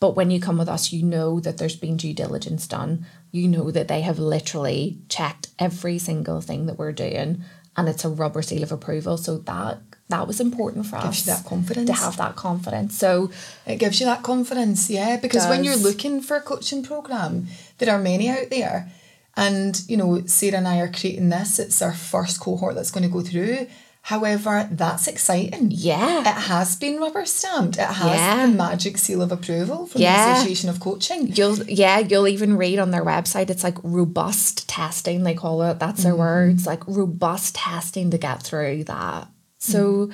But 0.01 0.17
when 0.17 0.31
you 0.31 0.41
come 0.41 0.59
with 0.59 0.69
us, 0.69 0.93
you 0.93 1.05
know 1.05 1.39
that 1.41 1.59
there's 1.59 1.77
been 1.77 1.97
due 1.97 2.13
diligence 2.13 2.67
done. 2.67 3.07
You 3.31 3.47
know 3.49 3.71
that 3.71 3.89
they 3.89 4.01
have 4.01 4.19
literally 4.19 4.99
checked 5.09 5.49
every 5.59 5.99
single 5.99 6.41
thing 6.41 6.67
that 6.67 6.79
we're 6.79 6.93
doing 6.93 7.45
and 7.77 7.89
it's 7.89 8.05
a 8.05 8.09
rubber 8.09 8.43
seal 8.43 8.63
of 8.63 8.73
approval. 8.73 9.17
So 9.17 9.39
that 9.39 9.79
that 10.09 10.27
was 10.27 10.41
important 10.41 10.87
for 10.87 10.97
Gives 10.97 11.07
us. 11.07 11.27
you 11.27 11.33
that 11.33 11.45
confidence. 11.47 11.89
To 11.89 11.95
have 11.95 12.17
that 12.19 12.37
confidence. 12.37 12.99
So 12.99 13.31
It 13.67 13.77
gives 13.77 13.99
you 13.99 14.07
that 14.07 14.23
confidence, 14.23 14.91
yeah. 14.91 15.17
Because 15.17 15.47
when 15.47 15.65
you're 15.65 15.77
looking 15.77 16.21
for 16.21 16.37
a 16.37 16.43
coaching 16.43 16.83
program, 16.85 17.47
there 17.79 17.95
are 17.95 17.99
many 17.99 18.29
out 18.29 18.51
there. 18.51 18.93
And, 19.37 19.81
you 19.89 19.97
know, 19.97 20.27
Sarah 20.27 20.59
and 20.59 20.69
I 20.69 20.81
are 20.81 20.93
creating 20.93 21.31
this. 21.31 21.59
It's 21.59 21.81
our 21.81 21.95
first 21.95 22.41
cohort 22.41 22.75
that's 22.75 22.91
going 22.91 23.05
to 23.05 23.09
go 23.09 23.23
through. 23.23 23.67
However, 24.07 24.69
that's 24.71 25.07
exciting. 25.07 25.69
Yeah. 25.71 26.21
It 26.23 26.27
has 26.27 26.75
been 26.75 26.99
rubber 26.99 27.25
stamped. 27.25 27.79
It 27.79 27.87
has 27.87 28.19
Yeah. 28.19 28.47
the 28.47 28.53
magic 28.53 28.99
seal 28.99 29.23
of 29.23 29.31
approval 29.31 29.87
from 29.87 30.01
Yeah. 30.01 30.27
the 30.27 30.33
Association 30.33 30.69
of 30.69 30.81
Coaching. 30.81 31.33
You'll 31.33 31.63
yeah, 31.69 32.01
you'll 32.01 32.27
even 32.27 32.57
read 32.57 32.81
on 32.81 32.91
their 32.91 33.05
website 33.05 33.49
it's 33.49 33.63
like 33.63 33.79
robust 33.85 34.69
testing, 34.69 35.23
they 35.23 35.35
call 35.35 35.63
it. 35.63 35.79
That's 35.79 36.03
their 36.03 36.13
mm-hmm. 36.13 36.21
words, 36.21 36.67
like 36.67 36.85
robust 36.89 37.55
testing 37.55 38.11
to 38.11 38.19
get 38.19 38.43
through 38.43 38.85
that. 38.85 39.29
So 39.59 40.09
mm-hmm. 40.09 40.13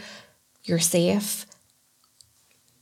you're 0.65 0.79
safe. 0.81 1.47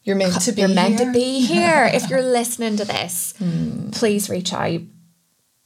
You're 0.02 0.16
meant 0.16 0.40
to 0.40 0.52
be 0.52 0.60
you're 0.60 0.68
meant 0.70 0.98
here. 0.98 1.06
to 1.06 1.12
be 1.12 1.40
here. 1.40 1.90
if 1.92 2.08
you're 2.10 2.22
listening 2.22 2.76
to 2.78 2.84
this, 2.84 3.34
hmm. 3.38 3.90
please 3.90 4.28
reach 4.28 4.52
out. 4.52 4.80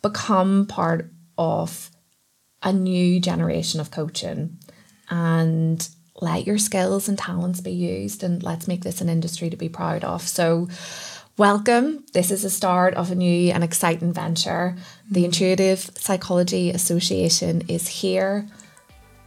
Become 0.03 0.66
part 0.66 1.11
of 1.36 1.91
a 2.62 2.72
new 2.72 3.20
generation 3.20 3.80
of 3.80 3.91
coaching 3.91 4.59
and 5.11 5.89
let 6.21 6.47
your 6.47 6.59
skills 6.59 7.09
and 7.09 7.19
talents 7.19 7.61
be 7.61 7.73
used 7.73 8.23
and 8.23 8.43
let's 8.43 8.69
make 8.69 8.83
this 8.83 9.01
an 9.01 9.09
industry 9.09 9.51
to 9.51 9.57
be 9.57 9.69
proud 9.69 10.05
of. 10.05 10.23
So 10.23 10.69
welcome. 11.37 12.05
This 12.13 12.31
is 12.31 12.43
the 12.43 12.51
start 12.51 12.95
of 12.95 13.11
a 13.11 13.15
new 13.15 13.51
and 13.51 13.65
exciting 13.65 14.13
venture. 14.13 14.77
The 15.11 15.25
Intuitive 15.25 15.91
Psychology 15.97 16.71
Association 16.71 17.63
is 17.69 17.89
here. 17.89 18.47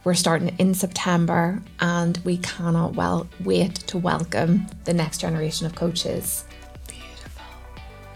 We're 0.04 0.14
starting 0.14 0.54
in 0.58 0.74
September 0.74 1.62
and 1.80 2.18
we 2.24 2.36
cannot 2.36 2.94
well 2.94 3.26
wait 3.40 3.74
to 3.86 3.98
welcome 3.98 4.66
the 4.84 4.92
next 4.92 5.18
generation 5.18 5.66
of 5.66 5.74
coaches. 5.74 6.44
Beautiful. 6.86 7.42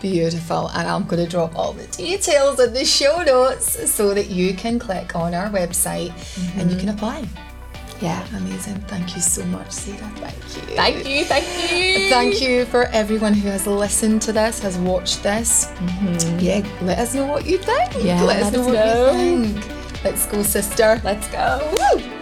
Beautiful. 0.00 0.68
And 0.68 0.86
I'm 0.86 1.04
going 1.04 1.24
to 1.24 1.30
drop 1.30 1.56
all 1.58 1.72
the 1.72 1.86
details 1.86 2.60
in 2.60 2.74
the 2.74 2.84
show 2.84 3.22
notes 3.22 3.90
so 3.90 4.12
that 4.12 4.28
you 4.28 4.54
can 4.54 4.78
click 4.78 5.16
on 5.16 5.34
our 5.34 5.48
website 5.48 6.10
and 6.60 6.70
you 6.70 6.76
mm-hmm. 6.76 6.80
can 6.80 6.88
apply. 6.90 7.26
Yeah. 8.00 8.24
Amazing. 8.36 8.76
Thank 8.86 9.14
you 9.16 9.20
so 9.20 9.44
much, 9.46 9.70
Sarah. 9.70 9.96
Thank 10.16 10.36
you. 10.56 10.76
Thank 10.76 11.08
you, 11.08 11.24
thank 11.24 11.44
you. 11.72 12.08
Thank 12.08 12.40
you 12.40 12.64
for 12.66 12.84
everyone 12.86 13.34
who 13.34 13.48
has 13.48 13.66
listened 13.66 14.22
to 14.22 14.32
this, 14.32 14.60
has 14.60 14.78
watched 14.78 15.22
this. 15.22 15.66
Mm-hmm. 15.66 16.38
Yeah, 16.38 16.66
let 16.82 16.98
us 16.98 17.14
know 17.14 17.26
what 17.26 17.46
you 17.46 17.58
think. 17.58 18.04
Yeah, 18.04 18.22
let 18.22 18.42
us 18.42 18.44
let 18.44 18.52
know 18.52 18.64
what 18.66 18.74
know. 18.74 19.12
you 19.12 19.46
think. 19.46 20.04
Let's 20.04 20.26
go, 20.26 20.42
sister. 20.42 21.00
Let's 21.02 21.26
go. 21.28 21.76
Woo! 21.94 22.17